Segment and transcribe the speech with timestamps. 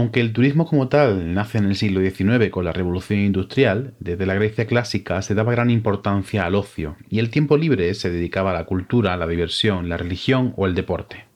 [0.00, 4.24] Aunque el turismo como tal nace en el siglo XIX con la revolución industrial, desde
[4.24, 8.52] la Grecia clásica se daba gran importancia al ocio y el tiempo libre se dedicaba
[8.52, 11.26] a la cultura, la diversión, la religión o el deporte.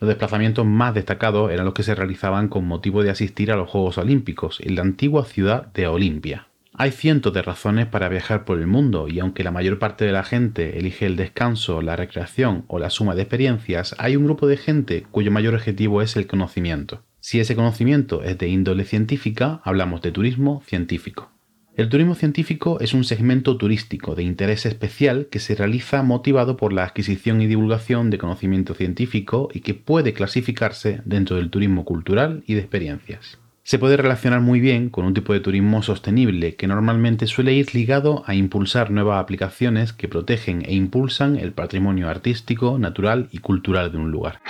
[0.00, 3.70] Los desplazamientos más destacados eran los que se realizaban con motivo de asistir a los
[3.70, 6.48] Juegos Olímpicos en la antigua ciudad de Olimpia.
[6.72, 10.10] Hay cientos de razones para viajar por el mundo y aunque la mayor parte de
[10.10, 14.48] la gente elige el descanso, la recreación o la suma de experiencias, hay un grupo
[14.48, 17.04] de gente cuyo mayor objetivo es el conocimiento.
[17.26, 21.30] Si ese conocimiento es de índole científica, hablamos de turismo científico.
[21.74, 26.74] El turismo científico es un segmento turístico de interés especial que se realiza motivado por
[26.74, 32.44] la adquisición y divulgación de conocimiento científico y que puede clasificarse dentro del turismo cultural
[32.46, 36.66] y de experiencias se puede relacionar muy bien con un tipo de turismo sostenible que
[36.66, 42.78] normalmente suele ir ligado a impulsar nuevas aplicaciones que protegen e impulsan el patrimonio artístico,
[42.78, 44.42] natural y cultural de un lugar.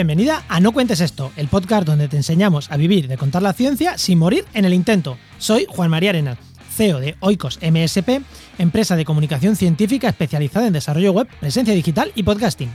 [0.00, 3.52] Bienvenida a No Cuentes Esto, el podcast donde te enseñamos a vivir de contar la
[3.52, 5.18] ciencia sin morir en el intento.
[5.36, 6.38] Soy Juan María Arenas,
[6.70, 8.22] CEO de Oikos MSP,
[8.56, 12.74] empresa de comunicación científica especializada en desarrollo web, presencia digital y podcasting.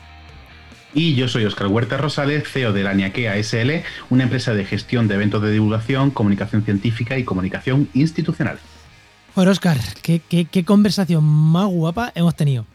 [0.93, 3.71] Y yo soy Oscar Huerta Rosales, CEO de la Niaquea SL,
[4.11, 8.59] una empresa de gestión de eventos de divulgación, comunicación científica y comunicación institucional.
[9.33, 12.67] Bueno, Oscar, qué, conversación más guapa hemos tenido.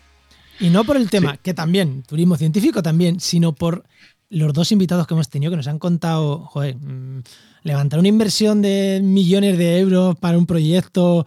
[0.58, 3.84] Y no por el tema, que también, turismo científico también, sino por
[4.30, 7.22] los dos invitados que hemos tenido que nos han contado, joder, mm,
[7.64, 11.26] levantar una inversión de millones de euros para un proyecto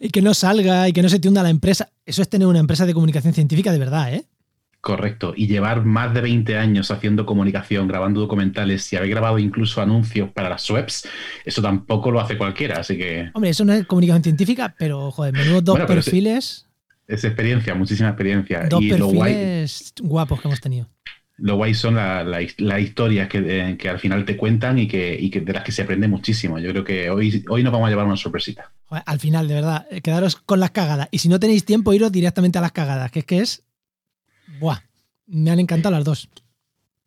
[0.00, 2.48] y que no salga y que no se te hunda la empresa, eso es tener
[2.48, 4.24] una empresa de comunicación científica de verdad, ¿eh?
[4.80, 9.80] Correcto, y llevar más de 20 años haciendo comunicación, grabando documentales y haber grabado incluso
[9.80, 11.06] anuncios para las webs,
[11.44, 13.30] eso tampoco lo hace cualquiera, así que...
[13.34, 16.66] Hombre, eso no es comunicación científica, pero joder, menudo dos perfiles...
[17.06, 18.66] Es, experiencia, muchísima experiencia.
[18.68, 20.88] Dos perfiles guapos que hemos tenido
[21.42, 25.40] lo guay son las historias que, que, al final te cuentan y, que, y que,
[25.40, 26.60] de las que se aprende muchísimo.
[26.60, 28.70] Yo creo que hoy, hoy nos vamos a llevar una sorpresita.
[28.88, 31.08] Al final, de verdad, eh, quedaros con las cagadas.
[31.10, 33.64] Y si no tenéis tiempo, iros directamente a las cagadas, que es que es...
[34.60, 34.78] Buah,
[35.26, 36.28] me han encantado las dos.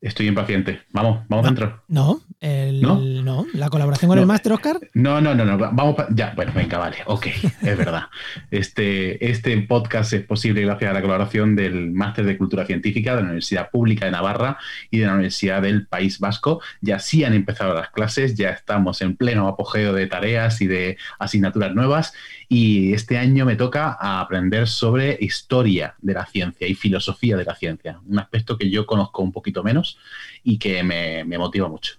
[0.02, 0.82] Estoy impaciente.
[0.92, 1.84] Vamos, vamos dentro.
[1.88, 3.46] No, el, ¿No?
[3.54, 4.80] la colaboración con el máster Oscar.
[4.94, 5.58] No, no, no, no.
[5.58, 7.28] Vamos ya, bueno, venga, vale, ok,
[7.62, 8.04] es verdad.
[8.52, 13.18] Este, este podcast es posible gracias a la colaboración del máster de Cultura Científica de
[13.18, 14.58] la Universidad Pública de Navarra
[14.92, 16.62] y de la Universidad del País Vasco.
[16.82, 20.98] Ya sí han empezado las clases, ya estamos en pleno apogeo de tareas y de
[21.20, 22.14] asignaturas nuevas
[22.48, 27.56] y este año me toca aprender sobre historia de la ciencia y filosofía de la
[27.56, 29.98] ciencia, un aspecto que yo conozco un poquito menos
[30.44, 31.96] y que me, motiva mucho.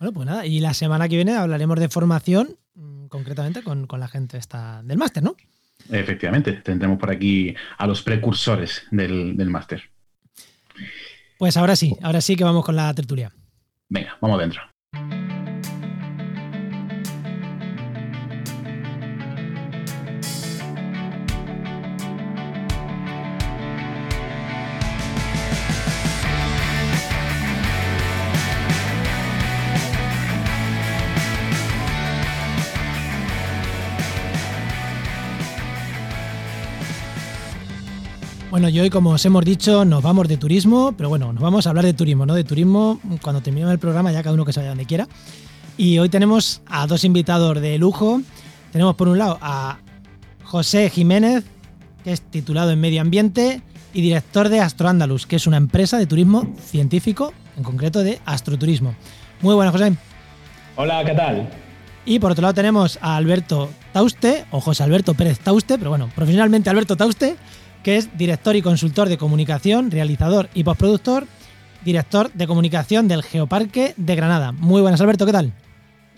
[0.00, 4.08] Bueno, pues nada, y la semana que viene hablaremos de formación, mm, concretamente con, la
[4.08, 5.36] gente esta del máster, ¿no?
[5.90, 9.90] Efectivamente, tendremos por aquí a los precursores del, del máster.
[11.38, 13.30] Pues ahora sí, ahora sí que vamos con la tertulia.
[13.90, 14.62] Venga, vamos adentro.
[38.60, 41.66] Bueno, y hoy, como os hemos dicho, nos vamos de turismo, pero bueno, nos vamos
[41.66, 42.34] a hablar de turismo, ¿no?
[42.34, 45.08] De turismo cuando terminemos el programa, ya cada uno que se vaya donde quiera.
[45.78, 48.20] Y hoy tenemos a dos invitados de lujo.
[48.70, 49.78] Tenemos por un lado a
[50.44, 51.42] José Jiménez,
[52.04, 53.62] que es titulado en Medio Ambiente
[53.94, 58.94] y director de Astroandalus, que es una empresa de turismo científico, en concreto de astroturismo.
[59.40, 59.96] Muy buenas, José.
[60.76, 61.48] Hola, ¿qué tal?
[62.04, 66.10] Y por otro lado tenemos a Alberto Tauste, o José Alberto Pérez Tauste, pero bueno,
[66.14, 67.36] profesionalmente Alberto Tauste,
[67.82, 71.26] que es director y consultor de comunicación, realizador y postproductor,
[71.84, 74.52] director de comunicación del Geoparque de Granada.
[74.52, 75.52] Muy buenas, Alberto, ¿qué tal?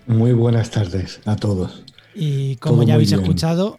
[0.07, 1.85] Muy buenas tardes a todos.
[2.15, 3.79] Y como ya habéis escuchado,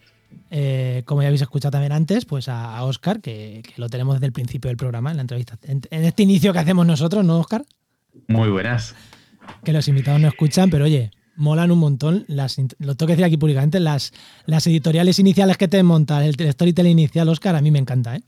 [0.49, 4.33] eh, como ya habéis escuchado también antes, pues a, Oscar, que, lo tenemos desde el
[4.33, 7.65] principio del programa, en la entrevista, en, este inicio que hacemos nosotros, ¿no, Oscar?
[8.27, 8.95] Muy buenas.
[9.63, 13.25] Que los invitados no escuchan, pero oye, molan un montón, las, lo tengo que decir
[13.25, 14.13] aquí públicamente, las,
[14.45, 18.23] las editoriales iniciales que te montan, el, storytelling inicial, Oscar, a mí me encanta, ¿eh?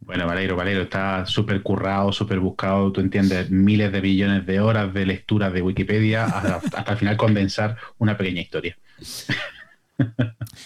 [0.00, 4.94] Bueno, Valero, Valero, está súper currado, súper buscado, tú entiendes, miles de billones de horas
[4.94, 8.78] de lectura de Wikipedia hasta, hasta al final condensar una pequeña historia.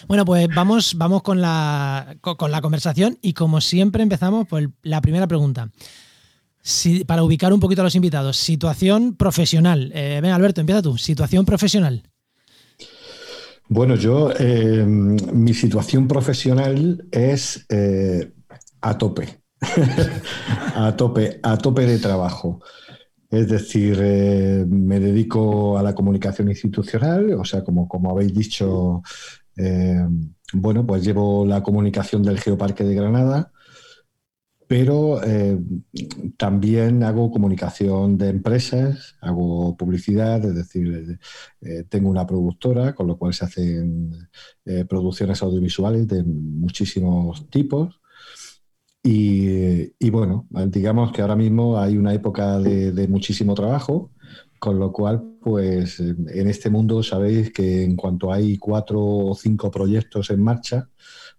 [0.07, 5.01] Bueno, pues vamos, vamos con, la, con la conversación y como siempre empezamos por la
[5.01, 5.69] primera pregunta.
[7.05, 9.91] Para ubicar un poquito a los invitados, situación profesional.
[9.93, 10.97] Eh, Alberto, empieza tú.
[10.97, 12.03] Situación profesional.
[13.69, 18.31] Bueno, yo, eh, mi situación profesional es eh,
[18.81, 19.39] a tope,
[20.75, 22.61] a tope, a tope de trabajo.
[23.29, 29.01] Es decir, eh, me dedico a la comunicación institucional, o sea, como, como habéis dicho,
[30.53, 33.51] bueno, pues llevo la comunicación del Geoparque de Granada,
[34.67, 35.59] pero eh,
[36.37, 41.19] también hago comunicación de empresas, hago publicidad, es decir,
[41.89, 44.11] tengo una productora, con lo cual se hacen
[44.87, 48.01] producciones audiovisuales de muchísimos tipos.
[49.05, 54.11] Y, bueno, digamos que ahora mismo hay una época de, muchísimo trabajo,
[54.59, 59.69] con lo cual, pues en este mundo sabéis que en cuanto hay cuatro o cinco
[59.69, 60.89] proyectos en marcha,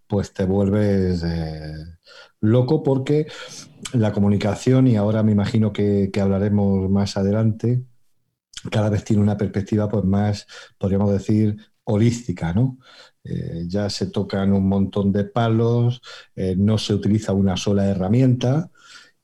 [0.07, 1.73] pues te vuelves eh,
[2.45, 3.27] loco porque
[3.93, 7.83] la comunicación, y ahora me imagino que, hablaremos más adelante,
[8.71, 10.47] cada vez tiene una perspectiva pues más,
[10.79, 12.79] podríamos decir, holística, ¿no?
[13.25, 16.03] Eh, ya se tocan un montón de palos,
[16.37, 18.71] eh, no se utiliza una sola herramienta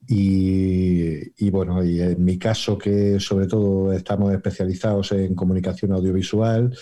[0.06, 6.76] y, bueno, y en mi caso que sobre todo estamos especializados en comunicación audiovisual,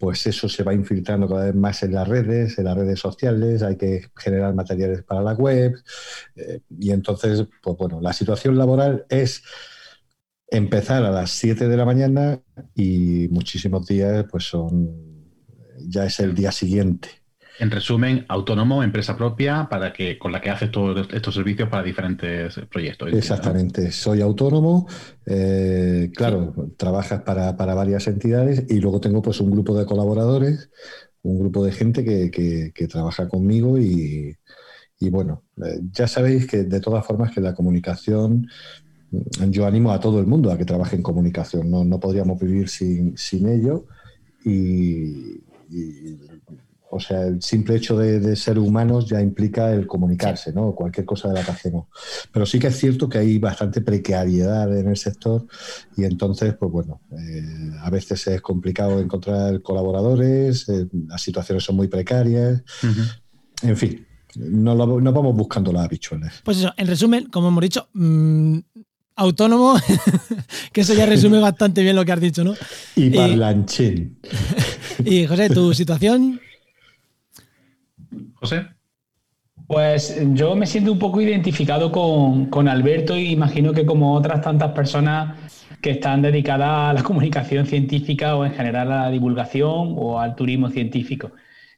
[0.00, 3.62] pues eso se va infiltrando cada vez más en las redes, en las redes sociales,
[3.62, 5.74] hay que generar materiales para la web
[6.36, 9.42] eh, y entonces, pues bueno, la situación laboral es
[10.48, 12.40] empezar a las 7 de la mañana
[12.74, 14.90] y muchísimos días pues son
[15.78, 17.19] ya es el día siguiente.
[17.60, 21.82] En resumen, autónomo, empresa propia, para que, con la que haces todos estos servicios para
[21.82, 23.12] diferentes proyectos.
[23.12, 24.88] Exactamente, soy autónomo,
[25.26, 30.70] eh, claro, trabajas para, varias entidades y luego tengo pues un grupo de colaboradores,
[31.20, 34.38] un grupo de gente que, trabaja conmigo y,
[35.10, 38.48] bueno, eh, ya sabéis que de todas formas que la comunicación,
[39.10, 42.40] mm, yo animo a todo el mundo a que trabaje en comunicación, no, no podríamos
[42.40, 43.84] vivir sin, sin ello
[44.46, 45.42] y,
[46.92, 50.74] o sea, el simple hecho de, ser humanos ya implica el comunicarse, ¿no?
[50.74, 51.86] Cualquier cosa de la que hacemos.
[52.32, 55.46] Pero sí que es cierto que hay bastante precariedad en el sector
[55.96, 61.76] y entonces, pues bueno, eh, a veces es complicado encontrar colaboradores, eh, las situaciones son
[61.76, 62.62] muy precarias,
[63.62, 64.06] en fin.
[64.36, 66.40] No, vamos buscando las habichuelas.
[66.44, 68.58] Pues eso, en resumen, como hemos dicho, mm,
[69.16, 69.76] autónomo,
[70.72, 72.54] que eso ya resume bastante bien lo que has dicho, ¿no?
[72.96, 74.18] Y parlanchín.
[75.02, 76.38] Y, José, ¿tu situación?
[78.40, 78.66] José.
[79.66, 84.40] Pues yo me siento un poco identificado con, con Alberto y imagino que como otras
[84.40, 85.38] tantas personas
[85.80, 90.34] que están dedicadas a la comunicación científica o en general a la divulgación o al
[90.34, 91.32] turismo científico.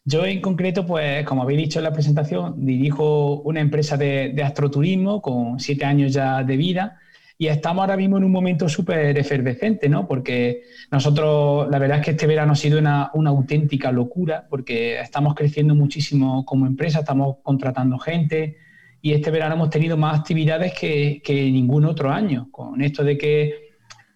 [0.05, 4.43] Yo en concreto, pues como habéis dicho en la presentación, dirijo una empresa de, de
[4.43, 6.99] astroturismo con siete años ya de vida
[7.43, 10.07] y estamos ahora mismo en un momento súper efervescente, ¿no?
[10.07, 10.63] Porque
[10.93, 15.75] nosotros, la verdad es que este verano ha sido una, auténtica locura, porque estamos creciendo
[15.75, 18.59] muchísimo como empresa, estamos contratando gente
[19.01, 21.21] y este verano hemos tenido más actividades que,
[21.53, 23.71] ningún otro año, con esto de que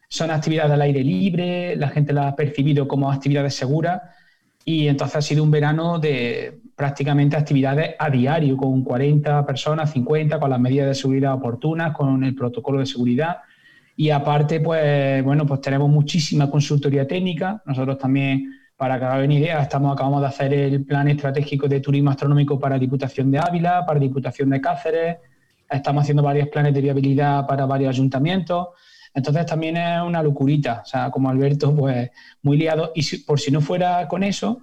[0.08, 4.02] son actividades al aire libre, la gente las ha percibido como actividades seguras
[4.64, 10.38] y entonces ha sido un verano de prácticamente actividades a diario, con 40 personas, 50,
[10.38, 13.38] con las medidas de seguridad oportunas, con el protocolo de seguridad.
[13.96, 17.62] Y aparte, pues, bueno, pues tenemos muchísima consultoría técnica.
[17.64, 22.10] Nosotros también, para que hagan idea, estamos, acabamos de hacer el plan estratégico de turismo
[22.10, 25.16] astronómico para Diputación de Ávila, para Diputación de Cáceres.
[25.70, 28.68] Estamos haciendo varios planes de viabilidad para varios ayuntamientos.
[29.14, 32.10] Entonces también es una locurita, o sea, como Alberto, pues
[32.42, 32.92] muy liado.
[32.94, 34.60] Y por si no fuera con eso,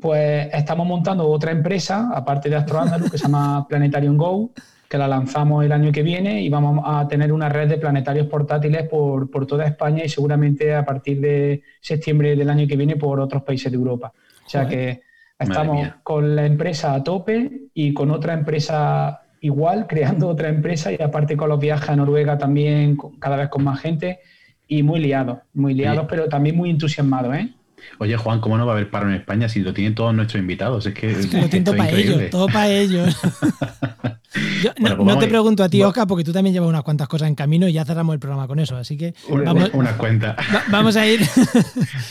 [0.00, 4.50] pues estamos montando otra empresa, aparte de Astro que se llama Planetarium Go,
[4.88, 8.26] que la lanzamos el año que viene y vamos a tener una red de planetarios
[8.26, 12.96] portátiles por, por toda España y seguramente a partir de septiembre del año que viene
[12.96, 14.12] por otros países de Europa.
[14.44, 15.02] O sea que
[15.38, 21.02] estamos con la empresa a tope y con otra empresa igual, creando otra empresa y
[21.02, 24.20] aparte con los viajes a Noruega también cada vez con más gente
[24.68, 27.52] y muy liados, muy liados, pero también muy entusiasmados, ¿eh?
[27.98, 30.40] Oye, Juan, ¿cómo no va a haber paro en España si lo tienen todos nuestros
[30.40, 30.86] invitados?
[30.86, 33.16] Es que, lo tienen todo para ellos, todo para ellos.
[34.80, 37.34] no, pues te pregunto a ti, Oscar, porque tú también llevas unas cuantas cosas en
[37.34, 38.76] camino y ya cerramos el programa con eso.
[38.76, 39.14] Así que.
[39.28, 40.36] Vamos, una, cuenta.
[40.70, 41.20] vamos a ir.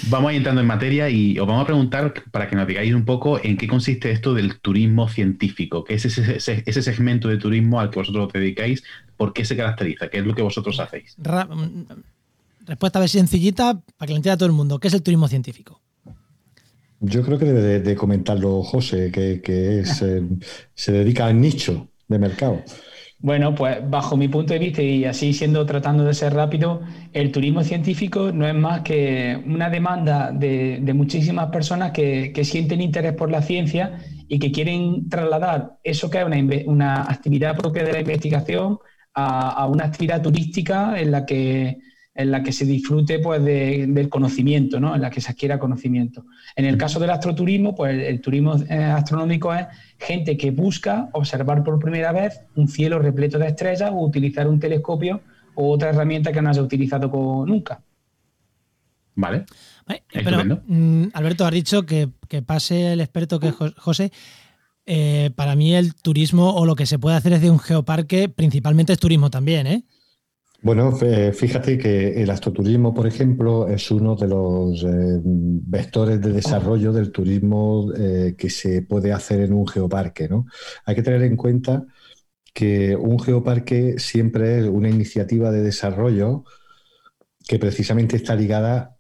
[0.08, 2.94] vamos a ir entrando en materia y os vamos a preguntar para que nos digáis
[2.94, 7.38] un poco en qué consiste esto del turismo científico, qué es ese, ese, segmento de
[7.38, 8.84] turismo al que vosotros os dedicáis,
[9.18, 11.16] por qué se caracteriza, qué es lo que vosotros hacéis.
[12.66, 14.80] Respuesta a ver sencillita para que lo entienda todo el mundo.
[14.80, 15.82] ¿Qué es el turismo científico?
[17.00, 20.24] Yo creo que debe de, comentarlo José, que, es, eh,
[20.74, 22.64] se dedica al nicho de mercado.
[23.20, 26.82] Bueno, pues bajo mi punto de vista y así siendo tratando de ser rápido,
[27.14, 33.14] el turismo científico no es más que una demanda de, muchísimas personas que, sienten interés
[33.14, 37.94] por la ciencia y que quieren trasladar eso que es una, una actividad propia de
[37.94, 38.78] la investigación
[39.16, 41.80] a, una actividad turística en la que
[42.16, 44.96] en la que se disfrute pues, del conocimiento, ¿no?
[44.96, 46.26] en la que se adquiera conocimiento.
[46.56, 49.68] En el caso del astroturismo, pues el, turismo eh, astronómico es
[50.00, 54.60] gente que busca observar por primera vez un cielo repleto de estrellas o utilizar un
[54.60, 55.22] telescopio
[55.56, 57.10] o otra herramienta que no haya utilizado
[57.46, 57.82] nunca.
[59.16, 59.46] Vale.
[60.12, 62.10] pero, mm, Alberto, ha dicho que,
[62.46, 64.12] pase el experto que es José.
[64.86, 68.30] Eh, para mí el turismo o lo que se puede hacer es de un geoparque,
[68.30, 69.84] principalmente es turismo también, ¿eh?
[70.66, 76.92] Bueno, fíjate que el astroturismo, por ejemplo, es uno de los eh, vectores de desarrollo
[76.92, 80.28] del turismo eh, que se puede hacer en un geoparque.
[80.28, 80.48] ¿no?
[80.86, 81.86] Hay que tener en cuenta
[82.52, 86.46] que un geoparque siempre es una iniciativa de desarrollo
[87.48, 88.95] que precisamente está ligada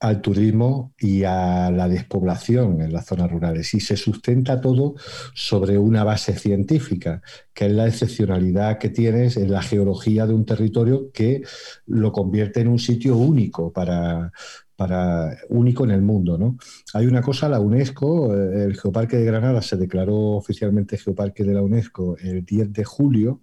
[0.00, 3.74] al turismo y a la despoblación en las zonas rurales.
[3.74, 4.94] Y se sustenta todo
[5.34, 7.20] sobre una base científica,
[7.52, 11.42] que es la excepcionalidad que tienes en la geología de un territorio que
[11.86, 14.32] lo convierte en un sitio único para,
[14.74, 16.38] para único en el mundo.
[16.38, 16.56] ¿no?
[16.94, 21.52] Hay una cosa, la UNESCO, eh, el Geoparque de Granada se declaró oficialmente Geoparque de
[21.52, 23.42] la UNESCO el 10 de julio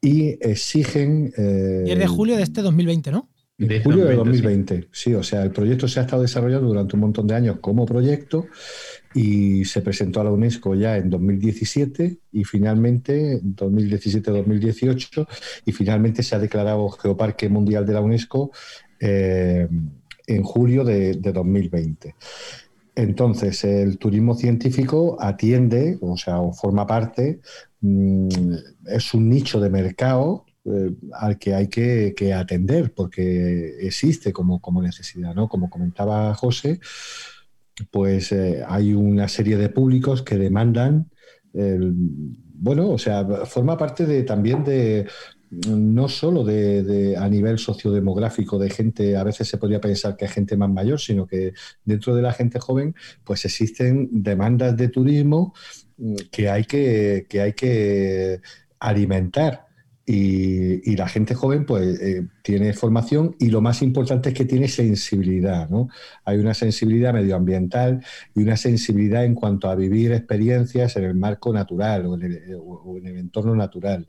[0.00, 1.26] y exigen...
[1.26, 3.29] 10 eh, de julio de este 2020, ¿no?
[3.60, 5.12] De julio de 2020, sí.
[5.12, 8.46] o sea, el proyecto se ha estado desarrollando durante un montón de años como proyecto
[9.14, 15.26] y se presentó a la UNESCO ya en 2017 y finalmente, 2017-2018,
[15.66, 18.50] y finalmente se ha declarado Geoparque Mundial de la UNESCO
[18.98, 19.68] eh,
[20.26, 22.14] en julio de, de 2020.
[22.94, 27.40] Entonces, el turismo científico atiende, o sea, o forma parte,
[27.82, 28.54] mm,
[28.86, 35.34] es un nicho de mercado eh, al que hay que, atender porque existe como, necesidad,
[35.34, 35.48] ¿no?
[35.48, 36.80] Como comentaba José,
[37.90, 41.10] pues eh, hay una serie de públicos que demandan,
[41.52, 45.06] bueno, o sea, forma parte de, también de,
[45.50, 50.30] no solo de, a nivel sociodemográfico de gente, a veces se podría pensar que hay
[50.30, 55.52] gente más mayor, sino que dentro de la gente joven, pues existen demandas de turismo
[55.96, 58.40] mm, que hay que, que, hay que
[58.78, 59.66] alimentar.
[60.06, 64.66] Y, la gente joven pues eh, tiene formación y lo más importante es que tiene
[64.68, 65.88] sensibilidad, ¿no?
[66.24, 68.04] Hay una sensibilidad medioambiental
[68.34, 73.16] y una sensibilidad en cuanto a vivir experiencias en el marco natural o en el
[73.16, 74.06] entorno natural.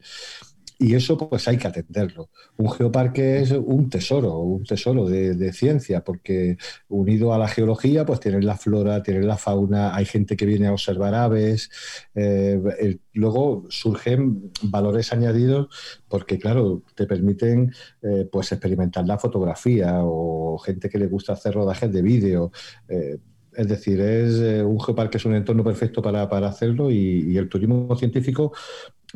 [0.81, 2.31] Y eso pues hay que atenderlo.
[2.57, 6.57] Un geoparque es un tesoro, un tesoro de, ciencia, porque
[6.89, 10.65] unido a la geología pues tienes la flora, tienes la fauna, hay gente que viene
[10.65, 11.69] a observar aves,
[12.15, 15.67] eh, luego surgen valores añadidos
[16.07, 17.71] porque claro, te permiten
[18.01, 22.51] eh, pues experimentar la fotografía o gente que le gusta hacer rodajes de vídeo.
[22.89, 23.19] Eh,
[23.53, 27.93] es decir, es un geoparque es un entorno perfecto para, hacerlo y, y, el turismo
[27.97, 28.53] científico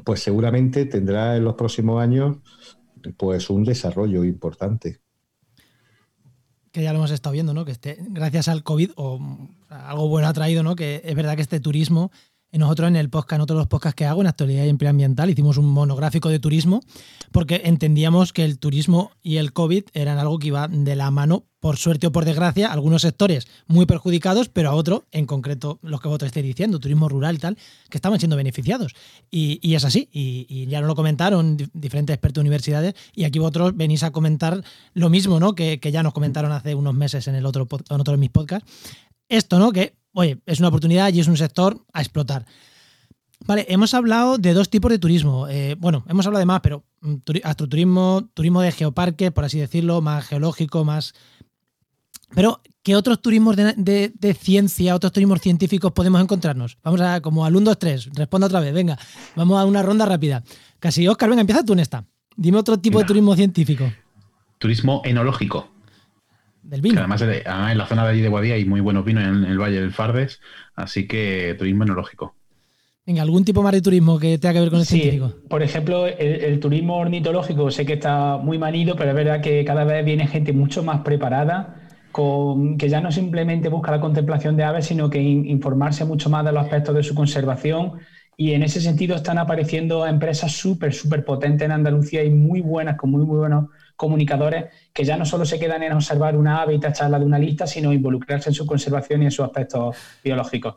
[0.04, 2.38] pues seguramente tendrá en los próximos años
[3.18, 5.00] pues un desarrollo importante.
[6.72, 7.64] Que ya lo hemos estado viendo, ¿no?
[7.64, 9.20] Que este, gracias al COVID, o
[9.70, 10.76] algo bueno ha traído, ¿no?
[10.76, 12.12] Que es verdad que este turismo
[12.58, 15.30] nosotros en el podcast, en otros los podcasts que hago, en actualidad y empleo ambiental,
[15.30, 16.82] hicimos un monográfico de turismo
[17.32, 21.46] porque entendíamos que el turismo y el COVID eran algo que iba de la mano,
[21.60, 26.00] por suerte o por desgracia, algunos sectores muy perjudicados, pero a otros, en concreto los
[26.00, 27.58] que vosotros estáis diciendo, turismo rural y tal,
[27.90, 28.94] que estaban siendo beneficiados.
[29.32, 33.76] Y, es así, y, ya nos lo comentaron diferentes expertos de universidades, y aquí vosotros
[33.76, 35.56] venís a comentar lo mismo, ¿no?
[35.56, 38.72] Que, ya nos comentaron hace unos meses en el otro, en otro de mis podcasts.
[39.28, 39.72] Esto, ¿no?
[39.72, 42.46] Que oye, es una oportunidad y es un sector a explotar.
[43.46, 45.48] Vale, hemos hablado de dos tipos de turismo.
[45.48, 50.02] Eh, bueno, hemos hablado de más, pero mm, astroturismo, turismo de geoparque, por así decirlo,
[50.02, 51.14] más geológico, más...
[52.34, 56.78] Pero, ¿qué otros turismos de, ciencia, otros turismos científicos podemos encontrarnos?
[56.82, 58.98] Vamos a, como al 1, 2, 3, responda otra vez, venga,
[59.36, 60.44] vamos a una ronda rápida.
[60.80, 62.06] Casi, Oscar, venga, empieza tú en esta.
[62.36, 63.86] Dime otro tipo de turismo científico.
[64.58, 65.75] Turismo enológico
[66.66, 67.00] del vino.
[67.00, 69.82] además, en la zona de allí de Guadía hay muy buenos vinos en el Valle
[69.82, 70.42] del Fardes,
[70.76, 72.36] así que turismo enológico.
[73.06, 75.32] Venga, ¿algún tipo más de turismo que tenga que ver con el científico?
[75.48, 79.84] Por ejemplo, el, turismo ornitológico sé que está muy manido, pero es verdad que cada
[79.84, 84.64] vez viene gente mucho más preparada, con, que ya no simplemente busca la contemplación de
[84.64, 87.94] aves, sino que informarse mucho más de los aspectos de su conservación.
[88.38, 92.98] Y en ese sentido están apareciendo empresas súper, súper potentes en Andalucía y muy buenas,
[92.98, 96.76] con muy, muy buenos comunicadores, que ya no solo se quedan en observar una ave
[96.76, 100.76] y tacharla de una lista, sino involucrarse en su conservación y en sus aspectos biológicos.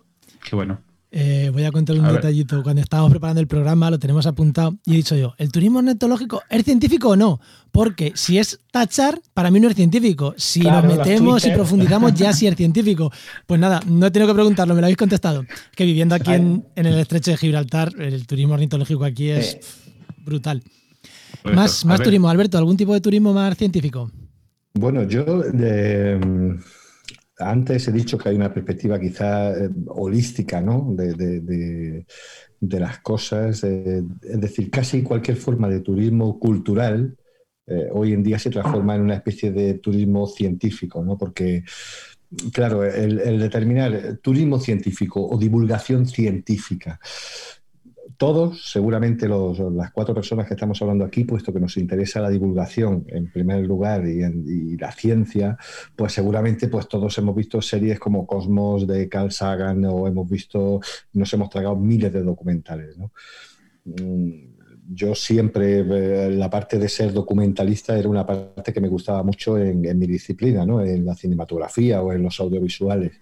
[0.48, 0.78] Qué bueno.
[1.10, 2.62] Eh, voy a contar un detallito.
[2.62, 6.42] Cuando estábamos preparando el programa, lo tenemos apuntado y he dicho yo: ¿el turismo ornitológico
[6.50, 7.40] es científico o no?
[7.72, 10.34] Porque si es tachar, para mí no es científico.
[10.36, 13.10] Si nos metemos y profundizamos, ya sí es científico.
[13.46, 15.46] Pues nada, no he tenido que preguntarlo, me lo habéis contestado.
[15.74, 19.58] Que viviendo aquí en, el estrecho de Gibraltar, el turismo ornitológico aquí es
[20.18, 20.62] brutal.
[21.54, 24.10] Más, más turismo, Alberto, ¿algún tipo de turismo más científico?
[24.74, 25.42] Bueno, yo.
[25.42, 26.18] De
[27.38, 30.94] antes he dicho que hay una perspectiva quizá eh, holística ¿no?
[30.94, 32.04] de,
[32.60, 37.16] las cosas, eh, es decir, casi cualquier forma de turismo cultural
[37.66, 41.16] eh, hoy en día se transforma en una especie de turismo científico, ¿no?
[41.16, 41.64] porque,
[42.52, 46.98] claro, el determinar turismo científico o divulgación científica
[48.18, 53.06] todos, seguramente las cuatro personas que estamos hablando aquí, puesto que nos interesa la divulgación
[53.06, 55.56] en primer lugar y, la ciencia,
[55.94, 60.80] pues seguramente pues todos hemos visto series como Cosmos de Carl Sagan o hemos visto,
[61.12, 62.96] nos hemos tragado miles de documentales.
[63.84, 64.30] Mm,
[64.90, 69.56] yo siempre, eh, la parte de ser documentalista era una parte que me gustaba mucho
[69.58, 70.82] en, en mi disciplina, ¿no?
[70.82, 73.20] en la cinematografía o en los audiovisuales.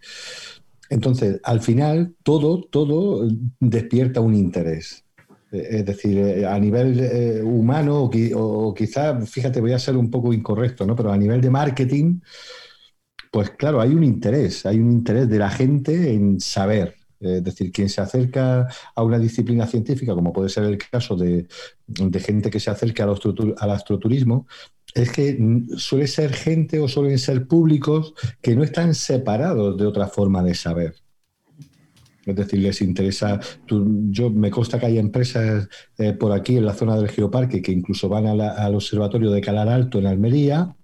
[0.91, 3.29] Entonces, al final, todo, todo
[3.61, 5.05] despierta un interés.
[5.53, 9.97] Eh, es decir, eh, a nivel eh, humano, o, o quizá, fíjate, voy a ser
[9.97, 10.97] un poco incorrecto, ¿no?
[10.97, 12.21] Pero a nivel de marketing,
[13.31, 16.95] pues claro, hay un interés, hay un interés de la gente en saber.
[17.21, 21.47] Es decir, quien se acerca a una disciplina científica, como puede ser el caso de,
[22.21, 23.19] gente que se acerca al,
[23.59, 24.47] al astroturismo,
[24.95, 25.39] es que
[25.77, 30.55] suele ser gente o suelen ser públicos que no están separados de otra forma de
[30.55, 30.95] saber.
[32.27, 33.41] Es decir, les interesa.
[33.69, 37.71] yo me consta que hay empresas eh, por aquí en la zona del geoparque que
[37.71, 40.75] incluso van al observatorio de Calar Alto en Almería.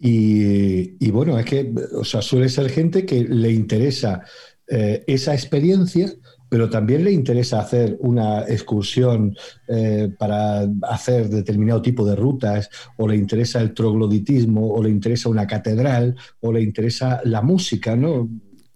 [0.00, 4.22] y, bueno, es que, o sea, suele ser gente que le interesa
[4.70, 6.12] eh, esa experiencia
[6.50, 9.36] pero también le interesa hacer una excursión
[9.68, 15.28] eh, para hacer determinado tipo de rutas, o le interesa el trogloditismo, o le interesa
[15.28, 18.28] una catedral, o le interesa la música, ¿no?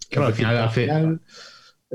[0.08, 0.88] Claro, al final, hace,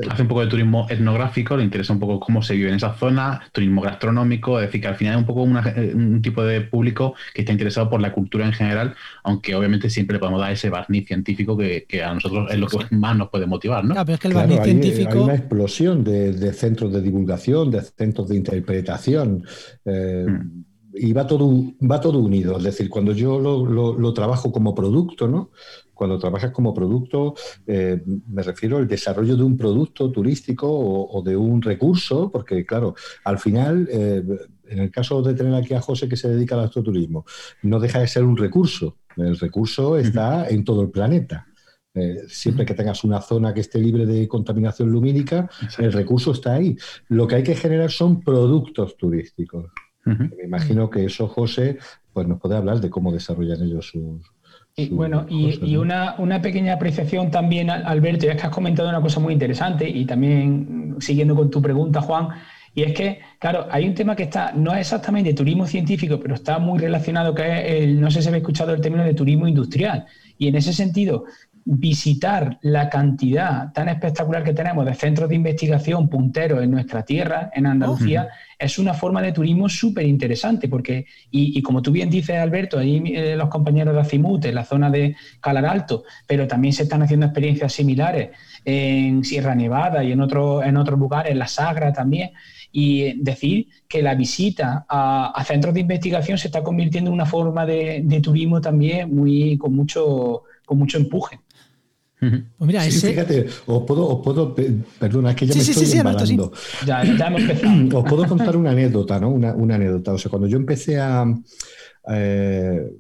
[0.08, 2.94] hace un poco de turismo etnográfico, le interesa un poco cómo se vive en esa
[2.94, 7.16] zona, turismo gastronómico, es decir, que al final es un poco un tipo de público
[7.34, 10.70] que está interesado por la cultura en general, aunque obviamente siempre le podemos dar ese
[10.70, 13.94] barniz científico que, a nosotros es lo que más nos puede motivar, ¿no?
[13.94, 15.12] Claro, pero es que el barniz científico...
[15.12, 19.44] Hay, una explosión de, centros de divulgación, de centros de interpretación.
[19.86, 20.64] Eh, hmm.
[20.94, 22.58] y va todo, va todo unido.
[22.58, 25.52] Es decir, cuando yo lo, lo, trabajo como producto, ¿no?
[26.00, 27.36] Cuando trabajas como producto,
[27.68, 32.96] eh, me refiero al desarrollo de un producto turístico o, de un recurso, porque claro,
[33.26, 34.24] al final, eh,
[34.70, 37.26] en el caso de tener aquí a José que se dedica al astroturismo,
[37.64, 38.96] no deja de ser un recurso.
[39.18, 41.46] El recurso está en todo el planeta.
[41.94, 46.54] Eh, siempre que tengas una zona que esté libre de contaminación lumínica, el recurso está
[46.54, 46.78] ahí.
[47.10, 49.66] Lo que hay que generar son productos turísticos.
[50.06, 51.78] Me imagino que eso, José,
[52.14, 54.22] pues nos puede hablar de cómo desarrollan ellos sus,
[54.88, 59.34] bueno, y, una, pequeña apreciación también, Alberto, ya es que has comentado una cosa muy
[59.34, 62.30] interesante y también siguiendo con tu pregunta, Juan,
[62.76, 66.36] y es que, claro, hay un tema que está, no es exactamente turismo científico, pero
[66.36, 69.48] está muy relacionado, que es el, no sé si habéis escuchado el término de turismo
[69.48, 70.06] industrial.
[70.38, 71.26] Y en ese sentido,
[71.66, 77.52] visitar la cantidad tan espectacular que tenemos de centros de investigación punteros en nuestra tierra,
[77.54, 82.38] en Andalucía, es una forma de turismo súper interesante, porque, y, como tú bien dices,
[82.38, 86.74] Alberto, ahí eh, los compañeros de Azimut, en la zona de Calar Alto, pero también
[86.74, 88.32] se están haciendo experiencias similares
[88.66, 92.32] en Sierra Nevada y en, otro, en otros lugares, en la Sagra también,
[92.72, 97.66] y decir que la visita a, centros de investigación se está convirtiendo en una forma
[97.66, 101.40] de, de turismo también muy con mucho, con mucho empuje.
[102.20, 104.54] Pues mira, Fíjate, os puedo, os puedo,
[105.00, 106.52] perdona, es que ya me estoy embalando.
[106.86, 108.00] Ya, ya hemos empezado.
[108.00, 109.30] Os puedo contar una anécdota, ¿no?
[109.30, 110.14] Una, una anécdota.
[110.14, 111.26] O sea, cuando yo empecé a,
[112.12, 112.92] eh,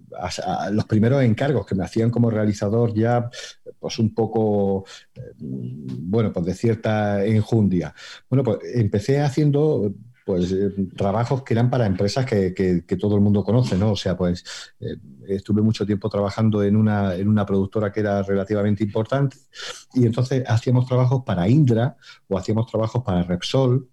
[0.71, 3.29] los primeros encargos que me hacían como realizador ya,
[3.77, 7.93] pues un poco, eh, bueno, pues de cierta enjundia.
[8.29, 9.91] Bueno, pues empecé haciendo
[10.29, 13.93] pues eh, trabajos que eran para empresas que, todo el mundo conoce, ¿no?
[13.93, 14.45] O sea, pues
[14.79, 14.95] eh,
[15.27, 19.37] estuve mucho tiempo trabajando en una, en una productora que era relativamente importante
[19.95, 23.89] y entonces hacíamos trabajos para Indra o hacíamos trabajos para Repsol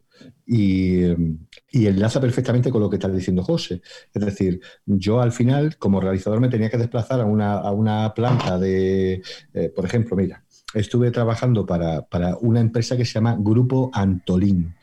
[0.46, 1.04] y,
[1.72, 3.80] enlaza perfectamente con lo que está diciendo José.
[4.12, 9.22] Es decir, yo al final, como realizador, me tenía que desplazar a una, planta de,
[9.54, 10.44] eh, por ejemplo, mira,
[10.74, 14.74] estuve trabajando para, para, una empresa que se llama Grupo Antolín.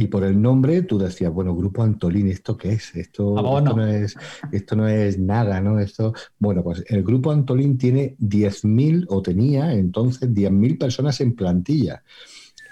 [0.00, 2.94] Y por el nombre tú decías, bueno, Grupo Antolín, ¿esto qué es?
[2.94, 4.14] Esto, ah, esto, no, es,
[4.52, 5.80] esto no es nada, ¿no?
[5.80, 12.04] Esto, bueno, pues el Grupo Antolín tiene 10.000 o tenía entonces 10.000 personas en plantilla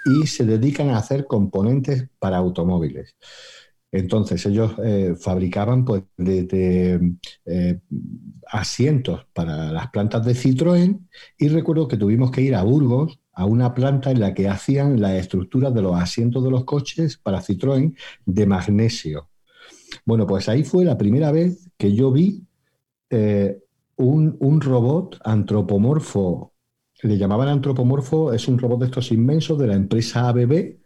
[0.04, 3.16] y se dedican a hacer componentes para automóviles.
[3.90, 7.00] Entonces ellos eh, fabricaban pues, eh,
[8.52, 11.08] asientos para las plantas de Citroën
[11.38, 15.00] y recuerdo que tuvimos que ir a Burgos a una planta en la que hacían
[15.00, 19.28] las estructuras de los asientos de los coches para Citroën de magnesio.
[20.04, 22.42] Bueno, pues ahí fue la primera vez que yo vi
[23.10, 23.58] eh,
[23.96, 26.52] un, un robot antropomorfo
[27.02, 30.78] le llamaban antropomorfo, es un robot de estos inmensos de la empresa ABB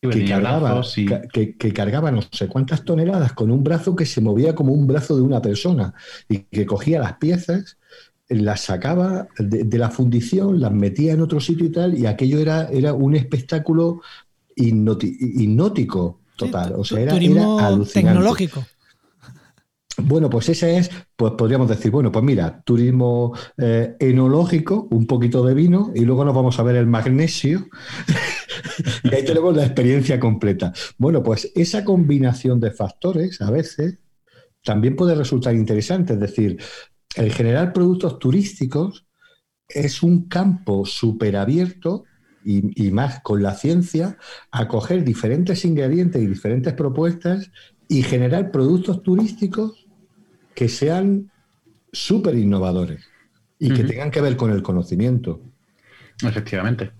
[0.00, 0.82] que cargaba,
[1.30, 5.14] que, cargaba no sé cuántas toneladas con un brazo que se movía como un brazo
[5.14, 5.92] de una persona
[6.26, 7.76] y que cogía las piezas,
[8.30, 12.68] las sacaba de, la fundición, las metía en otro sitio y tal, y aquello era,
[12.68, 14.00] era un espectáculo
[14.56, 16.74] hipnótico total.
[16.76, 17.92] O sea, era, alucinante.
[17.92, 18.64] tecnológico.
[20.02, 25.44] Bueno, pues ese es, pues podríamos decir, bueno, pues mira, turismo eh, enológico, un poquito
[25.44, 27.66] de vino y luego nos vamos a ver el magnesio
[29.04, 30.72] y ahí tenemos la experiencia completa.
[30.96, 33.98] Bueno, pues esa combinación de factores a veces
[34.62, 36.58] también puede resultar interesante, es decir,
[37.16, 39.06] el generar productos turísticos
[39.68, 42.04] es un campo súper abierto
[42.44, 44.16] y, y, más con la ciencia
[44.50, 47.50] a coger diferentes ingredientes y diferentes propuestas
[47.88, 49.86] y generar productos turísticos
[50.54, 51.30] que sean
[51.92, 53.04] súper innovadores
[53.58, 55.40] y que tengan que ver con el conocimiento.
[56.22, 56.92] Efectivamente.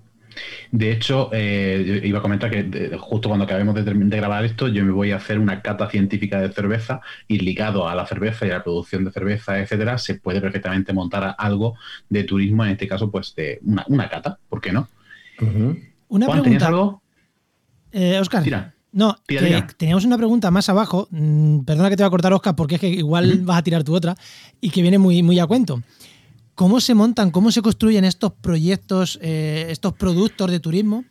[0.70, 4.92] De hecho, eh, iba a comentar que justo cuando acabemos de, grabar esto, yo me
[4.92, 8.55] voy a hacer una cata científica de cerveza y ligado a la cerveza y a
[8.55, 11.74] la producción de cerveza, etcétera, se puede perfectamente montar algo
[12.09, 14.88] de turismo, en este caso, pues de una, cata, ¿por qué no?
[16.09, 17.03] Una Juan, ¿tenías algo?
[17.92, 18.42] Eh, Oscar.
[18.42, 18.74] Tira.
[18.92, 19.16] No,
[19.76, 21.07] teníamos una pregunta más abajo.
[21.11, 23.85] Mm, perdona que te voy a cortar, Oscar, porque es que igual vas a tirar
[23.85, 24.16] tu otra
[24.61, 25.81] y que viene muy, muy a cuento.
[26.61, 31.07] ¿Cómo se montan, cómo se construyen estos proyectos, eh, estos productos de turismo?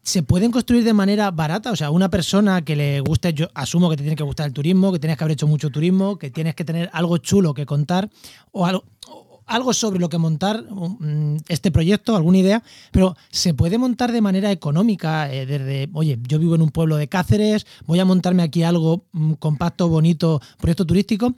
[0.00, 1.72] ¿Se pueden construir de manera barata?
[1.72, 4.52] O sea, una persona que le guste, yo asumo que te tiene que gustar el
[4.52, 7.66] turismo, que tienes que haber hecho mucho turismo, que tienes que tener algo chulo que
[7.66, 8.10] contar
[8.52, 14.12] o algo, sobre lo que montar mm, este proyecto, alguna idea, pero se puede montar
[14.12, 18.04] de manera económica, eh, desde, oye, yo vivo en un pueblo de Cáceres, voy a
[18.04, 21.34] montarme aquí algo mm, compacto, bonito, proyecto turístico,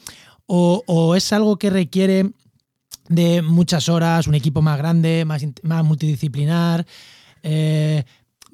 [0.53, 2.33] o, es algo que requiere
[3.11, 6.87] de muchas horas, un equipo más grande, más, más multidisciplinar.
[7.43, 8.05] Eh,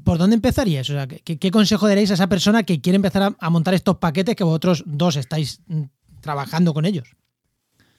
[0.03, 0.89] ¿Por dónde empezarías?
[0.91, 4.35] O sea, ¿qué, consejo daréis a esa persona que quiere empezar a montar estos paquetes
[4.35, 5.83] que vosotros dos estáis mm,
[6.21, 7.15] trabajando con ellos?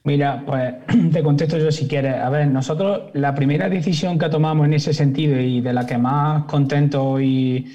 [0.04, 0.74] Mira, pues
[1.12, 2.16] te contesto yo si quieres.
[2.16, 5.98] A ver, nosotros la primera decisión que tomamos en ese sentido y de la que
[5.98, 7.66] más contentos y,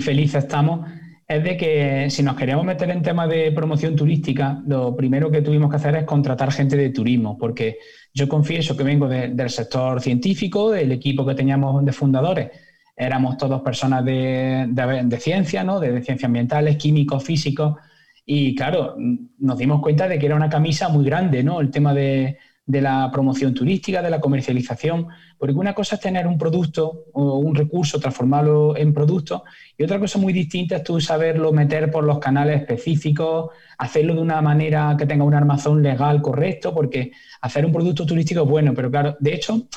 [0.00, 0.90] felices estamos
[1.26, 5.42] es de que si nos queríamos meter en temas de promoción turística, lo primero que
[5.42, 7.78] tuvimos que hacer es contratar gente de turismo, porque
[8.12, 12.50] yo confieso que vengo del sector científico, del equipo que teníamos de fundadores.
[12.96, 15.80] Éramos todos personas de, de ciencia, ¿no?
[15.80, 17.76] de ciencias ambientales, químicos, físicos
[18.24, 18.96] y claro,
[19.38, 21.60] nos dimos cuenta de que era una camisa muy grande, ¿no?
[21.60, 26.38] El tema de, la promoción turística, de la comercialización, porque una cosa es tener un
[26.38, 29.44] producto o un recurso, transformarlo en producto,
[29.76, 34.20] y otra cosa muy distinta es tú saberlo meter por los canales específicos, hacerlo de
[34.20, 38.72] una manera que tenga un armazón legal correcto, porque hacer un producto turístico es bueno,
[38.74, 39.68] pero claro, de hecho,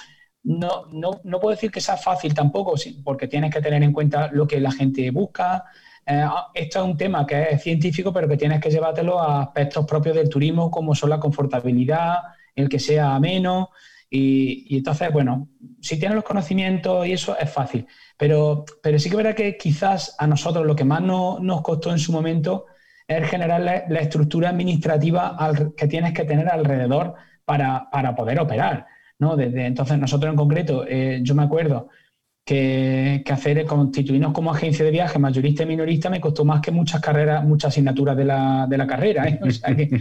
[0.43, 4.29] no, no, no puedo decir que sea fácil tampoco, porque tienes que tener en cuenta
[4.31, 5.65] lo que la gente busca,
[6.05, 9.41] eh, ah, esto es un tema que es científico, pero que tienes que llevártelo a
[9.41, 12.17] aspectos propios del turismo, como son la confortabilidad,
[12.55, 13.69] el que sea ameno.
[14.09, 15.49] Y, entonces, bueno,
[15.81, 17.85] si tienes los conocimientos y eso es fácil.
[18.17, 21.99] Pero, pero sí que verdad que quizás a nosotros lo que más nos costó en
[21.99, 22.65] su momento
[23.07, 25.37] es generar la, estructura administrativa
[25.77, 28.87] que tienes que tener alrededor para, poder operar.
[29.19, 29.35] ¿no?
[29.35, 31.89] Desde entonces, nosotros en concreto, eh, yo me acuerdo,
[32.45, 37.01] que, hacer constituirnos como agencia de viaje mayorista y minorista me costó más que muchas
[37.01, 39.27] carreras, muchas asignaturas de la, de la carrera.
[39.27, 39.39] ¿eh?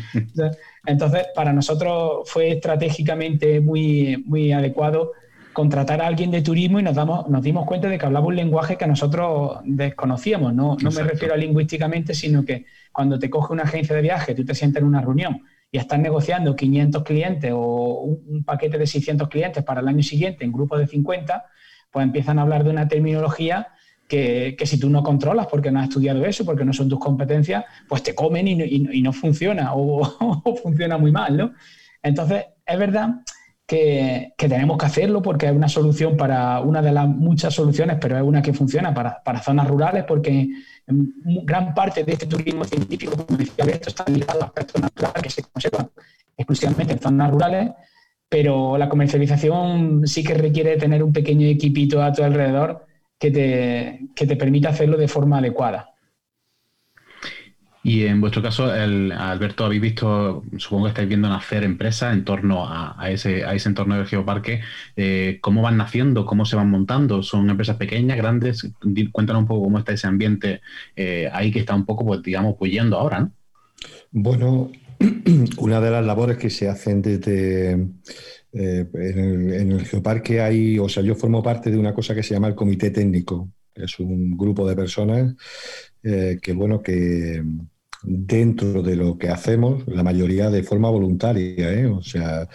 [0.87, 5.13] entonces, para nosotros fue estratégicamente muy, muy adecuado
[5.55, 8.37] contratar a alguien de turismo y nos, damos, nos dimos cuenta de que hablaba un
[8.37, 10.53] lenguaje que nosotros desconocíamos.
[10.53, 14.35] No, no me refiero a lingüísticamente, sino que cuando te coge una agencia de viaje,
[14.35, 18.87] tú te sientes en una reunión y estás negociando 500 clientes o un, paquete de
[18.87, 21.45] 600 clientes para el año siguiente en grupos de 50,
[21.95, 23.69] pues empiezan a hablar de una terminología
[24.09, 27.65] que, si tú no controlas porque no has estudiado eso, porque no son tus competencias,
[27.89, 31.53] pues te comen y, no funciona o, funciona muy mal, ¿no?
[32.03, 33.21] Entonces, es verdad
[33.65, 38.17] que, tenemos que hacerlo porque es una solución para una de las muchas soluciones, pero
[38.17, 40.49] es una que funciona para, zonas rurales porque
[40.87, 45.31] gran parte de este turismo científico, como decía Alberto, está ligado a aspectos naturales que
[45.31, 45.91] se conservan
[46.37, 47.71] exclusivamente en zonas rurales,
[48.35, 52.85] pero la comercialización sí que requiere tener un pequeño equipito a tu alrededor
[53.17, 55.95] que te, que te permita hacerlo de forma adecuada.
[57.85, 62.67] Y en vuestro caso, Alberto, habéis visto, supongo que estáis viendo nacer empresas en torno
[62.67, 64.63] a, ese, a ese entorno del geoparque.
[64.97, 66.27] Eh, ¿Cómo van naciendo?
[66.27, 67.23] ¿Cómo se van montando?
[67.23, 68.69] ¿Son empresas pequeñas, grandes?
[69.13, 70.61] Cuéntanos un poco cómo está ese ambiente
[70.97, 73.31] eh, ahí que está un poco, pues digamos, huyendo ahora, ¿no?
[74.11, 74.71] Bueno,
[75.59, 77.73] una de las labores que se hacen desde
[78.53, 82.35] eh, en, el, geoparque hay, o sea, yo formo parte de una cosa que se
[82.35, 83.51] llama el comité técnico.
[83.75, 85.35] Es un grupo de personas
[86.01, 87.43] que, bueno, que
[88.05, 91.87] dentro de lo que hacemos, la mayoría de forma voluntaria, ¿eh?
[91.87, 92.49] o sea,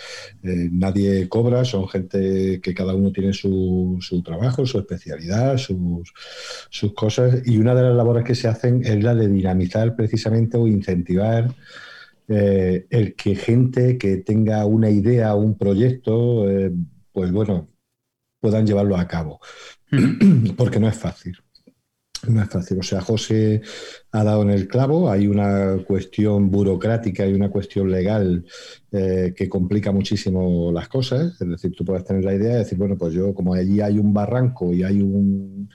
[0.44, 6.14] eh, nadie cobra, son gente que cada uno tiene su, su trabajo, su especialidad, sus,
[6.70, 10.58] sus, cosas, y una de las labores que se hacen es la de dinamizar precisamente
[10.58, 11.54] o incentivar
[12.30, 16.46] eh, el que gente que tenga una idea un proyecto,
[17.12, 17.70] pues bueno,
[18.40, 19.40] puedan llevarlo a cabo,
[20.58, 21.38] porque no es fácil.
[22.28, 22.80] No es fácil.
[22.80, 23.62] O sea, José
[24.12, 25.10] ha dado en el clavo.
[25.10, 28.46] Hay una cuestión burocrática y una cuestión legal
[28.92, 31.40] eh, que complica muchísimo las cosas.
[31.40, 34.00] Es decir, tú puedes tener la idea de decir, bueno, pues yo, como allí hay
[34.00, 35.70] un barranco y hay un,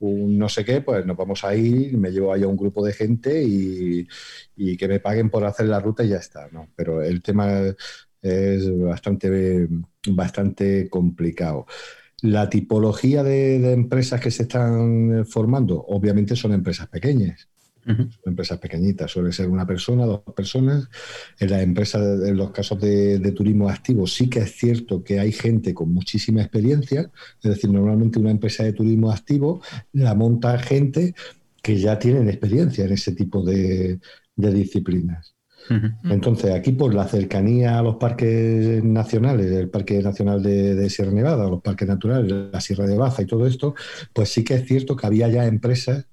[0.00, 2.92] no sé qué, pues nos vamos a ir, me llevo ahí a un grupo de
[2.92, 4.06] gente y,
[4.56, 6.48] y, que me paguen por hacer la ruta y ya está.
[6.52, 6.68] ¿no?
[6.76, 7.74] Pero el tema
[8.22, 9.68] es bastante,
[10.08, 11.66] bastante complicado.
[12.22, 17.48] La tipología de, empresas que se están formando, obviamente son empresas pequeñas.
[17.86, 20.88] Son empresas pequeñitas, suele ser una persona, dos personas.
[21.38, 25.32] En las empresas, en los casos de, turismo activo, sí que es cierto que hay
[25.32, 27.10] gente con muchísima experiencia.
[27.42, 29.60] Es decir, normalmente una empresa de turismo activo
[29.92, 31.14] la monta gente
[31.62, 34.00] que ya tienen experiencia en ese tipo de
[34.36, 35.36] disciplinas.
[36.04, 41.48] Entonces, aquí por la cercanía a los parques nacionales, el Parque Nacional de, Sierra Nevada,
[41.48, 43.74] los parques naturales, la Sierra de Baza y todo esto,
[44.12, 46.06] pues sí que es cierto que había ya empresas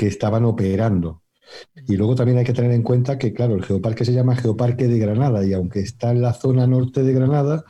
[0.00, 1.24] que estaban operando.
[1.86, 4.88] Y luego también hay que tener en cuenta que, claro, el geoparque se llama Geoparque
[4.88, 7.66] de Granada y aunque está en la zona norte de Granada,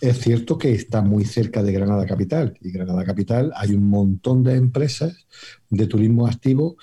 [0.00, 2.56] es cierto que está muy cerca de Granada Capital.
[2.60, 5.26] Y Granada Capital hay un montón de empresas
[5.68, 6.76] de turismo activo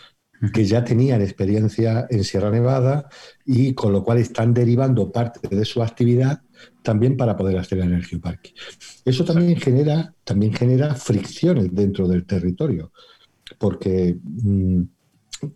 [0.51, 3.07] que ya tenían experiencia en Sierra Nevada
[3.45, 6.41] y con lo cual están derivando parte de su actividad
[6.81, 8.53] también para poder hacer el geoparque.
[9.05, 12.91] Eso también genera, también genera fricciones dentro del territorio,
[13.57, 14.81] porque, mm,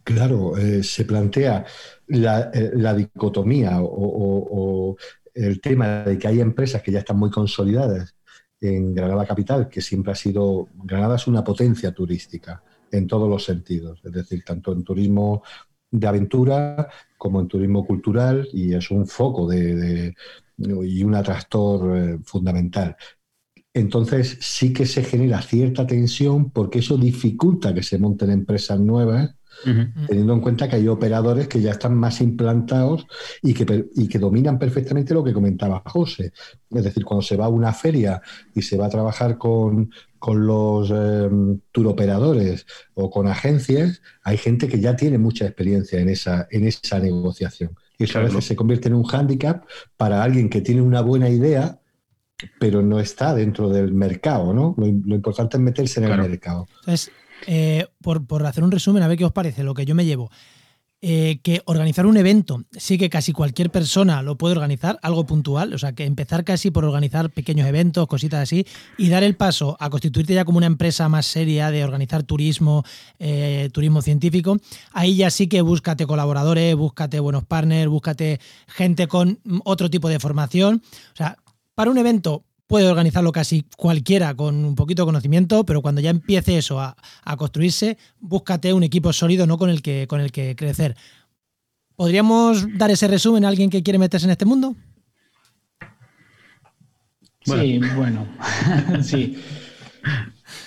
[0.04, 1.66] claro, eh, se plantea
[2.08, 4.96] la, eh, dicotomía o,
[5.34, 8.16] el tema de que hay empresas que ya están muy consolidadas
[8.60, 13.46] en Granada Capital, que siempre ha sido, Granada es una potencia turística en todos los
[13.46, 15.44] sentidos, es decir, tanto en turismo
[15.92, 20.16] de aventura como en turismo cultural y es un foco de,
[20.58, 22.96] y un atractor eh, fundamental.
[23.78, 29.36] Entonces sí que se genera cierta tensión porque eso dificulta que se monten empresas nuevas
[29.64, 33.08] teniendo en cuenta que hay operadores que ya están más implantados
[33.42, 36.32] y que, y que dominan perfectamente lo que comentaba José.
[36.70, 38.22] Es decir, cuando se va a una feria
[38.54, 41.30] y se va a trabajar con, con los eh,
[41.72, 47.00] turoperadores o con agencias, hay gente que ya tiene mucha experiencia en esa, en esa
[47.00, 47.76] negociación.
[47.98, 49.66] Y eso a veces se convierte en un hándicap
[49.98, 51.80] para alguien que tiene una buena idea,
[52.60, 54.76] pero no está dentro del mercado, ¿no?
[54.78, 56.68] Lo, importante es meterse en el mercado.
[56.82, 57.12] Entonces,
[57.46, 60.06] eh, por, por hacer un resumen, a ver qué os parece, lo que yo me
[60.06, 60.30] llevo.
[61.00, 65.72] Eh, que organizar un evento sí que casi cualquier persona lo puede organizar, algo puntual,
[65.76, 68.66] o sea, que empezar casi por organizar pequeños eventos, cositas así,
[68.98, 72.84] y dar el paso a constituirte ya como una empresa más seria de organizar turismo,
[73.20, 74.58] eh, turismo científico,
[74.92, 80.20] ahí ya sí que búscate colaboradores, búscate buenos partners, búscate gente con otro tipo de
[80.20, 80.82] formación,
[81.14, 81.38] o sea,
[81.78, 86.10] para un evento puede organizarlo casi cualquiera con un poquito de conocimiento, pero cuando ya
[86.10, 86.96] empiece eso a,
[87.38, 89.60] construirse, búscate un equipo sólido ¿no?
[89.60, 90.96] con, el que, con el que crecer.
[91.96, 94.76] ¿Podríamos dar ese resumen a alguien que quiere meterse en este mundo?
[97.46, 98.28] Sí, bueno,
[99.04, 99.38] sí.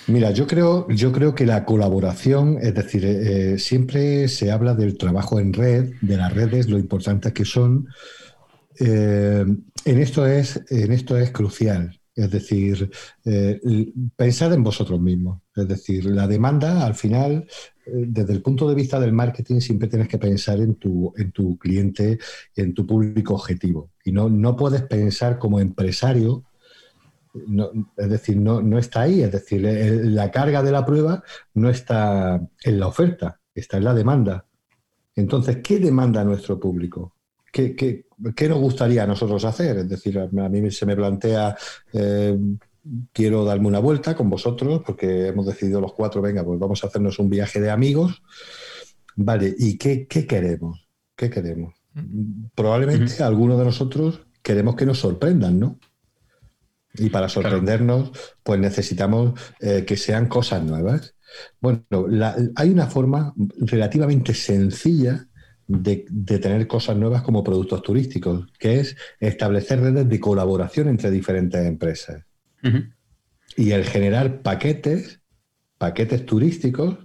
[0.07, 4.97] Mira, yo creo, yo creo que la colaboración, es decir, eh, siempre se habla del
[4.97, 7.89] trabajo en red, de las redes, lo importantes que son.
[8.79, 9.45] Eh,
[9.85, 11.99] en, esto es, en esto es crucial.
[12.13, 12.91] Es decir,
[13.25, 13.59] eh,
[14.15, 15.41] pensad en vosotros mismos.
[15.55, 17.47] Es decir, la demanda, al final,
[17.85, 21.57] desde el punto de vista del marketing, siempre tienes que pensar en tu, en tu
[21.57, 22.19] cliente
[22.55, 23.91] en tu público objetivo.
[24.03, 26.43] Y no, no puedes pensar como empresario
[27.97, 32.41] es decir, no, no, está ahí, es decir, la carga de la prueba no está
[32.63, 34.45] en la oferta, está en la demanda.
[35.15, 37.15] Entonces, ¿qué demanda nuestro público?
[37.51, 38.05] ¿Qué, qué,
[38.35, 39.77] qué nos gustaría a nosotros hacer?
[39.77, 41.55] Es decir, a mí se me plantea,
[41.93, 42.37] eh,
[43.11, 46.87] quiero darme una vuelta con vosotros, porque hemos decidido los cuatro, venga, pues vamos a
[46.87, 48.21] hacernos un viaje de amigos.
[49.15, 50.87] Vale, ¿y qué, qué queremos?
[51.15, 51.75] ¿Qué queremos?
[52.55, 55.79] Probablemente algunos de nosotros queremos que nos sorprendan, ¿no?
[56.95, 58.11] Y para sorprendernos,
[58.43, 61.15] pues necesitamos eh, que sean cosas nuevas.
[61.61, 61.85] Bueno,
[62.55, 65.27] hay una forma relativamente sencilla
[65.71, 66.05] de,
[66.39, 72.23] tener cosas nuevas como productos turísticos, que es establecer redes de colaboración entre diferentes empresas.
[73.57, 75.21] Y el generar paquetes,
[75.77, 76.97] paquetes turísticos,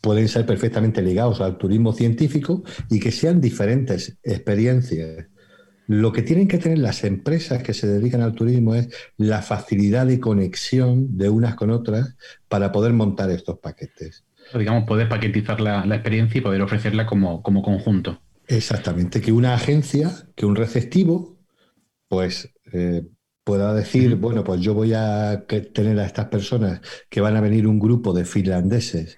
[0.00, 5.26] pueden ser perfectamente ligados al turismo científico y que sean diferentes experiencias
[5.92, 10.06] lo que tienen que tener las empresas que se dedican al turismo es la facilidad
[10.06, 12.16] de conexión de unas con otras
[12.48, 14.24] para poder montar estos paquetes.
[14.58, 18.20] Digamos, poder paquetizar la, experiencia y poder ofrecerla como, conjunto.
[18.46, 21.38] Exactamente, que una agencia, que un receptivo,
[22.08, 23.02] pues eh,
[23.44, 27.66] pueda decir, bueno, pues yo voy a tener a estas personas que van a venir
[27.66, 29.16] un grupo de finlandeses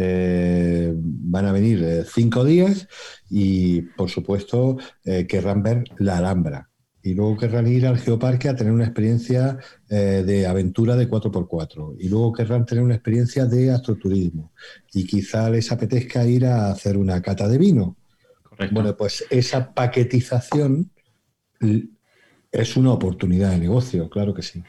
[0.00, 2.86] eh, van a venir eh, cinco días
[3.28, 6.67] y, por supuesto, eh, querrán ver la Alhambra.
[7.08, 11.96] Y luego querrán ir al Geoparque a tener una experiencia de aventura de 4x4.
[11.98, 14.52] Y luego querrán tener una experiencia de astroturismo.
[14.92, 17.96] Y quizá les apetezca ir a hacer una cata de vino.
[18.72, 20.90] Bueno, pues esa paquetización
[22.50, 24.62] es una oportunidad de negocio, claro que sí.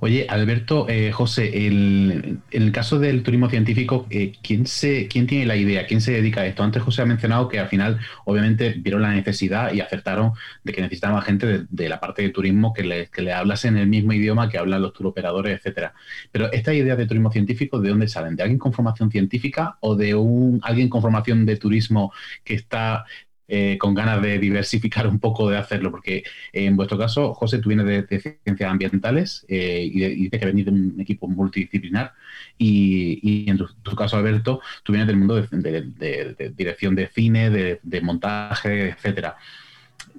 [0.00, 5.46] Oye, Alberto, eh, José, en el caso del turismo científico, eh, ¿quién, se, ¿quién tiene
[5.46, 5.86] la idea?
[5.86, 6.62] ¿Quién se dedica a esto?
[6.62, 10.32] Antes José ha mencionado que al final, obviamente, vieron la necesidad y acertaron
[10.64, 13.86] de que necesitaban gente de, la parte de turismo que le, que le hablasen el
[13.86, 15.94] mismo idioma que hablan los turoperadores, etcétera.
[16.30, 18.36] Pero esta idea de turismo científico, ¿de dónde salen?
[18.36, 22.12] ¿De alguien con formación científica o de un alguien con formación de turismo
[22.44, 23.04] que está
[23.48, 27.68] eh, con ganas de diversificar un poco de hacerlo, porque en vuestro caso, José, tú
[27.68, 32.12] vienes de, ciencias ambientales eh, y, dices que venís de un equipo multidisciplinar
[32.58, 38.88] y, en tu, caso, Alberto, tú vienes del mundo de, dirección de cine, de, montaje,
[38.88, 39.36] etcétera.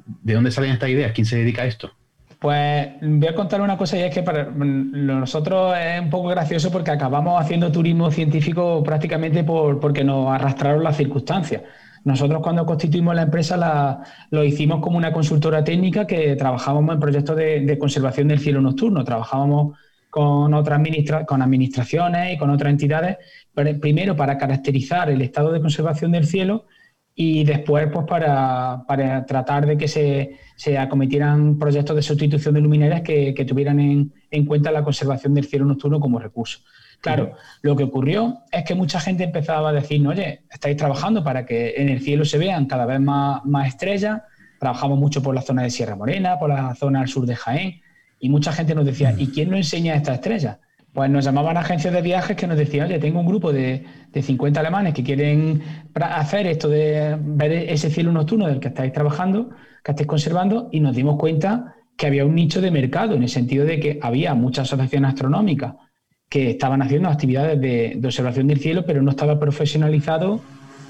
[0.06, 1.12] ¿De dónde salen estas ideas?
[1.12, 1.92] ¿Quién se dedica a esto?
[2.40, 6.72] Pues voy a contar una cosa y es que para nosotros es un poco gracioso
[6.72, 11.64] porque acabamos haciendo turismo científico prácticamente por, porque nos arrastraron las circunstancias.
[12.08, 14.00] Nosotros cuando constituimos la empresa
[14.32, 19.04] lo hicimos como una consultora técnica que trabajábamos en proyectos de, conservación del cielo nocturno,
[19.04, 19.78] trabajábamos
[20.10, 20.80] con otras
[21.28, 23.18] con administraciones y con otras entidades,
[23.82, 26.68] primero para caracterizar el estado de conservación del cielo
[27.14, 28.86] y después pues para,
[29.28, 34.86] tratar de que se, acometieran proyectos de sustitución de luminarias que, tuvieran en cuenta la
[34.86, 36.60] conservación del cielo nocturno como recurso.
[37.02, 41.46] Claro, lo que ocurrió es que mucha gente empezaba a decir, oye, estáis trabajando para
[41.46, 44.22] que en el cielo se vean cada vez más, estrellas,
[44.60, 47.82] trabajamos mucho por la zona de Sierra Morena, por la zona al sur de Jaén,
[48.20, 50.58] y mucha gente nos decía, ¿y quién nos enseña estas estrellas?
[50.92, 54.22] Pues nos llamaban agencias de viajes que nos decían, oye, tengo un grupo de, de
[54.24, 55.62] 50 alemanes que quieren
[55.94, 59.52] hacer esto de ver ese cielo nocturno del que estáis trabajando,
[59.84, 63.30] que estáis conservando, y nos dimos cuenta que había un nicho de mercado, en el
[63.30, 65.76] sentido de que había muchas asociaciones astronómicas
[66.30, 70.42] que estaban haciendo actividades de, observación del cielo, pero no estaba profesionalizado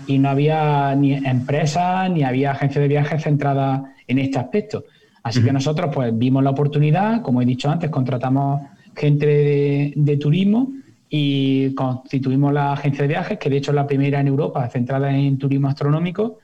[0.07, 4.85] y no había ni empresas ni había agencias de viajes centradas en este aspecto.
[5.21, 8.61] Así que nosotros pues vimos la oportunidad, como he dicho antes, contratamos
[8.95, 10.71] gente de, turismo
[11.09, 15.15] y constituimos la agencia de viajes, que de hecho es la primera en Europa centrada
[15.15, 16.39] en turismo astronómico.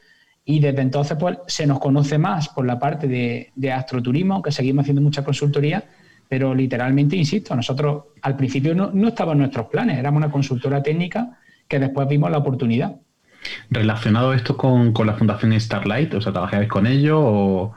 [0.46, 4.52] Y desde entonces pues se nos conoce más por la parte de, de astroturismo, que
[4.52, 5.86] seguimos haciendo mucha consultoría,
[6.34, 11.38] pero literalmente, insisto, nosotros al principio no, no estaban nuestros planes, éramos una consultora técnica
[11.68, 12.96] que después vimos la oportunidad.
[13.70, 16.12] ¿Relacionado esto con, la Fundación Starlight?
[16.16, 17.76] O sea, ¿trabajáis con ellos o...?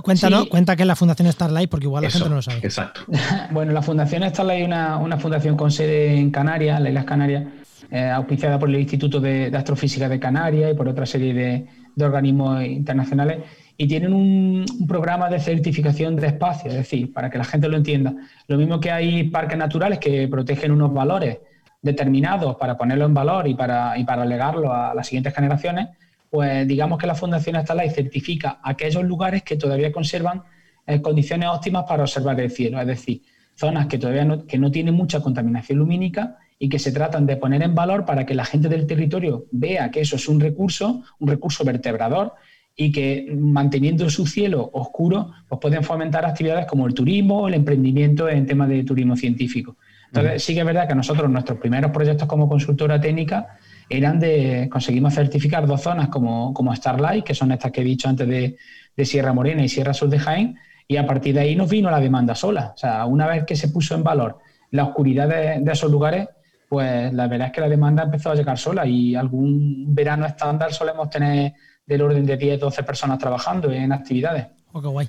[0.00, 2.60] Cuéntanos, cuenta que es la Fundación Starlight, porque igual la gente no lo sabe.
[2.62, 3.00] Exacto.
[3.50, 7.46] bueno, la Fundación Starlight es una, fundación con sede en Canarias, las Islas Canarias,
[7.90, 11.66] eh, auspiciada por el Instituto de, Astrofísica de Canarias y por otra serie de,
[11.96, 13.38] de organismos internacionales
[13.80, 17.76] y tienen un, programa de certificación de espacio, es decir, para que la gente lo
[17.76, 18.12] entienda.
[18.48, 21.38] Lo mismo que hay parques naturales que protegen unos valores
[21.80, 25.88] determinados para ponerlo en valor y para, y para legarlo a las siguientes generaciones,
[26.28, 30.42] pues digamos que la Fundación Estalay certifica aquellos lugares que todavía conservan
[30.84, 33.22] eh, condiciones óptimas para observar el cielo, es decir,
[33.54, 37.36] zonas que todavía no, que no tienen mucha contaminación lumínica y que se tratan de
[37.36, 41.04] poner en valor para que la gente del territorio vea que eso es un recurso,
[41.20, 42.34] un recurso vertebrador
[42.80, 48.28] y que manteniendo su cielo oscuro, pues pueden fomentar actividades como el turismo el emprendimiento
[48.28, 49.76] en temas de turismo científico.
[50.06, 53.58] Entonces, sí que es verdad que nosotros, nuestros primeros proyectos como consultora técnica,
[53.90, 58.08] eran de, conseguimos certificar dos zonas como, como Starlight, que son estas que he dicho
[58.08, 58.56] antes de,
[59.04, 60.56] Sierra Morena y Sierra Sur de Jaén,
[60.86, 62.72] y a partir de ahí nos vino la demanda sola.
[62.74, 64.38] O sea, una vez que se puso en valor
[64.70, 66.28] la oscuridad de, de esos lugares,
[66.68, 70.72] pues la verdad es que la demanda empezó a llegar sola y algún verano estándar
[70.72, 71.54] solemos tener
[71.88, 74.46] del orden de 10, 12 personas trabajando en actividades.
[74.72, 75.08] Oh, qué guay.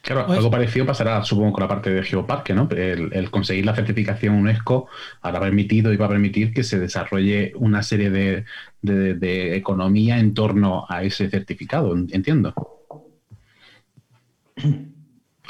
[0.00, 2.68] Claro, pues- algo parecido pasará, supongo, con la parte de Geoparque, ¿no?
[2.70, 4.88] El, conseguir la certificación UNESCO
[5.20, 8.44] habrá permitido y va a permitir que se desarrolle una serie de,
[8.80, 12.54] de economía en torno a ese certificado, entiendo.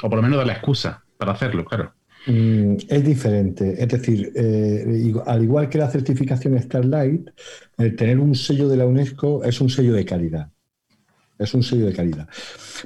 [0.03, 1.93] O por lo menos dar la excusa para hacerlo, claro.
[2.25, 3.81] Mm, es diferente.
[3.81, 7.29] Es decir, eh, al igual que la certificación Starlight,
[7.77, 10.51] el tener un sello de la UNESCO es un sello de calidad.
[11.39, 12.27] Es un sello de calidad.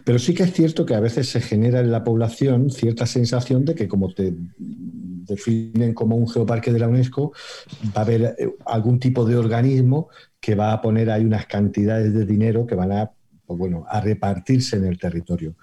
[0.06, 3.66] Pero sí que es cierto que a veces se genera en la población cierta sensación
[3.66, 7.34] de que como te definen como un geoparque de la UNESCO,
[7.88, 10.08] va a haber eh, algún tipo de organismo
[10.40, 13.12] que va a poner ahí unas cantidades de dinero que van a,
[13.46, 15.56] pues bueno, a repartirse en el territorio.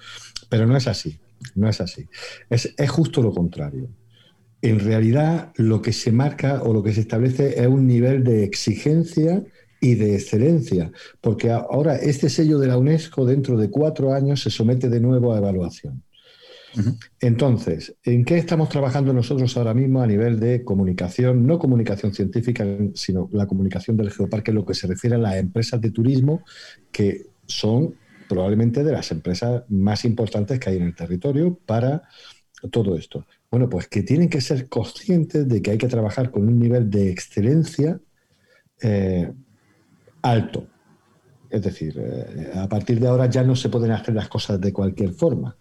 [0.50, 1.21] Pero no es así.
[1.54, 2.06] No es así.
[2.50, 3.88] Es, justo lo contrario.
[4.60, 8.44] En realidad, lo que se marca o lo que se establece es un nivel de
[8.44, 9.42] exigencia
[9.80, 14.50] y de excelencia, porque ahora este sello de la UNESCO dentro de cuatro años se
[14.50, 16.04] somete de nuevo a evaluación.
[17.20, 21.46] Entonces, ¿en qué estamos trabajando nosotros ahora mismo a nivel de comunicación?
[21.46, 25.80] No comunicación científica, sino la comunicación del geoparque, lo que se refiere a las empresas
[25.80, 26.44] de turismo
[26.90, 27.94] que son
[28.32, 32.02] probablemente de las empresas más importantes que hay en el territorio para
[32.70, 33.26] todo esto.
[33.50, 36.88] Bueno, pues que tienen que ser conscientes de que hay que trabajar con un nivel
[36.88, 38.00] de excelencia
[38.80, 39.30] eh,
[40.22, 40.66] alto.
[41.50, 44.72] Es decir, eh, a partir de ahora ya no se pueden hacer las cosas de
[44.72, 45.54] cualquier forma.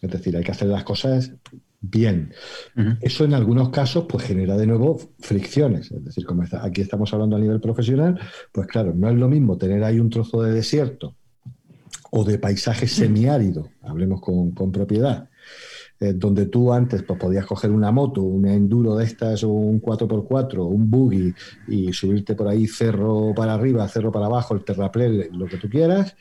[0.00, 1.32] Es decir, hay que hacer las cosas
[1.78, 2.32] bien.
[3.02, 5.90] Eso en algunos casos pues genera de nuevo fricciones.
[5.90, 8.18] Es decir, como aquí estamos hablando a nivel profesional,
[8.50, 11.16] pues claro, no es lo mismo tener ahí un trozo de desierto
[12.14, 15.30] o de paisaje semiárido, hablemos con, propiedad,
[15.98, 19.80] eh, donde tú antes pues, podías coger una moto, un enduro de estas o un
[19.80, 21.32] 4x4, un buggy
[21.68, 25.70] y subirte por ahí cerro para arriba, cerro para abajo, el terraplén, lo que tú
[25.70, 26.14] quieras,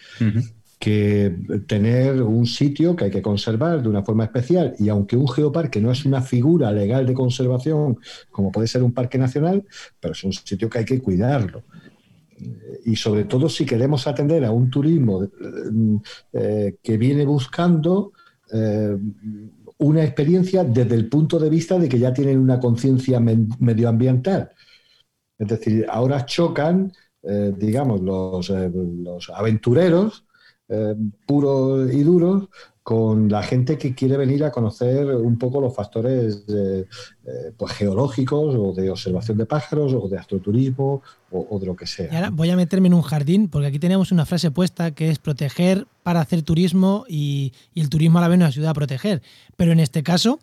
[0.80, 1.36] que
[1.68, 4.74] tener un sitio que hay que conservar de una forma especial.
[4.80, 8.00] Y aunque un geoparque no es una figura legal de conservación
[8.32, 9.66] como puede ser un parque nacional,
[10.00, 11.64] pero es un sitio que hay que cuidarlo
[12.86, 15.28] y sobre todo si queremos atender a un turismo
[16.34, 18.14] eh, que viene buscando
[18.52, 18.98] eh,
[19.78, 24.52] una experiencia desde el punto de vista de que ya tienen una conciencia medioambiental.
[25.38, 26.92] Es decir, ahora chocan,
[27.24, 30.26] eh, digamos, los, los aventureros
[31.28, 32.48] puros y duros
[32.84, 36.86] con la gente que quiere venir a conocer un poco los factores eh,
[37.56, 42.12] pues, geológicos o de observación de pájaros o de astroturismo o, de lo que sea.
[42.12, 45.10] Y ahora voy a meterme en un jardín porque aquí tenemos una frase puesta que
[45.12, 49.22] es proteger para hacer turismo y, el turismo a la vez nos ayuda a proteger.
[49.58, 50.40] Pero en este caso,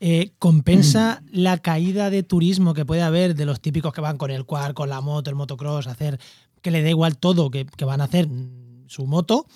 [0.00, 4.32] eh, ¿compensa la caída de turismo que puede haber de los típicos que van con
[4.32, 6.18] el quad, con la moto, el motocross, hacer
[6.62, 8.28] que le da igual todo, que, van a hacer
[8.86, 9.46] su moto,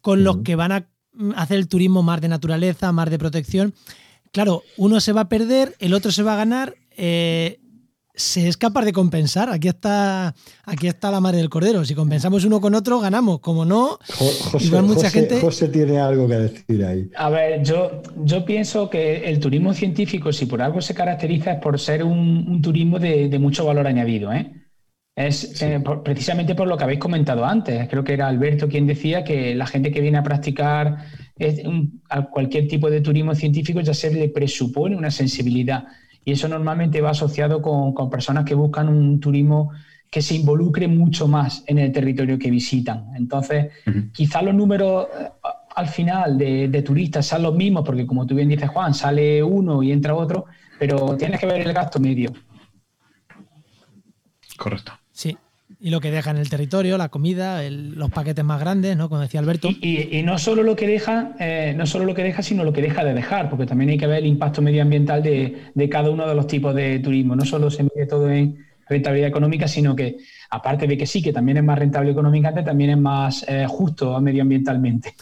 [0.00, 0.88] con los que van a
[1.36, 3.74] hacer el turismo más de naturaleza, más de protección.
[4.32, 6.74] Claro, uno se va a perder, el otro se va a ganar.
[6.96, 7.58] Eh,
[8.14, 9.48] se es capaz de compensar.
[9.50, 10.34] Aquí está,
[10.64, 11.84] aquí está la madre del cordero.
[11.84, 13.40] Si compensamos uno con otro, ganamos.
[13.40, 13.98] Como no,
[14.50, 15.40] José, mucha gente.
[15.40, 17.10] José tiene algo que decir ahí.
[17.16, 21.60] A ver, yo, yo pienso que el turismo científico, si por algo se caracteriza, es
[21.60, 24.32] por ser un, turismo de, de, mucho valor añadido.
[24.32, 24.61] ¿eh?
[25.14, 27.86] Es eh, precisamente por lo que habéis comentado antes.
[27.88, 31.06] Creo que era Alberto quien decía que la gente que viene a practicar
[32.30, 35.84] cualquier tipo de turismo científico ya se le presupone una sensibilidad.
[36.24, 39.72] Y eso normalmente va asociado con, personas que buscan un turismo
[40.10, 43.08] que se involucre mucho más en el territorio que visitan.
[43.16, 43.72] Entonces,
[44.12, 45.28] quizás los números eh,
[45.74, 49.42] al final de, de, turistas sean los mismos, porque como tú bien dices, Juan, sale
[49.42, 50.44] uno y entra otro,
[50.78, 52.30] pero tienes que ver el gasto medio.
[54.56, 54.92] Correcto.
[55.84, 59.08] Y lo que deja en el territorio, la comida, los paquetes más grandes, ¿no?
[59.08, 59.68] Como decía Alberto.
[59.68, 62.80] Y, no solo lo que deja, eh, no solo lo que deja, sino lo que
[62.80, 66.36] deja de dejar, porque también hay que ver el impacto medioambiental de, cada uno de
[66.36, 67.34] los tipos de turismo.
[67.34, 70.18] No solo se mide todo en rentabilidad económica, sino que,
[70.50, 74.20] aparte de que sí, que también es más rentable económicamente, también es más eh, justo
[74.20, 75.14] medioambientalmente.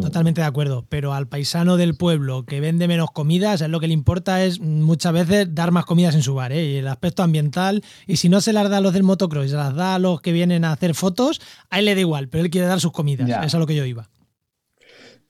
[0.00, 0.04] Mm.
[0.04, 3.86] Totalmente de acuerdo, pero al paisano del pueblo que vende menos comidas, es lo que
[3.86, 6.72] le importa es muchas veces dar más comidas en su bar, ¿eh?
[6.72, 9.56] y el aspecto ambiental, y si no se las da a los del motocross, se
[9.56, 11.40] las da a los que vienen a hacer fotos,
[11.70, 13.66] a él le da igual, pero él quiere dar sus comidas, eso es a lo
[13.66, 14.08] que yo iba.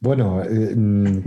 [0.01, 1.19] Bueno, eh, mm,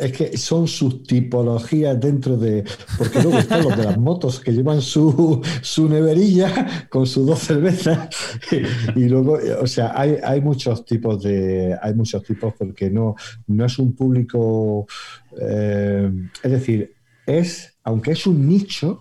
[0.00, 2.64] es que son sus tipologías dentro de.
[2.96, 7.40] Porque luego están los de las motos que llevan su, su neverilla con sus dos
[7.40, 8.08] cervezas.
[8.96, 11.76] Y luego, o sea, hay, hay muchos tipos de.
[11.82, 13.14] Hay muchos tipos porque no,
[13.46, 14.86] no es un público.
[15.38, 16.10] Eh,
[16.42, 16.94] es decir,
[17.26, 19.00] es, aunque es un nicho,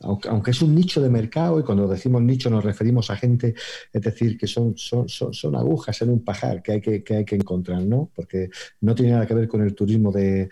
[0.00, 3.54] aunque, es un nicho de mercado, y cuando decimos nicho nos referimos a gente,
[3.92, 7.34] es decir, que son, son, son, agujas en un pajar que hay que, hay que
[7.34, 8.10] encontrar, ¿no?
[8.14, 10.48] Porque no tiene nada que ver con el turismo de,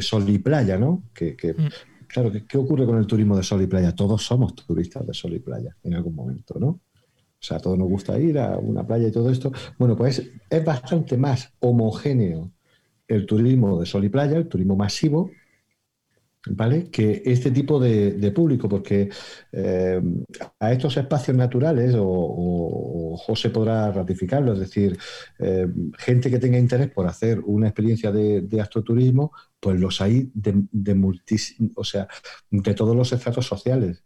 [0.00, 1.04] sol y playa, ¿no?
[1.12, 1.68] Que, mm.
[2.06, 3.94] Claro, ¿qué, ocurre con el turismo de sol y playa?
[3.94, 6.68] Todos somos turistas de sol y playa en algún momento, ¿no?
[6.68, 9.52] O sea, a todos nos gusta ir a una playa y todo esto.
[9.78, 12.52] Bueno, pues es bastante más homogéneo
[13.08, 15.30] el turismo de sol y playa, el turismo masivo,
[16.50, 16.90] ¿vale?
[16.90, 19.08] Que este tipo de, público, porque
[19.52, 20.02] eh,
[20.60, 24.98] a estos espacios naturales, o, José podrá ratificarlo, es decir,
[25.38, 25.66] eh,
[25.98, 31.16] gente que tenga interés por hacer una experiencia de, astroturismo, pues los hay de, de
[31.74, 32.08] o sea,
[32.50, 34.05] de todos los estratos sociales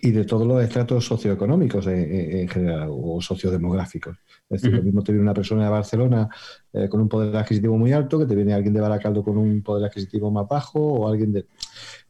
[0.00, 4.16] y de todos los estratos socioeconómicos en, general o sociodemográficos.
[4.48, 6.28] Es decir, lo mismo te viene una persona de Barcelona
[6.72, 9.62] eh, con un poder adquisitivo muy alto que te viene alguien de Baracaldo con un
[9.62, 11.46] poder adquisitivo más bajo o alguien de...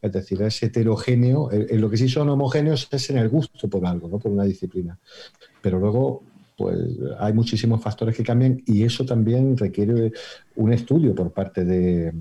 [0.00, 1.50] Es decir, es heterogéneo.
[1.52, 4.18] En lo que sí son homogéneos es en el gusto por algo, ¿no?
[4.18, 4.98] por una disciplina.
[5.62, 6.24] Pero luego
[6.56, 6.78] pues
[7.18, 10.12] hay muchísimos factores que cambian y eso también requiere
[10.56, 12.12] un estudio por parte de,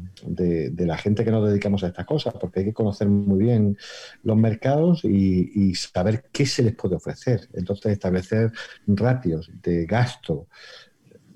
[0.86, 3.78] la gente que nos dedicamos a estas cosas, porque hay que conocer muy bien
[4.24, 7.50] los mercados y, saber qué se les puede ofrecer.
[7.54, 8.52] Entonces, establecer
[8.88, 10.48] ratios de gasto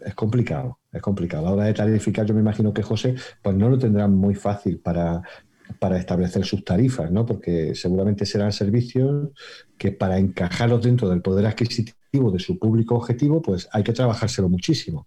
[0.04, 1.48] es complicado, es complicado.
[1.48, 4.36] A la hora de tarificar, yo me imagino que José, pues no lo tendrá muy
[4.36, 5.22] fácil para,
[5.80, 7.26] para establecer sus tarifas, ¿no?
[7.26, 9.30] Porque seguramente serán servicios
[9.78, 11.98] que para encajarlos dentro del poder adquisitivo
[12.32, 15.05] de su público objetivo, pues hay que trabajárselo muchísimo.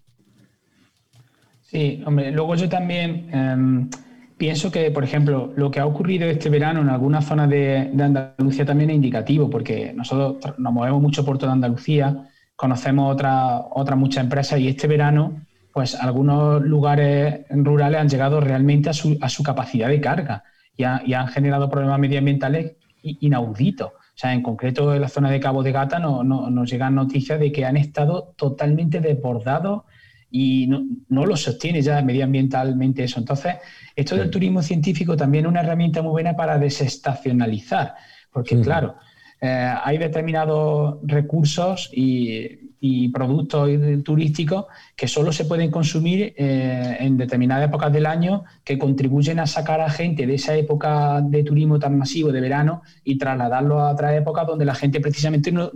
[1.62, 3.90] Sí, hombre, luego yo también em,
[4.38, 8.64] pienso que, por ejemplo, lo que ha ocurrido este verano en algunas zonas de, Andalucía
[8.64, 14.24] también es indicativo, porque nosotros nos movemos mucho por toda Andalucía, conocemos otras otra muchas
[14.24, 15.42] empresas y este verano,
[15.72, 20.44] pues algunos lugares rurales han llegado realmente a su, a su capacidad de carga
[20.74, 23.92] y han generado problemas medioambientales inauditos.
[24.18, 27.38] O sea, en concreto en la zona de Cabo de Gata no, nos llegan noticias
[27.38, 29.82] de que han estado totalmente desbordados
[30.28, 33.20] y no, lo sostiene ya medioambientalmente eso.
[33.20, 33.54] Entonces,
[33.94, 37.94] esto del turismo científico también es una herramienta muy buena para desestacionalizar,
[38.32, 38.96] porque claro,
[39.40, 43.68] eh, hay determinados recursos y y productos
[44.04, 49.46] turísticos que solo se pueden consumir eh, en determinadas épocas del año que contribuyen a
[49.46, 53.92] sacar a gente de esa época de turismo tan masivo de verano y trasladarlo a
[53.92, 55.72] otra época donde la gente precisamente no,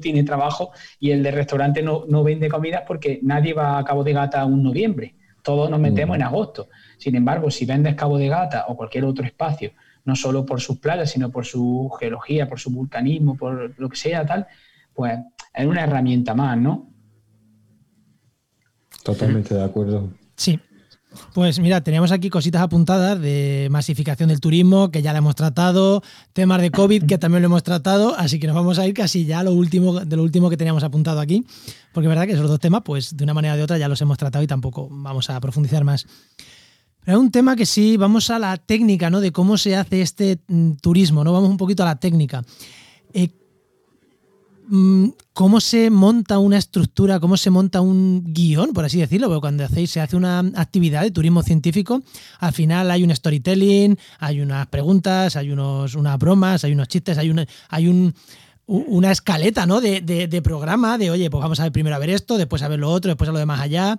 [0.00, 4.12] tiene trabajo y el de restaurante no, vende comidas porque nadie va a Cabo de
[4.12, 5.14] Gata un noviembre.
[5.42, 6.20] Todos nos metemos mm.
[6.20, 6.68] en agosto.
[6.96, 9.72] Sin embargo, si vendes Cabo de Gata o cualquier otro espacio,
[10.04, 13.96] no solo por sus playas, sino por su geología, por su vulcanismo, por lo que
[13.96, 14.46] sea, tal,
[14.92, 15.18] pues
[15.54, 16.90] es una herramienta más, ¿no?
[19.02, 20.10] Totalmente de acuerdo.
[20.36, 20.58] Sí.
[21.32, 26.02] Pues mira, teníamos aquí cositas apuntadas de masificación del turismo, que ya la hemos tratado,
[26.32, 29.24] temas de COVID, que también lo hemos tratado, así que nos vamos a ir casi
[29.24, 31.46] ya a lo último, de lo último que teníamos apuntado aquí,
[31.92, 33.86] porque es verdad que esos dos temas, pues de una manera o de otra ya
[33.86, 36.06] los hemos tratado y tampoco vamos a profundizar más.
[37.06, 39.20] Hay un tema que sí, vamos a la técnica, ¿no?
[39.20, 41.32] De cómo se hace este mm, turismo, ¿no?
[41.32, 42.42] Vamos un poquito a la técnica.
[43.12, 43.28] Eh,
[44.66, 49.42] Mm, cómo se monta una estructura, cómo se monta un guion, por así decirlo, porque
[49.42, 52.02] cuando hacéis, se hace una actividad de turismo científico,
[52.38, 57.18] al final hay un storytelling, hay unas preguntas, hay unos, unas bromas, hay unos chistes,
[57.18, 58.14] hay una, hay un,
[58.66, 59.82] una escaleta ¿no?
[59.82, 62.78] de, programa, de oye, pues vamos a ver primero a ver esto, después a ver
[62.78, 63.98] lo otro, después a lo de más allá.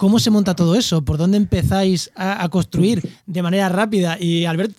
[0.00, 1.04] ¿Cómo se monta todo eso?
[1.04, 4.16] ¿Por dónde empezáis a, construir de manera rápida?
[4.18, 4.72] Y Albert,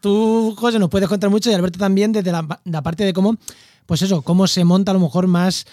[0.00, 3.36] tú, José, nos puedes contar mucho y Alberto también desde la parte de cómo
[3.84, 5.66] pues eso, cómo se monta a lo mejor más...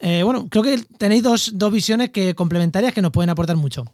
[0.00, 3.84] Eh, bueno, creo que tenéis dos, visiones que complementarias que nos pueden aportar mucho.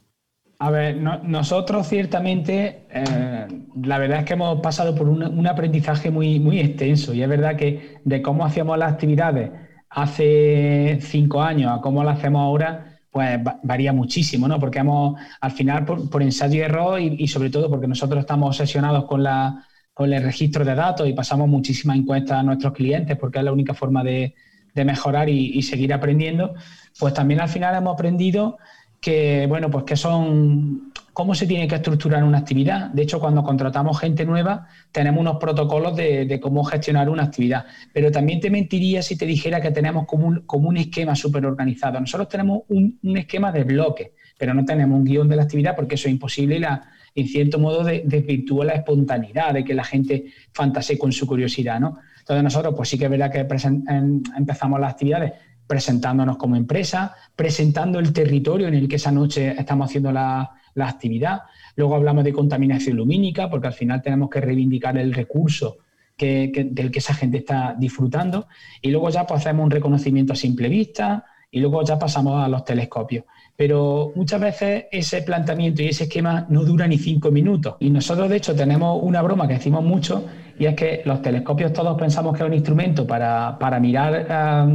[0.59, 3.47] A ver, nosotros ciertamente, eh,
[3.85, 7.55] la verdad es que hemos pasado por un, aprendizaje muy, muy extenso y es verdad
[7.55, 9.53] que de cómo hacíamos las actividades
[9.91, 14.59] hace cinco años a cómo las hacemos ahora, pues varía muchísimo, ¿no?
[14.59, 19.05] Porque hemos, al final, por, ensayo y error y, sobre todo porque nosotros estamos obsesionados
[19.05, 23.39] con, la, con el registro de datos y pasamos muchísimas encuestas a nuestros clientes porque
[23.39, 24.35] es la única forma de,
[24.75, 26.55] mejorar y, y seguir aprendiendo,
[26.99, 28.57] pues también al final hemos aprendido
[29.03, 32.91] que, bueno, pues que son cómo se tiene que estructurar una actividad.
[32.91, 37.67] De hecho, cuando contratamos gente nueva, tenemos unos protocolos de, cómo gestionar una actividad.
[37.93, 42.01] Pero también te mentiría si te dijera que tenemos como un, esquema súper organizado.
[42.01, 45.97] Nosotros tenemos un, esquema de bloques, pero no tenemos un guion de la actividad porque
[45.97, 46.83] eso es imposible y la,
[47.15, 51.99] en cierto modo desvirtúa la espontaneidad de que la gente fantasee con su curiosidad, ¿no?
[52.21, 55.33] Entonces nosotros, pues sí que es verdad que em, empezamos las actividades
[55.67, 60.51] presentándonos como empresa, presentando el territorio en el que esa noche estamos haciendo la,
[60.81, 61.43] actividad.
[61.77, 65.79] Luego hablamos de contaminación lumínica, porque al final tenemos que reivindicar el recurso
[66.19, 68.47] del que esa gente está disfrutando.
[68.81, 72.49] Y luego ya pues, hacemos un reconocimiento a simple vista y luego ya pasamos a
[72.49, 73.25] los telescopios.
[73.57, 77.77] Pero muchas veces ese planteamiento y ese esquema no dura ni cinco minutos.
[77.81, 80.25] Y nosotros, de hecho, tenemos una broma que decimos mucho
[80.59, 84.69] y es que los telescopios todos pensamos que es un instrumento para, mirar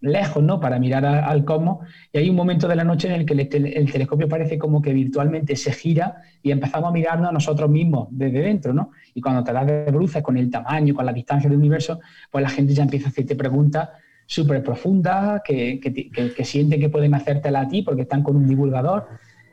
[0.00, 0.60] lejos, ¿no?
[0.60, 1.86] Para mirar al cosmos.
[2.12, 4.92] Y hay un momento de la noche en el que el, telescopio parece como que
[4.92, 8.92] virtualmente se gira y empezamos a mirarnos a nosotros mismos desde dentro, ¿no?
[9.14, 12.42] Y cuando te das de bruces con el tamaño, con la distancia del universo, pues
[12.42, 13.88] la gente ya empieza a hacerte preguntas
[14.26, 19.08] súper profundas que, que, sienten que pueden hacértela a ti porque están con un divulgador.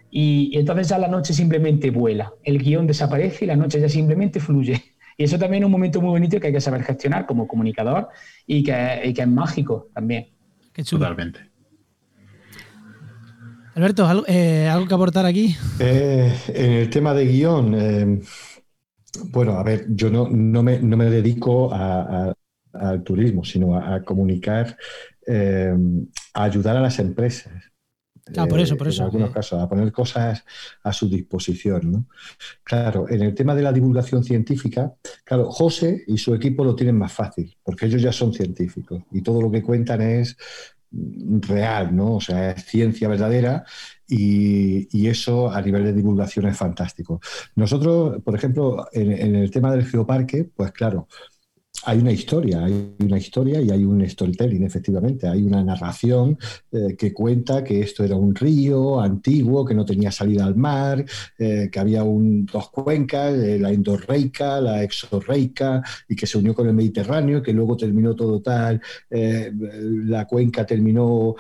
[0.10, 2.34] Y, y entonces ya la noche simplemente vuela.
[2.44, 4.82] El guion desaparece y la noche ya simplemente fluye.
[5.18, 8.10] Y eso también es un momento muy bonito que hay que saber gestionar como comunicador
[8.46, 10.30] y que, es mágico también.
[10.90, 11.52] Totalmente.
[13.76, 15.56] Alberto, ¿algo, eh, que aportar aquí?
[15.80, 18.20] Eh, en el tema de guion, eh,
[19.26, 24.78] bueno, a ver, yo no, no, me, dedico al turismo, sino a, comunicar,
[25.28, 27.71] a ayudar a las empresas.
[28.38, 29.02] Ah, por eso, por eso.
[29.02, 30.44] En algunos casos, a poner cosas
[30.84, 31.92] a su disposición.
[31.92, 32.06] ¿no?
[32.64, 36.98] Claro, en el tema de la divulgación científica, claro, José y su equipo lo tienen
[36.98, 40.38] más fácil, porque ellos ya son científicos y todo lo que cuentan es
[40.92, 42.16] real, ¿no?
[42.16, 43.64] O sea, es ciencia verdadera
[44.08, 47.20] y, eso a nivel de divulgación es fantástico.
[47.56, 51.08] Nosotros, por ejemplo, en el tema del geoparque, pues claro,
[51.84, 55.28] hay una historia, hay una historia y hay un storytelling, efectivamente.
[55.28, 56.38] Hay una narración
[56.72, 61.04] eh, que cuenta que esto era un río antiguo, que no tenía salida al mar,
[61.40, 66.54] eh, que había un, dos cuencas, eh, la endorreica, la exorreica, y que se unió
[66.54, 68.82] con el Mediterráneo, que luego terminó todo tal.
[69.10, 71.36] la cuenca terminó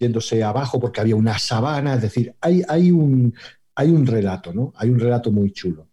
[0.00, 1.94] yéndose abajo porque había una sabana.
[1.94, 3.34] Es decir, hay, hay, un,
[3.74, 4.72] hay un relato, ¿no?
[4.76, 5.88] Hay un relato muy chulo.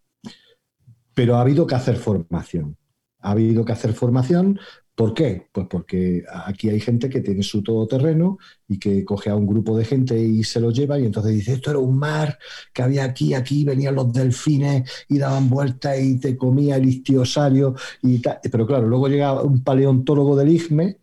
[1.13, 2.77] Pero ha habido que hacer formación
[3.21, 4.59] ha habido que hacer formación.
[4.95, 5.47] ¿Por qué?
[5.51, 9.77] Pues porque aquí hay gente que tiene su todoterreno y que coge a un grupo
[9.77, 12.37] de gente y se lo lleva y entonces dice, esto era un mar
[12.73, 17.75] que había aquí, aquí venían los delfines y daban vueltas y te comía el istiosario
[18.03, 18.39] y tal.
[18.51, 20.99] Pero claro, luego llega un paleontólogo del IGME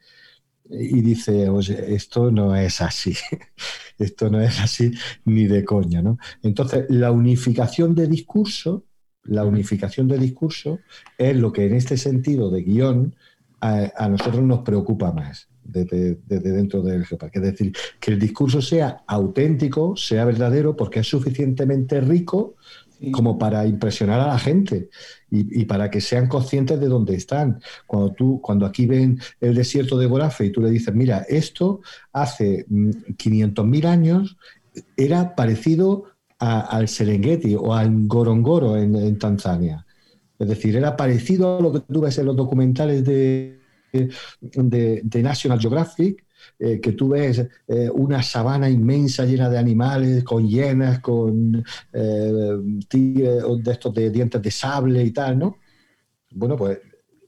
[0.70, 3.14] y dice, oye, esto no es así,
[3.98, 4.92] esto no es así
[5.24, 6.18] ni de coña, ¿no?
[6.42, 8.84] Entonces, la unificación de discurso
[9.28, 10.80] la unificación de discurso
[11.16, 13.14] es lo que en este sentido de guion
[13.60, 17.38] a, nosotros nos preocupa más desde, dentro del geoparque.
[17.38, 22.56] Es decir, que el discurso sea auténtico, sea verdadero, porque es suficientemente rico
[23.12, 24.90] como para impresionar a la gente
[25.30, 27.60] y, para que sean conscientes de dónde están.
[27.86, 31.80] Cuando tú, cuando aquí ven el desierto de Gorafe y tú le dices, mira, esto
[32.12, 34.36] hace 500.000 mm, años
[34.96, 36.04] era parecido
[36.38, 39.84] al Serengeti o al Gorongoro en, Tanzania.
[40.38, 43.60] Es decir, era parecido a lo que tú ves en los documentales de,
[43.92, 46.24] de, National Geographic,
[46.58, 52.32] eh, que tú ves eh, una sabana inmensa llena de animales, con hienas, con eh,
[52.90, 55.56] de estos de dientes de sable y tal, ¿no?
[56.30, 56.78] Bueno, pues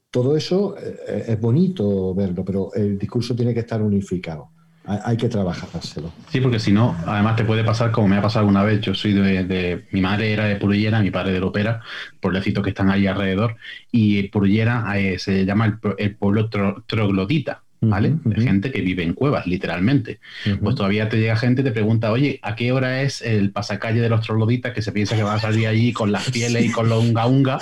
[0.09, 4.51] todo eso es bonito verlo, pero el discurso tiene que estar unificado
[4.85, 6.11] hay que trabajárselo.
[6.29, 8.81] Sí, porque si no, además te puede pasar como me ha pasado alguna vez.
[8.81, 11.81] Yo soy de, mi madre era de Purullera, mi padre de Lopera,
[12.19, 13.57] pueblecitos que están ahí alrededor,
[13.91, 18.13] y Purullera eh, se llama el, pueblo troglodita, ¿vale?
[18.23, 20.19] De gente que vive en cuevas, literalmente.
[20.61, 24.01] Pues todavía te llega gente y te pregunta, oye, ¿a qué hora es el pasacalle
[24.01, 26.71] de los trogloditas que se piensa que van a salir allí con las pieles y
[26.71, 27.57] con los unga unga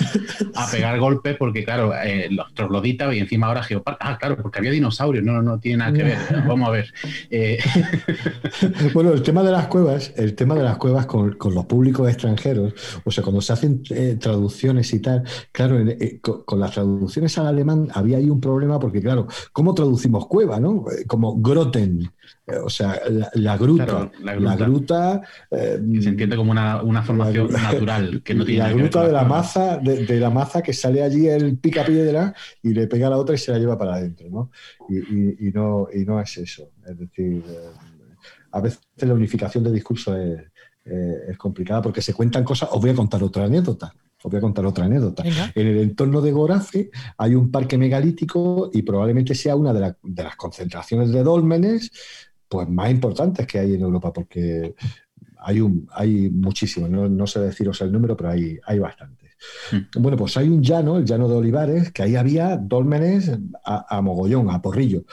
[0.54, 1.36] a pegar golpes?
[1.38, 4.06] Porque, claro, eh, los trogloditas y encima ahora geoparques.
[4.06, 6.18] Ah, claro, porque había dinosaurios, no, no, no tiene nada que ver.
[6.46, 6.92] Vamos a ver.
[7.30, 7.58] Eh,
[8.94, 12.74] bueno, el tema de las cuevas, el tema de las cuevas con, los públicos extranjeros,
[13.04, 15.78] o sea, cuando se hacen eh, traducciones y tal, claro,
[16.20, 19.74] con, con, las traducciones al alemán había ahí un problema porque, claro, ¿cómo
[20.10, 20.26] traducimos?
[20.26, 20.84] cueva, ¿no?
[20.90, 22.10] Eh, como groten,
[22.46, 23.00] eh, o sea,
[23.34, 24.10] la, gruta.
[24.22, 25.22] la gruta.
[25.50, 29.24] Eh, que se entiende como una, formación natural, que no tiene La gruta de la
[29.24, 33.18] maza, de, la maza que sale allí el pica piedra y le pega a la
[33.18, 34.50] otra y se la lleva para adentro, ¿no?
[34.88, 36.70] Y, no, y no es eso.
[36.86, 37.42] Es decir,
[38.52, 40.42] a veces la unificación de discurso es,
[40.84, 42.68] es complicada porque se cuentan cosas.
[42.72, 43.94] Os voy a contar otra anécdota.
[44.22, 45.24] Os voy a contar otra anécdota.
[45.54, 50.36] En el entorno de Gorace hay un parque megalítico y probablemente sea una de, las
[50.36, 51.90] concentraciones de dólmenes
[52.46, 54.74] pues, más importantes que hay en Europa, porque
[55.38, 59.36] hay, un, hay muchísimos, no, sé deciros el número, pero hay, hay bastantes.
[59.72, 60.02] Hmm.
[60.02, 63.30] Bueno, pues hay un llano, el llano de Olivares, que ahí había dólmenes
[63.64, 65.04] a, a mogollón, a porrillo.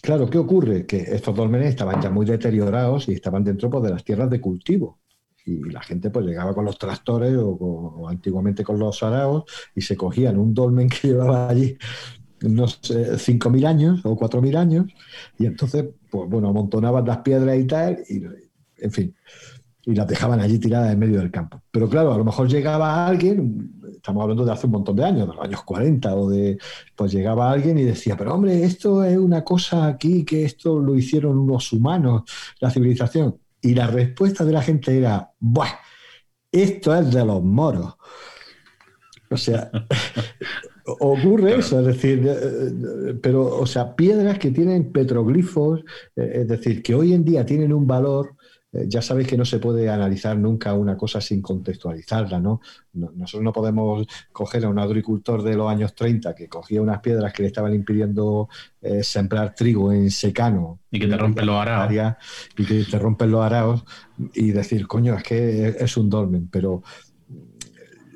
[0.00, 0.86] Claro, ¿qué ocurre?
[0.86, 4.40] Que estos dólmenes estaban ya muy deteriorados y estaban dentro pues, de las tierras de
[4.40, 5.00] cultivo
[5.48, 9.44] y la gente pues llegaba con los tractores o, antiguamente con los araos
[9.74, 11.76] y se cogían un dolmen que llevaba allí
[12.42, 14.86] unos 5.000 años o 4.000 años
[15.38, 18.22] y entonces pues bueno amontonaban las piedras y tal y
[18.78, 19.14] en fin
[19.88, 21.62] y las dejaban allí tiradas en medio del campo.
[21.70, 25.26] Pero claro, a lo mejor llegaba alguien, estamos hablando de hace un montón de años,
[25.26, 26.58] de los años 40 o de,
[26.94, 30.94] pues llegaba alguien y decía, pero hombre, esto es una cosa aquí, que esto lo
[30.94, 32.24] hicieron unos humanos,
[32.60, 33.38] la civilización.
[33.60, 35.80] Y la respuesta de la gente era, ¡buah!
[36.50, 37.96] Esto es de los moros.
[39.30, 39.70] O sea,
[40.86, 45.80] ocurre eso, es decir, pero, o sea, piedras que tienen petroglifos,
[46.16, 48.36] eh, es decir, que hoy en día tienen un valor
[48.72, 52.60] ya sabéis que no se puede analizar nunca una cosa sin contextualizarla, ¿no?
[52.92, 57.32] Nosotros no podemos coger a un agricultor de los años 30 que cogía unas piedras
[57.32, 58.48] que le estaban impidiendo
[58.82, 60.80] eh, sembrar trigo en secano.
[60.90, 61.92] Y que te rompen los araos.
[62.58, 63.84] Y que te rompen los araos
[64.34, 66.82] y decir, coño, es que es un dolmen, pero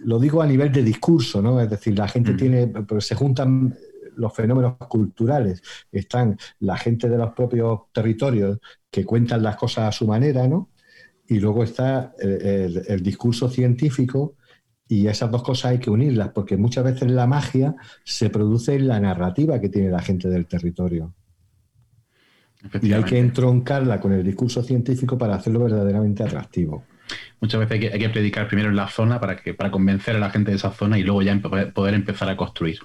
[0.05, 1.61] lo digo a nivel de discurso, ¿no?
[1.61, 2.37] Es decir, la gente mm.
[2.37, 3.75] tiene, pero se juntan
[4.17, 5.63] los fenómenos culturales.
[5.91, 8.59] Están la gente de los propios territorios
[8.91, 10.71] que cuentan las cosas a su manera, ¿no?
[11.27, 14.35] Y luego está el, discurso científico
[14.89, 18.89] y esas dos cosas hay que unirlas, porque muchas veces la magia se produce en
[18.89, 21.15] la narrativa que tiene la gente del territorio.
[22.83, 26.85] Y hay que entroncarla con el discurso científico para hacerlo verdaderamente atractivo.
[27.43, 30.31] Muchas veces hay que, predicar primero en la zona para, que, para convencer a la
[30.31, 32.79] gente de esa zona y luego ya poder empezar a construir.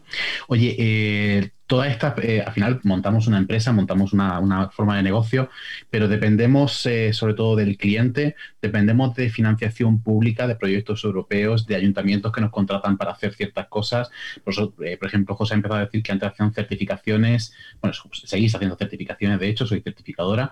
[0.47, 5.51] Oye, eh, toda esta, eh, al final montamos una empresa, montamos una, forma de negocio,
[5.91, 11.75] pero dependemos eh, sobre todo del cliente, dependemos de financiación pública, de proyectos europeos, de
[11.75, 14.09] ayuntamientos que nos contratan para hacer ciertas cosas.
[14.43, 18.75] Por, por ejemplo, José ha empezado a decir que antes hacían certificaciones, bueno, seguís haciendo
[18.75, 20.51] certificaciones, de hecho, soy certificadora.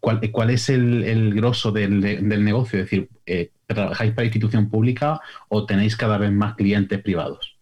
[0.00, 2.00] ¿Cuál, es el, el grosso del,
[2.44, 2.80] negocio?
[2.80, 7.56] Es decir, eh, ¿trabajáis para institución pública o tenéis cada vez más clientes privados?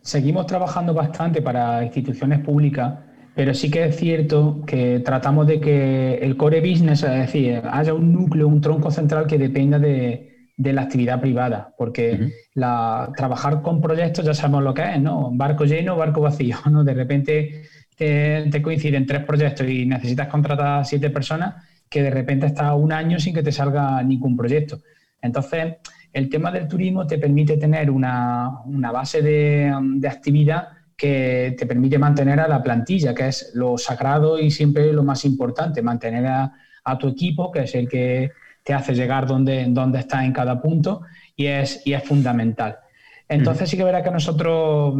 [0.00, 2.94] Seguimos trabajando bastante para instituciones públicas,
[3.34, 7.94] pero sí que es cierto que tratamos de que el core business, es decir, haya
[7.94, 13.80] un núcleo, un tronco central que dependa de, la actividad privada, porque la, trabajar con
[13.80, 15.30] proyectos ya sabemos lo que es, ¿no?
[15.32, 16.84] Barco lleno, barco vacío, ¿no?
[16.84, 17.62] De repente
[17.94, 22.92] te, coinciden tres proyectos y necesitas contratar a siete personas, que de repente estás un
[22.92, 24.80] año sin que te salga ningún proyecto.
[25.20, 25.76] Entonces,
[26.12, 28.50] el tema del turismo te permite tener una,
[28.92, 29.72] base de,
[30.08, 35.02] actividad que te permite mantener a la plantilla, que es lo sagrado y siempre lo
[35.02, 36.52] más importante, mantener a,
[36.98, 38.30] tu equipo, que es el que
[38.62, 41.02] te hace llegar donde, donde estás en cada punto,
[41.34, 42.78] y es, y es fundamental.
[43.28, 44.94] Entonces sí que verá que nosotros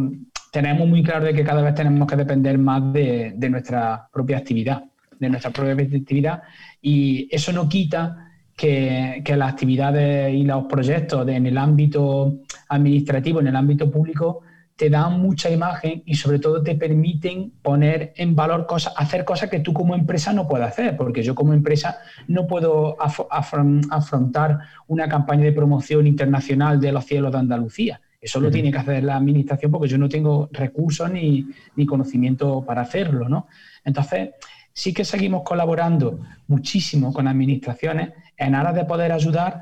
[0.55, 4.85] tenemos muy claro de que cada vez tenemos que depender más de, nuestra propia actividad,
[5.19, 6.43] de nuestra propia actividad,
[6.81, 12.37] y eso no quita que, las actividades y los proyectos en el ámbito
[12.69, 14.43] administrativo, en el ámbito público,
[14.77, 19.49] te dan mucha imagen y sobre todo te permiten poner en valor cosas, hacer cosas
[19.49, 21.97] que tú como empresa no puedes hacer, porque yo como empresa
[22.29, 27.99] no puedo afrontar una campaña de promoción internacional de los cielos de Andalucía.
[28.25, 31.45] Eso lo tiene que hacer la administración porque yo no tengo recursos ni,
[31.85, 33.45] conocimiento para hacerlo, ¿no?
[33.83, 34.31] Entonces,
[34.73, 39.61] sí que seguimos colaborando muchísimo con administraciones en aras de poder ayudar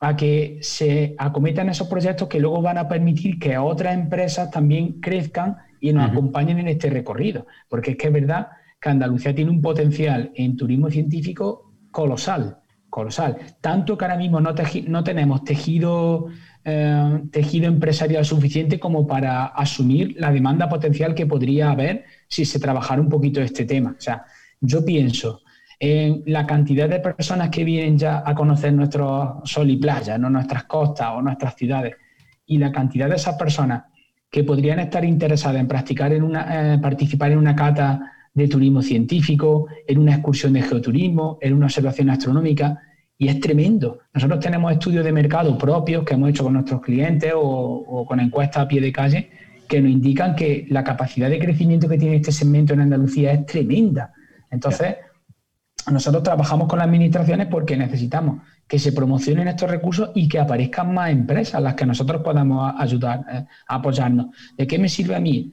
[0.00, 5.00] a que se acometan esos proyectos que luego van a permitir que otras empresas también
[5.00, 8.48] crezcan y nos acompañen en este recorrido, porque es que es verdad
[8.78, 12.58] que Andalucía tiene un potencial en turismo científico colosal,
[12.90, 13.38] colosal.
[13.62, 14.54] Tanto que ahora mismo no,
[14.88, 16.28] no tenemos tejido,
[16.64, 22.58] eh, tejido empresarial suficiente como para asumir la demanda potencial que podría haber si se
[22.58, 23.94] trabajara un poquito este tema.
[23.98, 24.24] O sea,
[24.60, 25.42] yo pienso
[25.78, 30.30] en la cantidad de personas que vienen ya a conocer nuestro sol y playa, ¿no?
[30.30, 31.96] nuestras costas o nuestras ciudades,
[32.46, 33.84] y la cantidad de esas personas
[34.30, 38.82] que podrían estar interesadas en practicar en una, eh, participar en una cata de turismo
[38.82, 42.80] científico, en una excursión de geoturismo, en una observación astronómica,
[43.24, 44.00] y es tremendo.
[44.12, 48.20] Nosotros tenemos estudios de mercado propios que hemos hecho con nuestros clientes o, o con
[48.20, 49.30] encuestas a pie de calle
[49.66, 53.46] que nos indican que la capacidad de crecimiento que tiene este segmento en Andalucía es
[53.46, 54.12] tremenda.
[54.50, 54.96] Entonces,
[55.90, 60.92] nosotros trabajamos con las administraciones porque necesitamos que se promocionen estos recursos y que aparezcan
[60.92, 64.26] más empresas a las que nosotros podamos ayudar, eh, apoyarnos.
[64.56, 65.52] ¿De qué me sirve a mí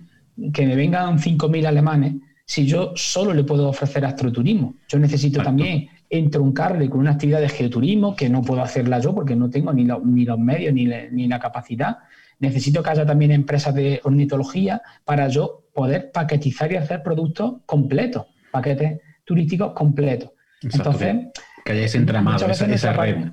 [0.53, 2.15] que me vengan 5.000 alemanes
[2.45, 4.75] si yo solo le puedo ofrecer astroturismo?
[4.89, 9.35] Yo necesito también entroncarle con una actividad de geoturismo que no puedo hacerla yo porque
[9.35, 11.99] no tengo ni, ni los medios ni, ni la capacidad.
[12.39, 18.25] Necesito que haya también empresas de ornitología para yo poder paquetizar y hacer productos completos,
[18.51, 20.31] paquetes turísticos completos.
[20.61, 21.15] Entonces,
[21.63, 23.29] que hayáis entramado esa, esa red.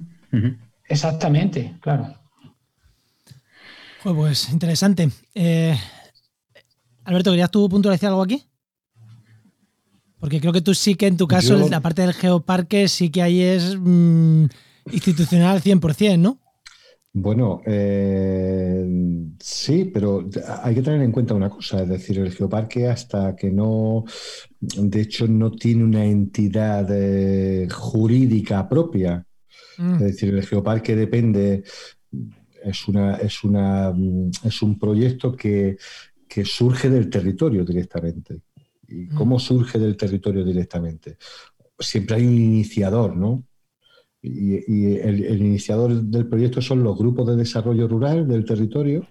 [0.88, 2.14] Exactamente, claro.
[4.04, 5.10] Pues interesante.
[5.34, 5.76] Eh,
[7.04, 8.44] Alberto, ¿querías tú puntualizar algo aquí?
[10.20, 13.22] Porque creo que tú sí que en tu caso, la parte del geoparque, sí que
[13.22, 14.46] ahí es mm,
[14.92, 16.38] institucional al 100%, ¿no?
[17.12, 18.86] Bueno, eh,
[19.40, 20.28] sí, pero
[20.62, 24.04] hay que tener en cuenta una cosa, es decir, el geoparque hasta que no,
[24.60, 29.24] de hecho, no tiene una entidad eh, jurídica propia.
[29.78, 29.94] Mm.
[29.94, 31.64] Es decir, el geoparque depende,
[32.62, 33.92] es, una, es, una,
[34.44, 35.76] es un proyecto que,
[36.44, 38.42] surge del territorio directamente.
[38.88, 39.14] ¿Y mm.
[39.14, 41.18] cómo surge del territorio directamente?
[41.78, 43.44] Siempre hay un iniciador, ¿no?
[44.20, 49.06] Y, el, iniciador del proyecto son los grupos de desarrollo rural del territorio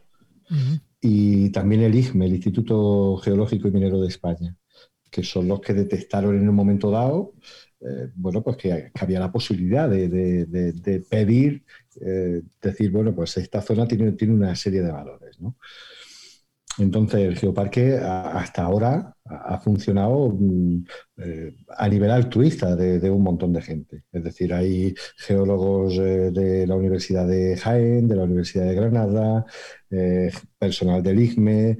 [0.99, 4.55] y también el IGME, el Instituto Geológico y Minero de España,
[5.09, 7.33] que son los que detectaron en un momento dado,
[7.79, 11.63] eh, bueno, pues que, había la posibilidad de, pedir,
[12.01, 15.55] eh, decir, bueno, pues esta zona tiene, tiene una serie de valores, ¿no?
[16.79, 20.85] Entonces, el geoparque hasta ahora ha funcionado mm,
[21.17, 24.03] eh, a nivel altruista de, un montón de gente.
[24.11, 29.45] Es decir, hay geólogos eh, de la Universidad de Jaén, de la Universidad de Granada,
[29.89, 31.77] eh, personal del IGME,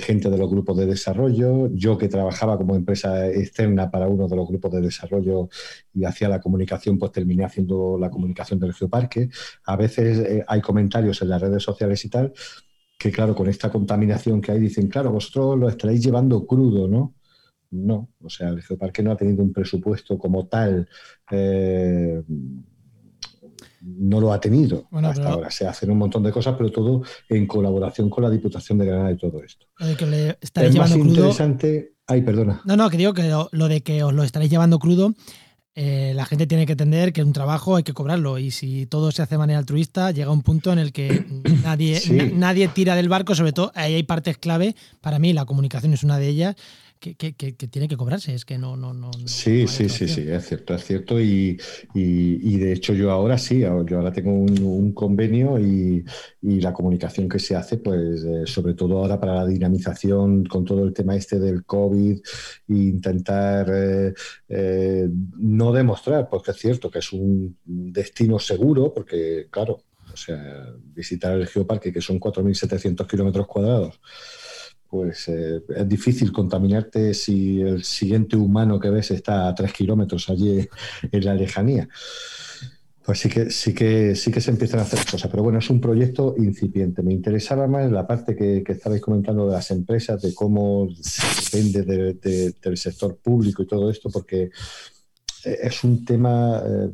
[0.00, 1.70] gente de los grupos de desarrollo.
[1.72, 5.48] Yo que trabajaba como empresa externa para uno de los grupos de desarrollo
[5.94, 9.30] y hacía la comunicación, pues terminé haciendo la comunicación del geoparque.
[9.64, 12.32] A veces hay comentarios en las redes sociales y tal
[13.04, 17.14] que claro, con esta contaminación que hay, dicen, claro, vosotros lo estaréis llevando crudo, ¿no?
[17.70, 20.88] No, o sea, el Geoparque no ha tenido un presupuesto como tal,
[21.30, 22.22] eh,
[23.82, 25.50] no lo ha tenido hasta ahora.
[25.50, 29.12] Se hacen un montón de cosas, pero todo en colaboración con la Diputación de Granada
[29.12, 29.66] y todo esto.
[29.80, 31.96] es más interesante.
[32.06, 32.62] Ay, perdona.
[32.64, 35.14] No, no, que digo que lo de que os lo estaréis llevando crudo
[35.76, 39.10] eh, la gente tiene que entender que un trabajo hay que cobrarlo y si todo
[39.10, 41.26] se hace de manera altruista llega un punto en el que
[41.64, 45.92] nadie, nadie tira del barco, sobre todo ahí hay partes clave, para mí la comunicación
[45.92, 46.56] es una de ellas
[47.12, 48.76] que, tiene que cobrarse, es que no...
[48.76, 51.58] no, no sí, sí, sí, sí, es cierto, es cierto y,
[51.92, 56.04] de hecho yo ahora sí, yo ahora tengo un, convenio y,
[56.40, 60.84] la comunicación que se hace, pues eh, sobre todo ahora para la dinamización con todo
[60.84, 62.18] el tema este del COVID
[62.68, 64.14] e intentar eh,
[64.48, 69.82] eh, no demostrar, porque es cierto que es un destino seguro, porque claro,
[70.12, 74.00] o sea, visitar el geoparque, que son 4.700 kilómetros cuadrados,
[74.94, 80.30] pues eh, es difícil contaminarte si el siguiente humano que ves está a tres kilómetros
[80.30, 80.68] allí
[81.10, 81.88] en la lejanía.
[83.04, 85.68] Pues sí que, sí que sí que se empiezan a hacer cosas, pero bueno, es
[85.68, 87.02] un proyecto incipiente.
[87.02, 92.52] Me interesaba más la parte que, estabais comentando de las empresas, de cómo se depende
[92.62, 94.52] del sector público y todo esto, porque
[95.42, 96.88] es un tema eh,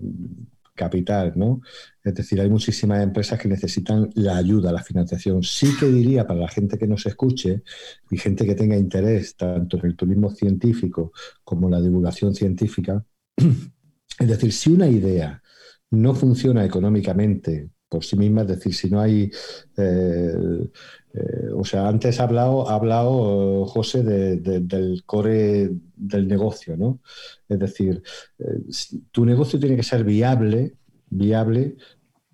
[0.80, 1.60] capital, ¿no?
[2.02, 5.42] Es decir, hay muchísimas empresas que necesitan la ayuda, la financiación.
[5.42, 7.62] Sí que diría para la gente que nos escuche
[8.10, 11.12] y gente que tenga interés tanto en el turismo científico
[11.44, 13.04] como en la divulgación científica,
[14.18, 15.42] es decir, si una idea
[15.90, 19.30] no funciona económicamente por sí misma, es decir, si no hay...
[19.76, 20.70] Eh,
[21.12, 27.01] eh, o sea, antes ha hablado, ha hablado José del core del negocio, ¿no?
[27.49, 28.01] Es decir,
[28.38, 28.61] eh,
[29.11, 30.76] tu negocio tiene que ser viable,
[31.09, 31.76] viable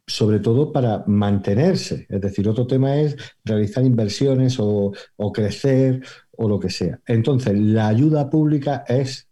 [0.07, 2.07] sobre todo para mantenerse.
[2.09, 4.93] Es decir, otro tema es realizar inversiones o,
[5.33, 6.03] crecer
[6.33, 7.01] o lo que sea.
[7.07, 9.27] Entonces, la ayuda pública es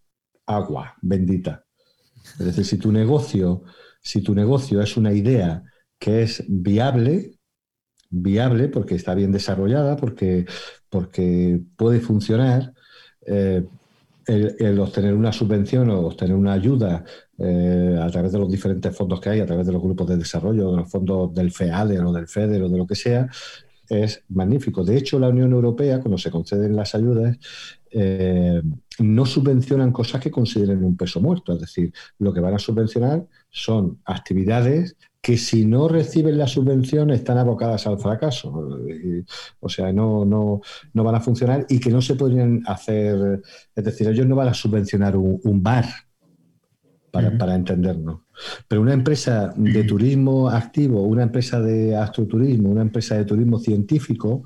[0.47, 1.64] agua bendita.
[2.41, 3.62] Es decir, si tu negocio,
[4.03, 5.62] si tu negocio es una idea
[6.05, 7.30] que es viable,
[8.11, 10.44] viable porque está bien desarrollada, porque,
[10.90, 12.74] porque puede funcionar,
[13.26, 13.64] eh,
[14.26, 17.07] el, obtener una subvención o obtener una ayuda
[17.38, 20.18] eh, a través de los diferentes fondos que hay, a través de los grupos de
[20.18, 23.26] desarrollo, de los fondos del FEADER o del FEDER o de lo que sea,
[23.88, 24.84] es magnífico.
[24.84, 27.38] De hecho, la Unión Europea, cuando se conceden las ayudas,
[27.90, 28.61] eh,
[28.98, 31.55] no subvencionan cosas que consideren un peso muerto.
[31.55, 37.11] Es decir, lo que van a subvencionar son actividades que si no reciben la subvención
[37.11, 38.79] están abocadas al fracaso.
[39.59, 40.61] O sea, no, no,
[40.93, 43.41] no, van a funcionar y que no se podrían hacer,
[43.75, 45.87] es decir, ellos no van a subvencionar un, bar,
[47.11, 48.20] para, entendernos.
[48.68, 54.45] Pero una empresa de turismo activo, una empresa de astroturismo, una empresa de turismo científico,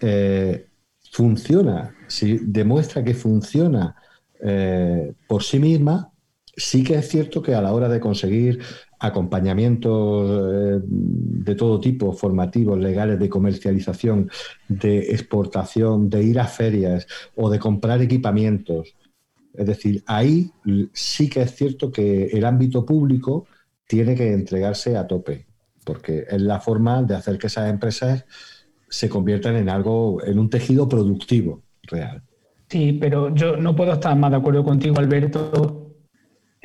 [0.00, 0.68] eh,
[1.10, 3.94] funciona, si demuestra que funciona
[4.40, 6.12] eh, por sí misma,
[6.56, 8.60] sí que es cierto que a la hora de conseguir
[9.02, 14.30] acompañamientos eh, de todo tipo, formativos, legales, de comercialización,
[14.68, 18.94] de exportación, de ir a ferias o de comprar equipamientos.
[19.54, 20.50] Es decir, ahí
[20.92, 23.46] sí que es cierto que el ámbito público
[23.86, 25.46] tiene que entregarse a tope,
[25.84, 28.24] porque es la forma de hacer que esas empresas
[28.88, 32.22] se conviertan en algo, en un tejido productivo real.
[32.68, 35.81] Sí, pero yo no puedo estar más de acuerdo contigo, Alberto,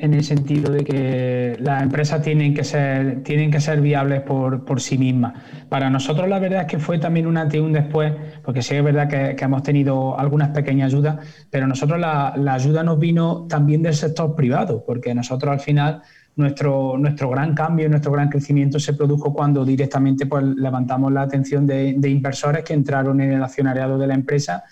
[0.00, 4.64] en el sentido de que las empresas tienen que ser, tienen que ser viables por,
[4.64, 5.34] por, sí mismas.
[5.68, 8.12] Para nosotros la verdad es que fue también un antes y un después,
[8.44, 11.16] porque sí es verdad que, hemos tenido algunas pequeñas ayudas,
[11.50, 16.00] pero nosotros la, la, ayuda nos vino también del sector privado, porque nosotros al final
[16.36, 21.66] nuestro, nuestro gran cambio, nuestro gran crecimiento se produjo cuando directamente pues, levantamos la atención
[21.66, 24.62] de, de inversores que entraron en el accionariado de la empresa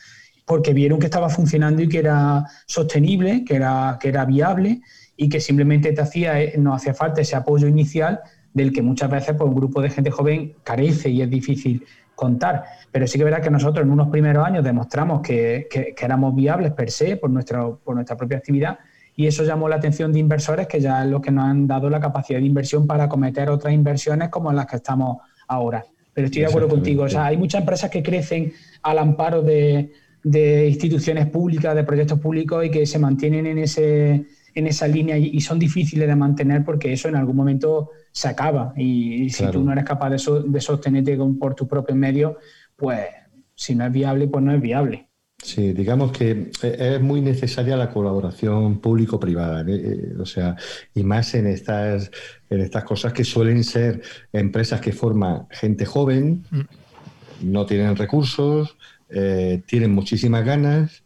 [0.45, 4.81] porque vieron que estaba funcionando y que era sostenible, que era, que era viable
[5.17, 8.21] y que simplemente te hacía, eh, no hacía falta ese apoyo inicial
[8.53, 12.65] del que muchas veces pues, un grupo de gente joven carece y es difícil contar.
[12.91, 16.35] Pero sí que es verdad que nosotros en unos primeros años demostramos que, que, éramos
[16.35, 18.79] viables per se por nuestra, por nuestra propia actividad
[19.15, 21.89] y eso llamó la atención de inversores que ya es lo que nos han dado
[21.89, 25.85] la capacidad de inversión para cometer otras inversiones como las que estamos ahora.
[26.13, 28.53] Pero estoy de acuerdo contigo, o sea, hay muchas empresas que crecen
[28.83, 29.93] al amparo de,
[30.23, 34.27] de instituciones públicas, de proyectos públicos y que se mantienen en ese
[34.57, 38.73] en esa línea y, son difíciles de mantener porque eso en algún momento se acaba.
[38.75, 42.37] Y, si tú no eres capaz de, de sostenerte por tus propios medios,
[42.75, 43.07] pues
[43.55, 45.09] si no es viable, pues no es viable.
[45.43, 49.65] Sí, digamos que es muy necesaria la colaboración público-privada, ¿eh?
[49.69, 50.57] Eh, o sea,
[50.95, 52.11] y más en estas,
[52.49, 54.01] en estas cosas que suelen ser
[54.33, 57.53] empresas que forman gente joven, mm.
[57.53, 58.79] no tienen recursos,
[59.11, 61.05] eh, tienen muchísimas ganas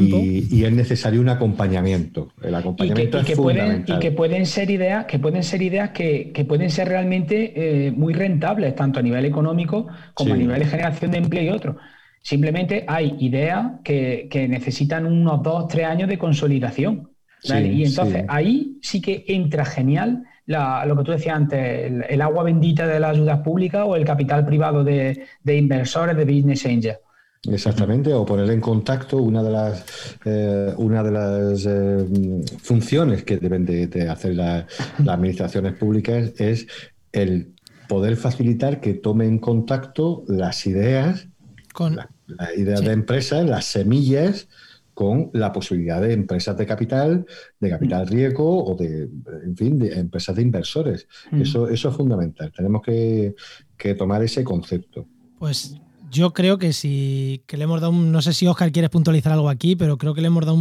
[0.00, 2.32] y, es necesario un acompañamiento.
[2.42, 5.90] El acompañamiento y que, es pueden, y que pueden ser ideas, que pueden ser ideas
[5.90, 7.52] que, pueden ser realmente
[7.86, 11.48] eh, muy rentables, tanto a nivel económico como a nivel de generación de empleo y
[11.50, 11.76] otro.
[12.22, 17.10] Simplemente hay ideas que, necesitan unos dos, tres años de consolidación.
[17.44, 22.86] y entonces ahí sí que entra genial lo que tú decías antes, el, agua bendita
[22.86, 26.98] de las ayudas públicas o el capital privado de, de inversores, de business angels.
[27.44, 29.84] Exactamente, o poner en contacto una de las,
[30.24, 34.66] eh, una de las eh, funciones que deben de, hacer las
[34.98, 36.68] administraciones públicas es
[37.10, 37.52] el
[37.88, 41.26] poder facilitar que tomen en contacto las ideas,
[41.72, 42.08] con, las
[42.56, 44.48] ideas de empresas, las semillas,
[44.94, 47.26] con la posibilidad de empresas de capital,
[47.58, 49.08] de capital riesgo o de,
[49.44, 51.08] en fin, de empresas de inversores.
[51.32, 51.42] Mm.
[51.42, 52.52] Eso, eso es fundamental.
[52.54, 53.34] Tenemos que,
[53.76, 55.08] que tomar ese concepto.
[55.40, 55.74] Pues
[56.12, 59.32] yo creo que si que le hemos dado un, no sé si Oscar quieres puntualizar
[59.32, 60.58] algo aquí, pero creo que le hemos dado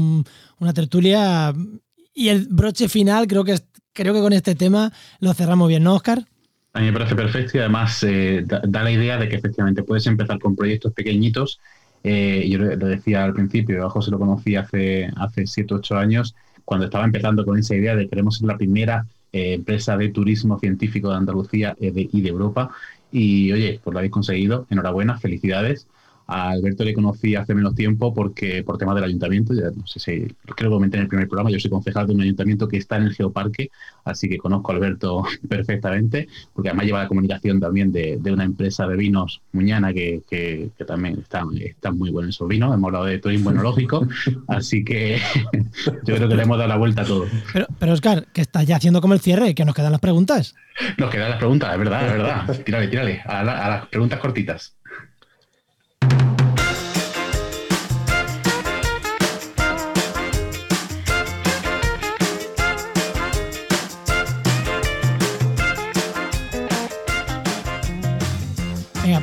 [0.60, 1.54] una tertulia
[2.14, 3.60] y el broche final creo que
[3.94, 6.26] creo que con este tema lo cerramos bien, ¿no, Oscar?
[6.74, 10.08] A mí me parece perfecto y además eh, da, la idea de que efectivamente puedes
[10.08, 11.60] empezar con proyectos pequeñitos.
[12.04, 16.34] Eh, yo lo decía al principio, a José lo conocí hace, hace 7 8 años,
[16.64, 20.10] cuando estaba empezando con esa idea de que queremos ser la primera eh, empresa de
[20.10, 22.72] turismo científico de Andalucía y de Europa.
[23.12, 25.88] Y oye, pues lo habéis conseguido, enhorabuena, felicidades.
[26.34, 30.00] A Alberto le conocí hace menos tiempo porque por tema del ayuntamiento, ya no sé
[30.00, 32.78] si creo que comenté en el primer programa, yo soy concejal de un ayuntamiento que
[32.78, 33.70] está en el Geoparque,
[34.06, 38.88] así que conozco a Alberto perfectamente, porque además lleva la comunicación también de, una empresa
[38.88, 43.20] de vinos Muñana que, que, también está, está muy bueno esos vinos, hemos hablado de
[43.20, 44.08] turismo enológico,
[44.48, 45.20] así que
[46.06, 47.26] yo creo que le hemos dado la vuelta a todo.
[47.52, 50.56] Pero, pero Oscar, que estás ya haciendo como el cierre, que nos quedan las preguntas.
[50.98, 52.64] Nos quedan las preguntas, es verdad, es verdad.
[52.64, 54.78] Tírale, tírale, a las preguntas cortitas.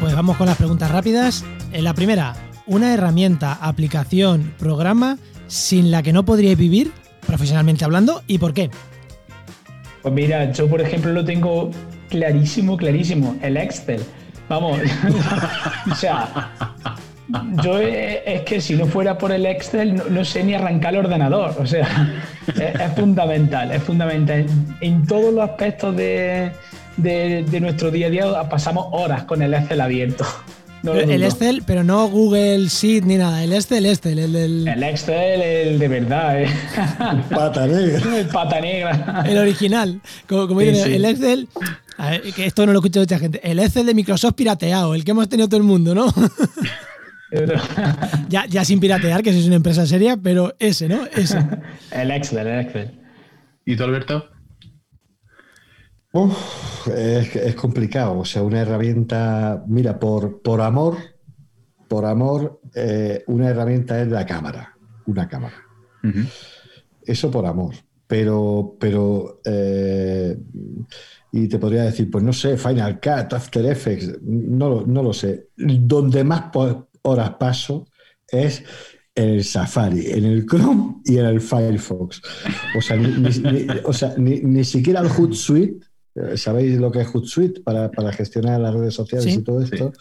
[0.09, 1.45] Pues vamos con las preguntas rápidas.
[1.71, 2.35] En la primera,
[2.65, 6.93] una herramienta, aplicación, programa sin la que no podríais vivir,
[7.27, 8.71] profesionalmente hablando, ¿y por qué?
[10.01, 11.71] Pues mira, yo por ejemplo lo tengo
[12.09, 14.01] clarísimo, clarísimo, el Excel.
[14.49, 14.81] Vamos,
[15.93, 16.55] o sea,
[17.63, 21.01] yo eh, es que si no fuera por el Excel no, sé ni arrancar el
[21.01, 21.87] ordenador, o sea,
[22.47, 24.47] es fundamental, es fundamental
[24.81, 26.51] en todos los aspectos de,
[26.99, 30.27] de, nuestro día a día pasamos horas con el Excel abierto.
[30.83, 33.43] el Excel, pero no Google Sheet ni nada.
[33.43, 34.69] El Excel, el Excel, el del.
[34.69, 36.49] El Excel, el de verdad, ¿eh?
[37.31, 38.19] Pata negra.
[38.19, 39.25] El pata negra.
[39.27, 40.01] El original.
[40.27, 41.49] Como, el Excel.
[42.35, 43.41] que esto no lo escucho mucha gente.
[43.43, 46.13] El Excel de Microsoft pirateado, el que hemos tenido todo el mundo, ¿no?
[48.29, 51.05] ya, ya sin piratear, que es una empresa seria, pero ese, ¿no?
[51.07, 51.39] Ese.
[51.91, 52.91] el Excel, el Excel.
[53.65, 54.31] ¿Y tú, Alberto?
[56.13, 60.97] Es, complicado, o sea, una herramienta, mira, por, por amor,
[61.87, 65.57] por amor, eh, una herramienta es la cámara, una cámara.
[67.03, 67.75] Eso por amor,
[68.07, 70.39] pero, pero, eh,
[71.33, 75.49] y te podría decir, pues no sé, Final Cut, After Effects, no, no lo sé.
[75.57, 76.45] Donde más
[77.03, 77.87] horas paso
[78.27, 78.65] es
[79.15, 82.23] en el Safari, en el Chrome y en el Firefox.
[82.79, 82.99] O sea,
[83.85, 85.88] o sea, ni siquiera el Hootsuite
[86.37, 89.93] ¿Sabéis lo que es Hootsuite para, para gestionar las redes sociales y todo esto?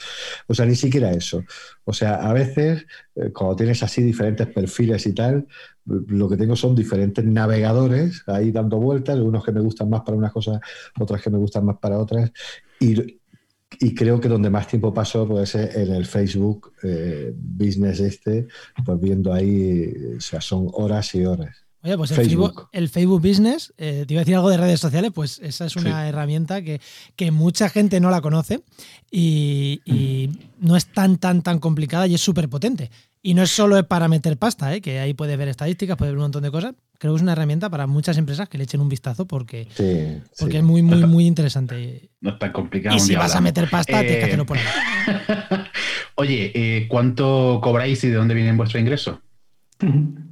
[0.48, 1.44] O sea, ni siquiera eso.
[1.86, 2.86] O sea, a veces,
[3.16, 5.48] eh, cuando tienes así diferentes perfiles y tal,
[5.86, 10.18] lo que tengo son diferentes navegadores ahí dando vueltas, unos que me gustan más para
[10.18, 10.60] unas cosas,
[11.00, 12.32] otras que me gustan más para otras.
[12.80, 13.20] Y,
[13.80, 18.48] y creo que donde más tiempo paso puede ser en el Facebook eh, Business este,
[18.86, 21.67] pues viendo ahí, o sea, son horas y horas.
[21.84, 24.80] Oye, pues el Facebook, el Facebook Business, eh, te iba a decir algo de redes
[24.80, 26.80] sociales, pues esa es una herramienta que,
[27.32, 28.62] mucha gente no la conoce
[29.12, 32.90] y, no es tan, tan, tan complicada y es súper potente.
[33.22, 34.82] Y no es solo para meter pasta, ¿eh?
[34.82, 36.76] que ahí puedes ver estadísticas, puedes ver un montón de cosas.
[36.98, 39.68] Creo que es una herramienta para muchas empresas que le echen un vistazo porque,
[40.40, 42.10] porque es muy, muy, muy interesante.
[42.22, 42.96] No es tan complicado.
[42.96, 44.64] Y si vas a meter pasta, tienes que hacerlo por ahí.
[46.16, 49.22] Oye, eh, ¿cuánto cobráis y de dónde viene vuestro ingreso?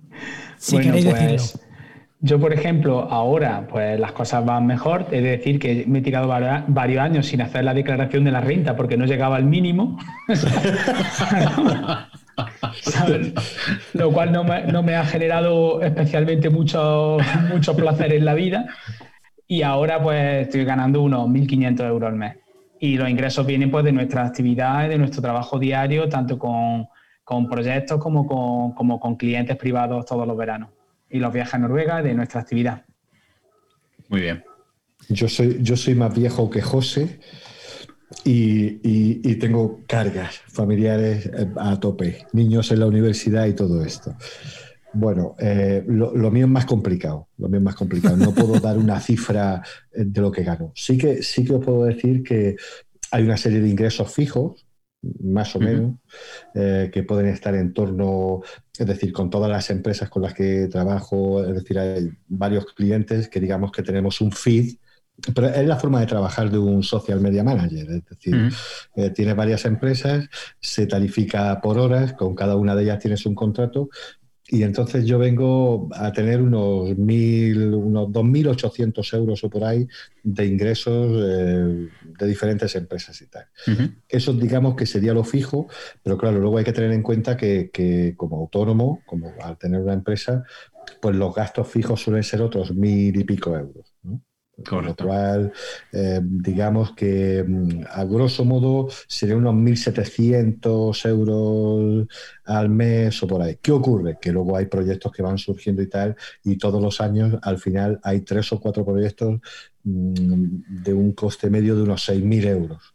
[0.66, 1.62] Si queréis pues, decirlo.
[2.22, 5.06] Yo, por ejemplo, ahora pues las cosas van mejor.
[5.12, 8.76] Es decir, que me he tirado varios años sin hacer la declaración de la renta
[8.76, 10.00] porque no llegaba al mínimo.
[13.94, 17.18] Lo cual no me, ha generado especialmente mucho,
[17.52, 18.66] mucho placer en la vida.
[19.48, 22.38] Y ahora pues estoy ganando unos 1.500 euros al mes.
[22.80, 26.88] Y los ingresos vienen pues de nuestra actividad, de nuestro trabajo diario, tanto con
[27.26, 30.70] con proyectos como con, como con clientes privados todos los veranos.
[31.10, 32.86] Y los viajes a Noruega de nuestra actividad.
[34.08, 34.44] Muy bien.
[35.10, 37.20] Yo soy, yo soy más viejo que José
[38.24, 44.16] y, tengo cargas familiares eh, a tope, niños en la universidad y todo esto.
[44.94, 48.16] Bueno, eh, lo, mío es más complicado, lo mío es más complicado.
[48.16, 49.62] No puedo dar una cifra
[49.92, 50.72] eh, de lo que gano.
[50.76, 52.56] Sí que, sí que os puedo decir que
[53.12, 54.65] hay una serie de ingresos fijos
[55.24, 55.96] más o menos,
[56.54, 58.42] eh, que pueden estar en torno,
[58.78, 63.30] es decir, con todas las empresas con las que trabajo, es decir, hay varios clientes
[63.30, 64.78] que digamos que tenemos un feed,
[65.34, 68.50] pero es la forma de trabajar de un social media manager, es decir,
[68.96, 70.28] eh, tienes varias empresas,
[70.60, 73.90] se tarifica por horas, con cada una de ellas tienes un contrato
[74.48, 79.88] y entonces yo vengo a tener unos, mil, unos 2.800 euros o por ahí
[80.24, 81.90] de ingresos eh,
[82.20, 83.46] de diferentes empresas y tal.
[84.08, 85.68] Eso digamos que sería lo fijo,
[86.04, 89.82] pero claro, luego hay que tener en cuenta que, que como autónomo, como al tener
[89.82, 90.44] una empresa,
[91.02, 93.85] pues los gastos fijos suelen ser otros mil y pico euros.
[94.58, 94.64] ¿No?
[94.64, 95.52] Con lo cual,
[95.92, 102.08] eh, digamos que mm, a grosso modo serían unos 1.700 euros
[102.46, 103.58] al mes o por ahí.
[103.62, 104.18] ¿Qué ocurre?
[104.20, 108.00] Que luego hay proyectos que van surgiendo y tal, y todos los años al final
[108.04, 109.40] hay tres o cuatro proyectos
[109.84, 112.94] mm, de un coste medio de unos 6.000 euros.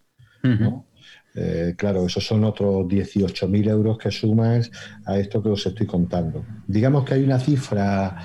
[1.35, 4.71] Eh, claro, esos son otros 18.000 euros que sumas
[5.05, 6.45] a esto que os estoy contando.
[6.67, 8.17] Digamos que hay una cifra...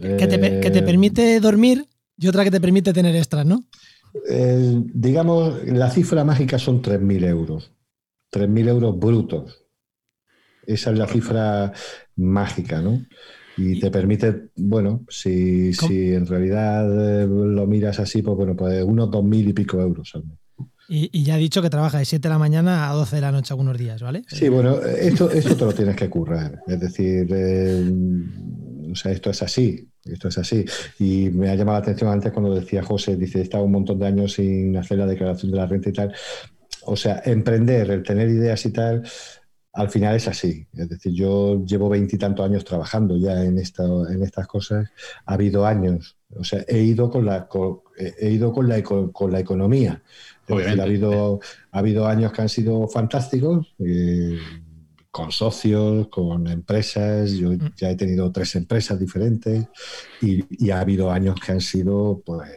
[0.00, 1.84] que, te, permite dormir
[2.22, 3.64] y otra que te permite tener extras, ¿no?
[4.94, 7.72] digamos, la cifra mágica son 3.000 euros.
[8.30, 9.64] 3.000 euros brutos.
[10.66, 11.72] Esa es la cifra
[12.16, 13.04] mágica, ¿no?
[13.56, 18.82] Y te permite, bueno, si, si en realidad eh, lo miras así, pues bueno, pues
[18.82, 20.38] unos 2.000 y pico euros al mes.
[20.88, 23.32] Y, ya ha dicho que trabaja de 7 de la mañana a 12 de la
[23.32, 24.22] noche algunos días, ¿vale?
[24.26, 26.60] Sí, bueno, esto, esto te lo tienes que currar.
[26.66, 27.92] Es decir, eh,
[28.92, 30.64] o sea, esto es así, esto es así.
[30.98, 33.98] Y me ha llamado la atención antes cuando decía José, dice, he estado un montón
[33.98, 36.14] de años sin hacer la declaración de la renta y tal.
[36.84, 39.02] O sea, emprender, el tener ideas y tal,
[39.72, 40.66] al final es así.
[40.74, 44.90] Es decir, yo llevo veintitantos años trabajando ya en, esta, en estas cosas.
[45.24, 47.48] Ha habido años, o sea, he ido con la,
[48.18, 50.02] he ido con la, con la economía.
[50.48, 51.40] ha, habido,
[51.70, 54.38] ha habido años que han sido fantásticos, eh,
[55.12, 57.30] con socios, con empresas.
[57.32, 57.74] Yo mm.
[57.76, 59.68] ya he tenido tres empresas diferentes
[60.20, 62.50] y, y ha habido años que han sido, pues,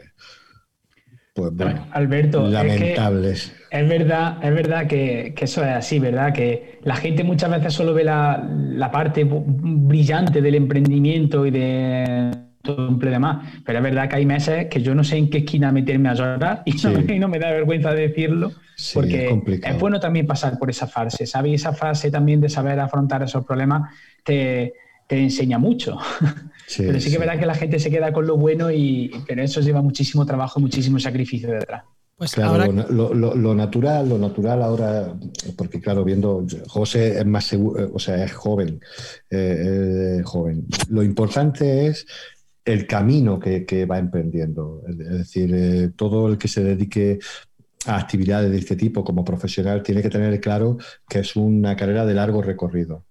[1.36, 3.54] pues bueno, Alberto, lamentables.
[3.70, 6.32] Es, verdad, es verdad que, eso es así, ¿verdad?
[6.32, 12.88] Que la gente muchas veces solo ve la, parte brillante del emprendimiento y de todo
[12.88, 13.46] un demás.
[13.66, 16.14] Pero es verdad que hay meses que yo no sé en qué esquina meterme a
[16.14, 16.72] llorar y,
[17.20, 18.54] no, me da vergüenza decirlo.
[18.94, 19.30] Porque
[19.64, 21.62] es, bueno también pasar por esa fase, ¿sabes?
[21.62, 23.94] esa fase también de saber afrontar esos problemas
[24.24, 24.74] te,
[25.08, 25.98] te enseña mucho.
[26.78, 29.44] pero sí que es verdad que la gente se queda con lo bueno, y, pero
[29.44, 31.84] eso lleva muchísimo trabajo, muchísimo sacrificio detrás.
[32.18, 35.14] Pues claro, lo, natural, lo natural ahora,
[35.58, 38.80] porque claro, viendo, José es más seguro, o sea, es joven,
[39.30, 40.66] eh, joven.
[40.90, 42.08] Lo importante es
[42.64, 44.82] el camino que, va emprendiendo.
[44.88, 47.20] Es decir, eh, todo el que se dedique
[47.86, 52.06] a actividades de este tipo como profesional tiene que tener claro que es una carrera
[52.06, 53.06] de largo recorrido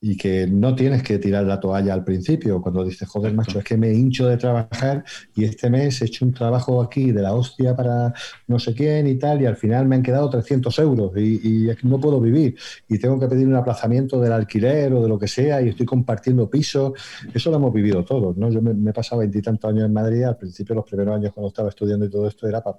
[0.00, 3.64] y que no tienes que tirar la toalla al principio cuando dices, joder, macho, es
[3.64, 5.04] que me hincho de trabajar
[5.34, 8.14] y este mes he hecho un trabajo aquí de la hostia para
[8.46, 12.00] no sé quién y tal y al final me han quedado 300 euros y, no
[12.00, 12.56] puedo vivir
[12.88, 15.86] y tengo que pedir un aplazamiento del alquiler o de lo que sea y estoy
[15.86, 16.92] compartiendo pisos.
[17.32, 18.50] Eso lo hemos vivido todos, ¿no?
[18.50, 21.68] Yo me, he pasado veintitantos años en Madrid, al principio los primeros años cuando estaba
[21.68, 22.78] estudiando y todo esto era para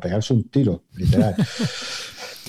[0.00, 1.34] pegarse un tiro, literal.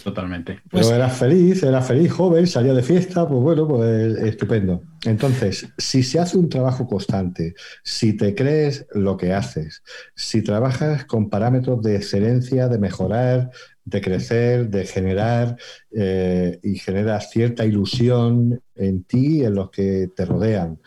[0.04, 0.60] Totalmente.
[0.70, 4.84] Pero pues era feliz, era feliz, joven, salía de fiesta, pues bueno, pues estupendo.
[5.06, 7.54] Entonces, si se hace un trabajo constante,
[7.84, 9.82] si te crees lo que haces,
[10.14, 13.52] si trabajas con parámetros de excelencia, de mejorar,
[13.86, 15.56] de crecer, de generar
[15.92, 20.80] eh, y generas cierta ilusión en ti y en los que te rodean,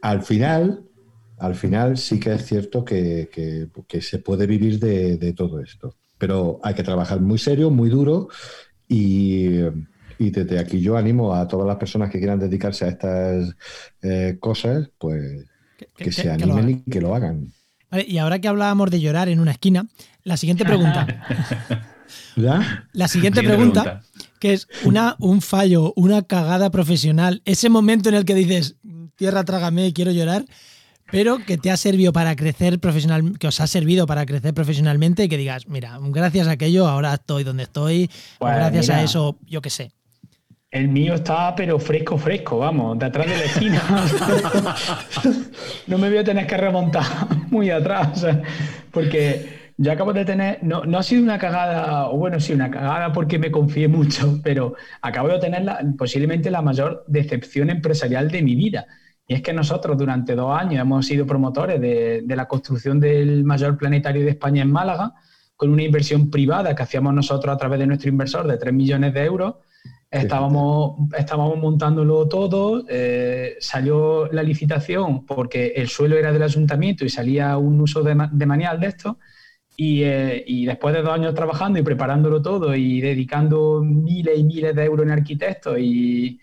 [0.00, 0.82] al final,
[1.38, 3.28] al final sí que es cierto que,
[4.00, 8.28] se puede vivir de todo esto pero hay que trabajar muy serio, muy duro
[8.88, 9.58] y,
[10.18, 13.54] desde aquí yo animo a todas las personas que quieran dedicarse a estas
[14.02, 15.44] eh, cosas, pues
[15.96, 17.52] que, se animen y que lo hagan.
[18.06, 19.86] y ahora que hablábamos de llorar en una esquina,
[20.22, 21.06] la siguiente pregunta.
[22.36, 22.86] ¿Ya?
[22.92, 24.02] La siguiente pregunta,
[24.38, 28.76] que es una, un fallo, una cagada profesional, ese momento en el que dices,
[29.16, 30.44] tierra, trágame, quiero llorar,
[31.10, 35.24] pero que te ha servido para crecer profesional, que os ha servido para crecer profesionalmente
[35.24, 39.38] y que digas, mira, gracias a aquello ahora estoy donde estoy, pues gracias a eso,
[39.46, 39.92] yo qué sé.
[40.70, 43.82] El mío está, pero fresco, fresco, vamos, detrás de la esquina.
[45.86, 47.04] no me voy a tener que remontar
[47.50, 48.26] muy atrás,
[48.90, 52.70] porque yo acabo de tener, no, no ha sido una cagada, o bueno, sí, una
[52.70, 55.64] cagada porque me confié mucho, pero acabo de tener
[55.96, 58.86] posiblemente la mayor decepción empresarial de mi vida
[59.28, 63.76] y es que nosotros durante dos años hemos sido promotores de, la construcción del mayor
[63.76, 65.14] planetario de España en Málaga,
[65.56, 69.14] con una inversión privada que hacíamos nosotros a través de nuestro inversor de 3 millones
[69.14, 69.54] de euros.
[70.08, 77.08] Estábamos, estábamos montándolo todo, eh, salió la licitación porque el suelo era del ayuntamiento y
[77.08, 79.18] salía un uso de, de manial de esto.
[79.76, 84.44] Y, eh, y, después de dos años trabajando y preparándolo todo y dedicando miles y
[84.44, 86.38] miles de euros en arquitectos y,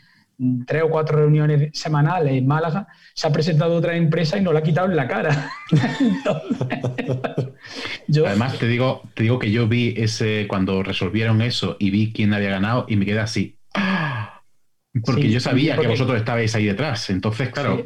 [0.65, 4.60] tres o cuatro reuniones semanales en Málaga, se ha presentado otra empresa y no la
[4.60, 5.51] ha quitado en la cara.
[8.26, 12.34] Además, te digo, te digo que yo vi ese, cuando resolvieron eso y vi quién
[12.34, 13.57] había ganado y me quedé así.
[15.05, 17.10] Porque yo sabía que vosotros estabais ahí detrás.
[17.10, 17.84] Entonces, claro.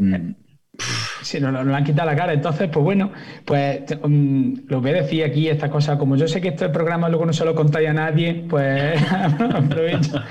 [0.78, 2.34] Mm, Sí, nos, lo han quitado la cara.
[2.34, 3.12] Entonces, pues bueno,
[3.44, 7.26] pues um, lo que decía aquí, esta cosa, como yo sé que este programa luego
[7.26, 9.02] no se lo contáis a nadie, pues
[9.54, 10.22] aprovecho.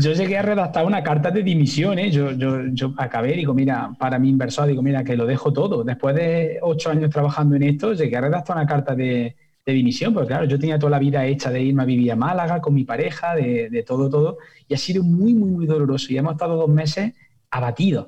[0.00, 2.10] Yo llegué a redactar una carta de dimisión, ¿eh?
[2.10, 5.84] yo, yo, yo acabé, digo, mira, para mi inversor, digo, mira, que lo dejo todo.
[5.84, 10.28] Después de ocho años trabajando en esto, llegué a redactar una carta de, dimisión, porque
[10.28, 12.84] claro, yo tenía toda la vida hecha de irme a vivir a Málaga con mi
[12.84, 16.10] pareja, de, de todo, todo, y ha sido muy, muy, muy doloroso.
[16.10, 17.12] Y hemos estado dos meses
[17.50, 18.06] abatidos.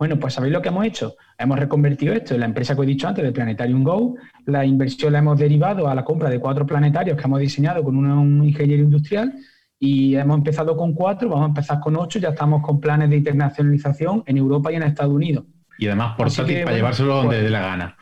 [0.00, 1.14] Bueno, pues ¿sabéis lo que hemos hecho?
[1.36, 4.14] Hemos reconvertido esto en la empresa que he dicho antes, de Planetarium Go.
[4.46, 7.98] La inversión la hemos derivado a la compra de cuatro planetarios que hemos diseñado con
[7.98, 9.34] un ingeniero industrial
[9.78, 13.16] y hemos empezado con cuatro, vamos a empezar con ocho, ya estamos con planes de
[13.16, 15.44] internacionalización en Europa y en Estados Unidos.
[15.76, 17.96] Y además portátil para llevárselo donde pues dé la gana.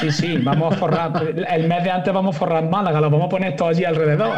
[0.00, 1.12] Sí, sí, vamos a forrar.
[1.46, 4.34] El mes de antes vamos a forrar Málaga, lo vamos a poner todo allí alrededor.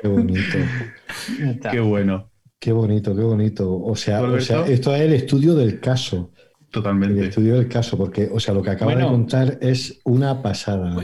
[0.00, 0.58] Qué bonito.
[1.68, 2.31] Qué bueno.
[2.62, 3.82] Qué bonito, qué bonito.
[3.82, 4.22] O sea,
[4.68, 6.30] esto es el estudio del caso.
[6.70, 7.18] Totalmente.
[7.18, 10.94] El estudio del caso, porque, o sea, lo que acaba de contar es una pasada.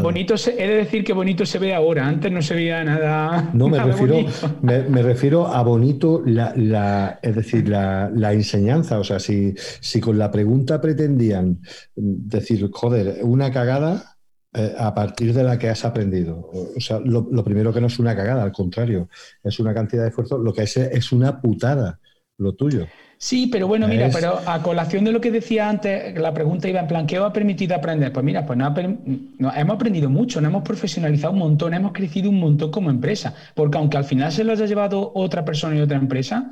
[0.00, 2.08] bonito, he de decir que bonito se ve ahora.
[2.08, 3.50] Antes no se veía nada.
[3.52, 4.24] No, me refiero,
[4.62, 8.98] me, refiero a bonito, la, es decir, la, la, enseñanza.
[8.98, 11.60] O sea, si, si con la pregunta pretendían
[11.94, 14.16] decir, joder, una cagada,
[14.52, 16.50] eh, a partir de la que has aprendido.
[16.76, 19.08] O sea, lo, primero que no es una cagada, al contrario,
[19.42, 22.00] es una cantidad de esfuerzo, lo que es es una putada,
[22.36, 22.86] lo tuyo.
[23.22, 26.80] Sí, pero bueno, mira, pero a colación de lo que decía antes, la pregunta iba
[26.80, 28.14] en plan, ¿qué os ha permitido aprender?
[28.14, 32.40] Pues mira, pues no, hemos aprendido mucho, nos hemos profesionalizado un montón, hemos crecido un
[32.40, 35.98] montón como empresa, porque aunque al final se lo haya llevado otra persona y otra
[35.98, 36.50] empresa,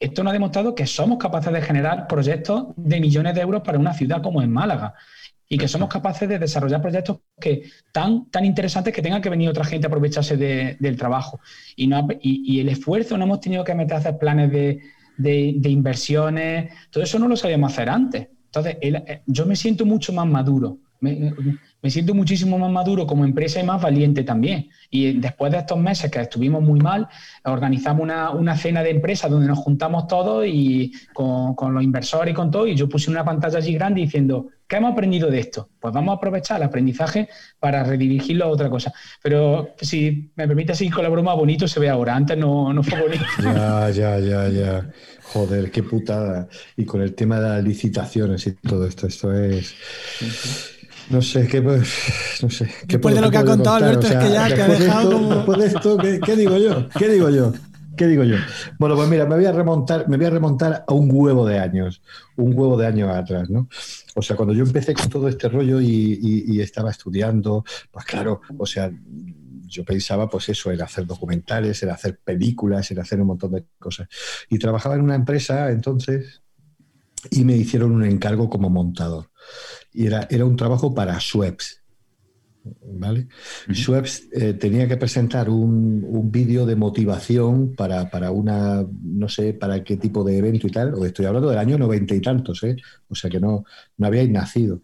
[0.00, 3.78] esto nos ha demostrado que somos capaces de generar proyectos de millones de euros para
[3.78, 4.94] una ciudad como es Málaga
[5.48, 9.48] y que somos capaces de desarrollar proyectos que tan, tan interesantes que tenga que venir
[9.48, 11.40] otra gente a aprovecharse del trabajo.
[11.76, 14.80] Y, no, y, el esfuerzo, no hemos tenido que meter a hacer planes de,
[15.16, 18.28] de, inversiones, todo eso no lo sabíamos hacer antes.
[18.46, 20.78] Entonces, eh, yo me siento mucho más maduro.
[20.98, 21.32] Me,
[21.86, 24.68] me siento muchísimo más maduro como empresa y más valiente también.
[24.90, 27.06] Y después de estos meses que estuvimos muy mal,
[27.44, 32.50] organizamos una, cena de empresa donde nos juntamos todos y con, los inversores y con
[32.50, 35.70] todo, y yo puse una pantalla allí grande diciendo, ¿qué hemos aprendido de esto?
[35.80, 37.28] Pues vamos a aprovechar el aprendizaje
[37.58, 38.92] para redirigirlo a otra cosa.
[39.22, 42.16] Pero si me permite seguir con la broma, bonito se ve ahora.
[42.16, 43.24] Antes no, no fue bonito.
[43.42, 44.90] Ya, ya, ya, ya.
[45.32, 46.48] Joder, qué putada.
[46.76, 49.74] Y con el tema de las licitaciones y todo esto, esto es...
[51.08, 51.88] No sé, qué, pues,
[52.42, 52.68] no sé.
[52.84, 55.34] Después de lo que ha contado Alberto, es que ya que ha dejado como...
[55.36, 56.88] Después de esto, ¿qué, digo yo?
[56.98, 57.52] ¿Qué digo yo?
[57.96, 58.36] ¿Qué digo yo?
[58.78, 61.58] Bueno, pues mira, me voy a remontar, me voy a remontar a un huevo de
[61.58, 62.02] años,
[62.36, 63.68] un huevo de años atrás, ¿no?
[64.14, 68.66] O sea, cuando yo empecé con todo este rollo y, estaba estudiando, pues claro, o
[68.66, 68.90] sea,
[69.66, 73.64] yo pensaba, pues eso, era hacer documentales, era hacer películas, era hacer un montón de
[73.78, 74.08] cosas.
[74.48, 76.42] Y trabajaba en una empresa entonces
[77.30, 79.30] y me hicieron un encargo como montador
[79.92, 81.82] y era, era un trabajo para Schweppes.
[82.98, 83.28] ¿Vale?
[84.32, 89.84] Eh, tenía que presentar un, un vídeo de motivación para, para, una, no sé, para
[89.84, 90.94] qué tipo de evento y tal.
[90.94, 92.76] O estoy hablando del año noventa y tantos, ¿eh?
[93.08, 93.64] O sea que no,
[93.98, 94.82] no habíais nacido.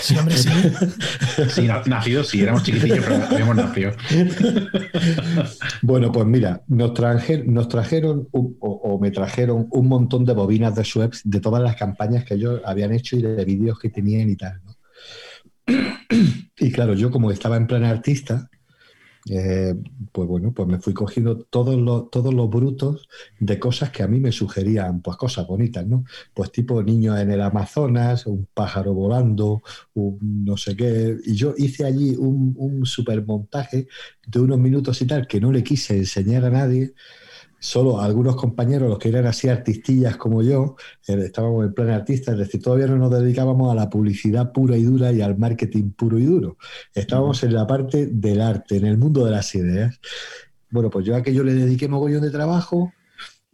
[0.00, 0.48] Sí, hombre, sí.
[1.48, 3.92] sí, nacido, sí, éramos chiquitillos, pero habíamos nacido.
[5.82, 6.92] bueno, pues mira, nos,
[7.46, 12.24] nos trajeron o, me trajeron un montón de bobinas de Schweppes de todas las campañas
[12.24, 14.71] que ellos habían hecho y de vídeos que tenían y tal, ¿no?
[16.58, 18.50] Y claro, yo como estaba en plan artista,
[19.30, 19.74] eh,
[20.10, 23.08] pues bueno, pues me fui cogiendo todos los, todos los brutos
[23.38, 26.04] de cosas que a mí me sugerían, pues cosas bonitas, ¿no?
[26.34, 29.62] Pues tipo niños en el Amazonas, un pájaro volando,
[29.94, 31.16] un no sé qué.
[31.24, 33.86] Y yo hice allí un, un super montaje
[34.26, 36.94] de unos minutos y tal que no le quise enseñar a nadie
[37.62, 40.74] solo algunos compañeros, los que eran así artistillas como yo,
[41.06, 44.76] eh, estábamos en plan artista, es decir, todavía no nos dedicábamos a la publicidad pura
[44.76, 46.56] y dura y al marketing puro y duro.
[46.92, 50.00] Estábamos en la parte del arte, en el mundo de las ideas.
[50.70, 52.92] Bueno, pues yo a aquello le dediqué mogollón de trabajo,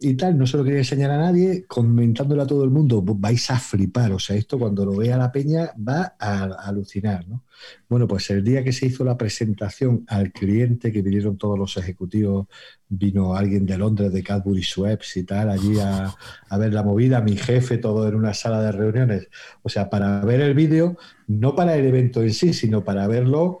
[0.01, 3.51] y tal, no se lo quería enseñar a nadie, comentándole a todo el mundo, vais
[3.51, 7.43] a flipar, o sea, esto cuando lo vea la peña va a, alucinar, ¿no?
[7.89, 11.75] Bueno, pues el día que se hizo la presentación al cliente, que vinieron todos los
[11.75, 12.47] ejecutivos,
[12.87, 16.15] vino alguien de Londres, de Cadbury Schweppes y tal, allí a,
[16.57, 19.27] ver la movida, mi jefe, todo en una sala de reuniones,
[19.63, 20.97] o sea, para ver el vídeo,
[21.27, 23.59] no para el evento en sí, sino para verlo...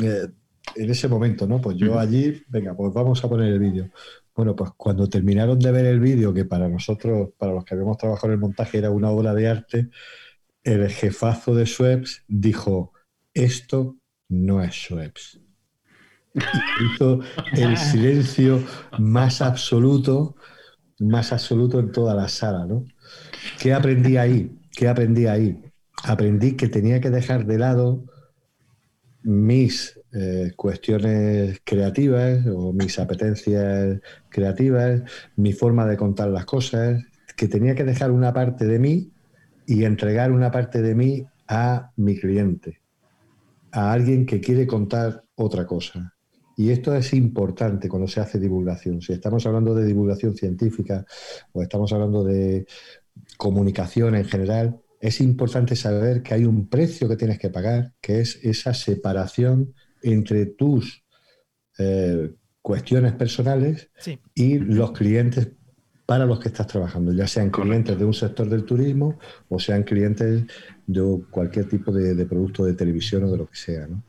[0.00, 0.28] Eh,
[0.76, 1.60] en ese momento, ¿no?
[1.60, 3.90] Pues yo allí, venga, pues vamos a poner el vídeo.
[4.40, 7.98] Bueno, pues cuando terminaron de ver el vídeo, que para nosotros, para los que habíamos
[7.98, 9.90] trabajado en el montaje, era una obra de arte,
[10.64, 12.94] el jefazo de Schweppes dijo,
[13.34, 13.98] esto
[14.30, 15.42] no es Schweppes.
[16.94, 17.20] hizo
[17.52, 18.64] el silencio
[18.98, 20.36] más absoluto,
[21.00, 22.86] más absoluto en toda la sala, ¿no?
[23.60, 24.58] ¿Qué aprendí ahí?
[24.72, 25.60] ¿Qué aprendí ahí?
[26.02, 28.06] Aprendí que tenía que dejar de lado
[29.22, 35.02] mis eh, cuestiones creativas o mis apetencias creativas,
[35.36, 37.02] mi forma de contar las cosas,
[37.36, 39.12] que tenía que dejar una parte de mí
[39.66, 42.80] y entregar una parte de mí a mi cliente,
[43.72, 46.14] a alguien que quiere contar otra cosa.
[46.56, 49.00] Y esto es importante cuando se hace divulgación.
[49.00, 51.06] Si estamos hablando de divulgación científica
[51.52, 52.66] o estamos hablando de
[53.36, 58.20] comunicación en general, es importante saber que hay un precio que tienes que pagar, que
[58.20, 61.04] es esa separación entre tus
[61.78, 62.32] eh,
[62.62, 63.90] cuestiones personales
[64.34, 65.48] y los clientes
[66.06, 69.18] para los que estás trabajando, ya sean clientes de un sector del turismo
[69.48, 70.44] o sean clientes
[70.86, 73.86] de cualquier tipo de, producto de televisión o de lo que sea.
[73.86, 74.02] ¿no?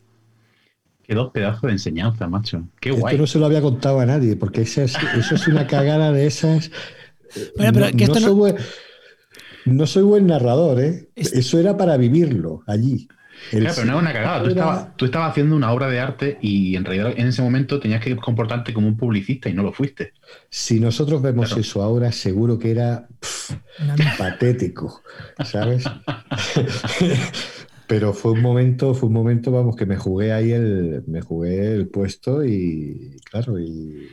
[1.04, 2.68] Qué dos pedazos de enseñanza, macho.
[2.80, 3.14] Qué guay.
[3.14, 6.72] Esto no se lo había contado a nadie, porque eso es una cagada de esas.
[7.56, 8.56] Bueno, pero que esto no,
[9.66, 11.10] no soy buen narrador, ¿eh?
[11.16, 13.08] Eso era para vivirlo allí.
[13.50, 14.94] Claro, pero no es una cagada.
[14.96, 18.16] Tú, estabas, haciendo una obra de arte y en realidad en ese momento tenías que
[18.16, 20.14] comportarte como un publicista y no lo fuiste.
[20.50, 23.08] Si nosotros vemos eso ahora, seguro que era
[24.18, 25.02] patético,
[25.44, 25.84] ¿sabes?
[27.88, 31.74] pero fue un momento, fue un momento, vamos, que me jugué ahí el, me jugué
[31.74, 34.08] el puesto y claro, y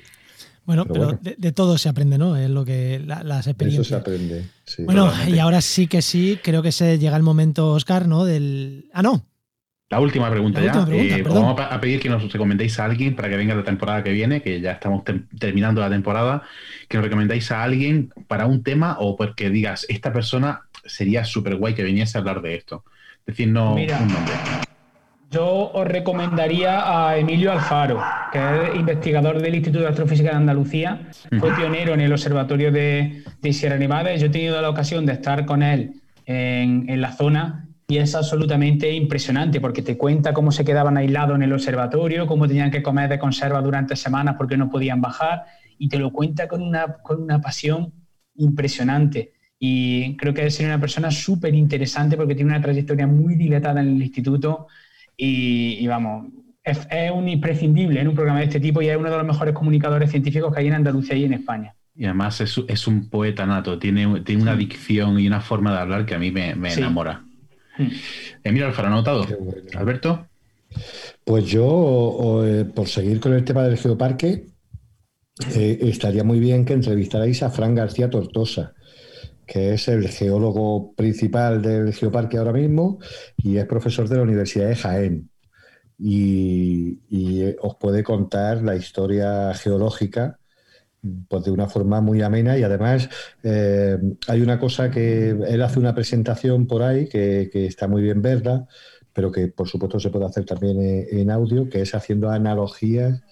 [0.68, 2.36] bueno, pero, De, todo se aprende, ¿no?
[2.36, 3.86] Es lo que las experiencias.
[3.86, 4.44] Eso se aprende.
[4.64, 8.26] Sí, bueno, y ahora sí que sí, creo que se llega el momento, Oscar, ¿no?
[8.26, 8.90] Del.
[8.92, 9.24] Ah, no.
[9.88, 10.86] La última pregunta ya.
[10.90, 14.12] Eh, vamos a pedir que nos recomendéis a alguien para que venga la temporada que
[14.12, 15.04] viene, que ya estamos
[15.38, 16.42] terminando la temporada,
[16.86, 21.56] que nos recomendéis a alguien para un tema o porque digas, esta persona sería súper
[21.56, 22.84] guay que viniese a hablar de esto.
[23.20, 24.34] Es decir, no un nombre.
[25.30, 28.00] Yo os recomendaría a Emilio Alfaro,
[28.32, 31.10] que es investigador del Instituto de Astrofísica de Andalucía.
[31.38, 34.14] Fue pionero en el Observatorio de, Sierra Nevada.
[34.14, 38.90] Yo he tenido la ocasión de estar con él en, la zona y es absolutamente
[38.90, 43.10] impresionante porque te cuenta cómo se quedaban aislados en el observatorio, cómo tenían que comer
[43.10, 45.44] de conserva durante semanas porque no podían bajar
[45.76, 47.92] y te lo cuenta con una, con una pasión
[48.34, 49.32] impresionante.
[49.58, 53.88] Y creo que es una persona súper interesante porque tiene una trayectoria muy dilatada en
[53.88, 54.68] el instituto
[55.20, 56.28] y, vamos,
[56.62, 59.52] es, un imprescindible en un programa de este tipo y es uno de los mejores
[59.52, 61.74] comunicadores científicos que hay en Andalucía y en España.
[61.94, 66.06] Y además es, un poeta nato, tiene, tiene una dicción y una forma de hablar
[66.06, 67.24] que a mí me, enamora.
[67.76, 67.88] Mm.
[68.44, 69.26] Emilio Alfaro, anotado.
[69.76, 70.26] Alberto.
[71.24, 74.46] Pues yo, eh, por seguir con el tema del geoparque,
[75.56, 78.74] eh, estaría muy bien que entrevistarais a Fran García Tortosa
[79.48, 82.98] que es el geólogo principal del Geoparque ahora mismo
[83.38, 85.30] y es profesor de la Universidad de Jaén.
[85.98, 90.38] Y, eh, os puede contar la historia geológica
[91.28, 93.08] pues de una forma muy amena y además
[93.42, 93.96] eh,
[94.26, 98.66] hay una cosa que él hace una presentación por ahí que, está muy bien verla,
[99.12, 103.22] pero que por supuesto se puede hacer también eh, en audio, que es haciendo analogías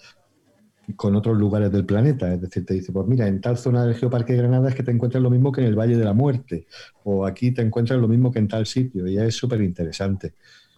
[0.95, 2.33] con otros lugares del planeta.
[2.33, 4.83] Es decir, te dice, pues mira, en tal zona del Geoparque de Granada es que
[4.83, 6.67] te encuentras lo mismo que en el Valle de la Muerte,
[7.03, 10.33] o aquí te encuentras lo mismo que en tal sitio, y ya es súper interesante.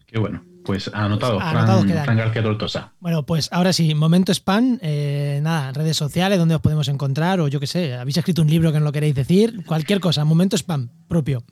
[0.05, 0.43] Qué bueno.
[0.65, 2.93] Pues anotado, pues Fran, García Tortosa.
[2.99, 7.47] Bueno, pues ahora sí, momento spam, eh, nada, redes sociales, donde os podemos encontrar, o
[7.47, 10.57] yo qué sé, habéis escrito un libro que no lo queréis decir, cualquier cosa, momento
[10.57, 11.43] spam propio.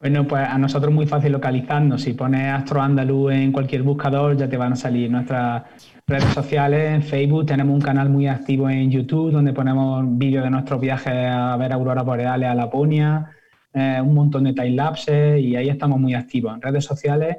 [0.00, 2.02] Bueno, pues a nosotros muy fácil localizarnos.
[2.02, 5.64] Si pones Astro Andaluz en cualquier buscador, ya te van a salir nuestras
[6.06, 6.92] redes sociales.
[6.92, 11.12] En Facebook tenemos un canal muy activo en YouTube donde ponemos vídeos de nuestros viajes
[11.12, 13.30] a ver auroras boreales a Laponia,
[13.72, 17.38] eh, un montón de time lapses y ahí estamos muy activos en redes sociales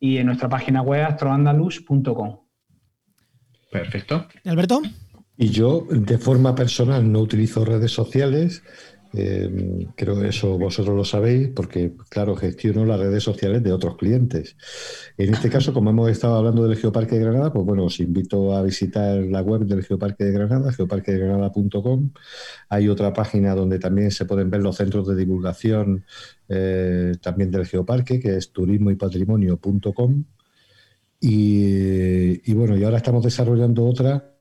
[0.00, 2.40] y en nuestra página web astroandalus.com.
[3.70, 4.26] Perfecto.
[4.44, 4.82] Alberto?
[5.36, 8.64] Y yo, de forma personal, no utilizo redes sociales.
[9.14, 13.96] Eh, creo que eso vosotros lo sabéis porque, claro, gestiono las redes sociales de otros
[13.96, 14.56] clientes.
[15.16, 18.54] En este caso, como hemos estado hablando del Geoparque de Granada, pues bueno, os invito
[18.54, 22.10] a visitar la web del Geoparque de Granada, geoparquedegranada.com.
[22.68, 26.04] Hay otra página donde también se pueden ver los centros de divulgación
[26.48, 30.24] eh, también del Geoparque, que es turismoypatrimonio.com.
[31.20, 34.36] Y, y bueno, y ahora estamos desarrollando otra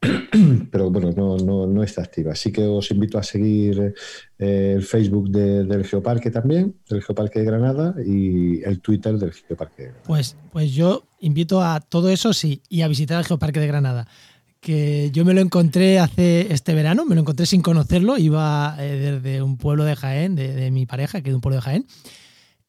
[0.70, 2.32] pero bueno, no, está activa.
[2.32, 3.94] Así que os invito a seguir
[4.38, 9.82] eh, el Facebook del Geoparque también, del Geoparque de Granada, y el Twitter del Geoparque
[9.82, 10.04] de Granada.
[10.06, 14.06] Pues, pues yo invito a todo eso, sí, y a visitar el Geoparque de Granada.
[14.60, 19.20] Que yo me lo encontré hace este verano, me lo encontré sin conocerlo, iba eh,
[19.20, 21.62] desde un pueblo de Jaén, de, de mi pareja, que es de un pueblo de
[21.62, 21.86] Jaén,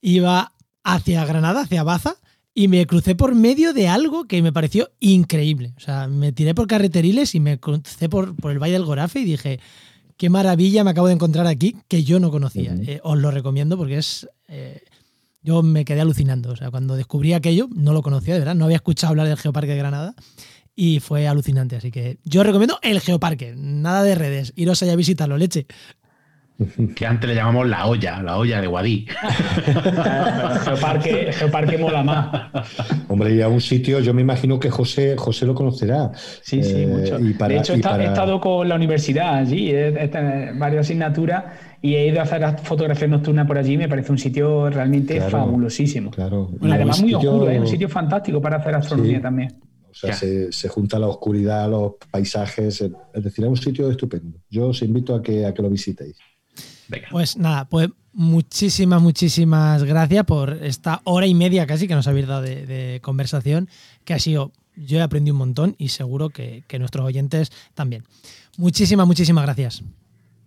[0.02, 0.54] iba
[0.84, 2.18] hacia Granada, hacia Baza,
[2.60, 5.72] y me crucé por medio de algo que me pareció increíble.
[5.78, 9.22] O sea, me tiré por carreteriles y me crucé por, por el Valle del Gorafe
[9.22, 9.62] y dije,
[10.18, 12.76] qué maravilla me acabo de encontrar aquí que yo no conocía.
[12.86, 14.28] Eh, os lo recomiendo porque es...
[14.50, 14.82] Eh,
[15.42, 16.52] yo me quedé alucinando.
[16.52, 18.56] O sea, cuando descubrí aquello, no lo conocía, de verdad.
[18.56, 20.16] No había escuchado hablar del Geoparque de Granada
[20.76, 21.78] y fue alucinante.
[21.78, 23.54] Así que yo recomiendo el Geoparque.
[23.56, 24.52] Nada de redes.
[24.58, 25.66] Iros allá a visitarlo, leche.
[26.96, 29.06] que antes le llamamos la olla, la olla de Guadí.
[30.66, 32.30] Geoparque, Geoparque mola más.
[33.08, 36.12] Hombre, y a un sitio, yo me imagino que José, José lo conocerá.
[36.42, 37.20] Sí, sí, Eh, mucho.
[37.20, 40.10] y para- de hecho, y he estado con la universidad allí, he,
[40.58, 41.44] varias asignaturas
[41.82, 43.78] y he ido a hacer fotografía nocturna por allí.
[43.78, 46.12] Me parece un sitio realmente Claro, fabulosísimo.
[46.12, 46.50] Claro.
[46.62, 47.60] Y además muy sitio- oscuro, ¿eh?
[47.60, 49.22] un sitio fantástico para hacer astronomía Sí.
[49.24, 49.54] también.
[49.92, 54.38] O sea, se, se junta la oscuridad, los paisajes, es decir, es un sitio estupendo.
[54.50, 56.16] Yo os invito a que, a que lo visitéis.
[56.90, 57.08] Venga.
[57.10, 62.28] Pues nada, pues muchísimas, muchísimas gracias por esta hora y media casi que nos habéis
[62.28, 63.70] dado de, de conversación,
[64.04, 68.04] que ha sido, yo he aprendido un montón y seguro que, que nuestros oyentes también.
[68.58, 69.84] Muchísimas, muchísimas gracias.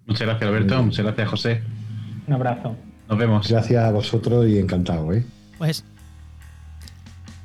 [0.06, 0.82] Muchas gracias, Alberto.
[0.82, 1.62] Muchas gracias, José.
[2.26, 2.76] Un abrazo.
[3.08, 3.48] Nos vemos.
[3.48, 5.12] Gracias a vosotros y encantado.
[5.12, 5.24] ¿eh?
[5.58, 5.84] Pues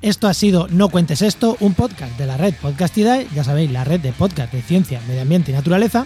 [0.01, 3.83] esto ha sido No Cuentes Esto, un podcast de la red Podcastidae, ya sabéis, la
[3.83, 6.05] red de podcast de ciencia, medio ambiente y naturaleza.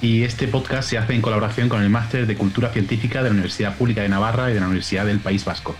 [0.00, 3.32] Y este podcast se hace en colaboración con el Máster de Cultura Científica de la
[3.32, 5.74] Universidad Pública de Navarra y de la Universidad del País Vasco.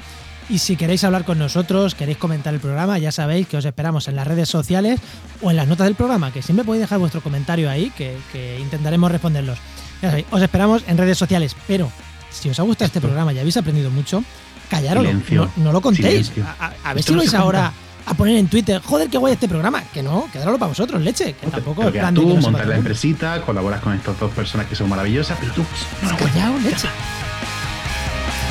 [0.50, 4.08] Y si queréis hablar con nosotros, queréis comentar el programa, ya sabéis que os esperamos
[4.08, 4.98] en las redes sociales
[5.42, 8.58] o en las notas del programa, que siempre podéis dejar vuestro comentario ahí, que, que
[8.58, 9.58] intentaremos responderlos.
[10.02, 11.92] Ya sabéis, os esperamos en redes sociales, pero
[12.30, 14.24] si os ha gustado este programa y habéis aprendido mucho,
[14.70, 15.50] Silencio.
[15.58, 16.28] no, no lo contéis.
[16.28, 16.44] Silencio.
[16.44, 17.72] A, a- a ver Esto si no vais ahora
[18.10, 19.82] a poner en Twitter, joder, qué guay este programa.
[19.92, 22.66] Que no, quedáralo para vosotros, leche, que tampoco es de tú que no sepa montas
[22.66, 25.64] la empresita, colaboras con estas dos personas que son maravillosas, pero tú
[26.02, 26.42] no lo cuentes.
[26.42, 26.88] Callao, leche.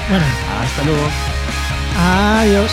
[0.10, 0.26] Bueno,
[0.62, 1.10] Hasta luego.
[2.00, 2.72] adiós.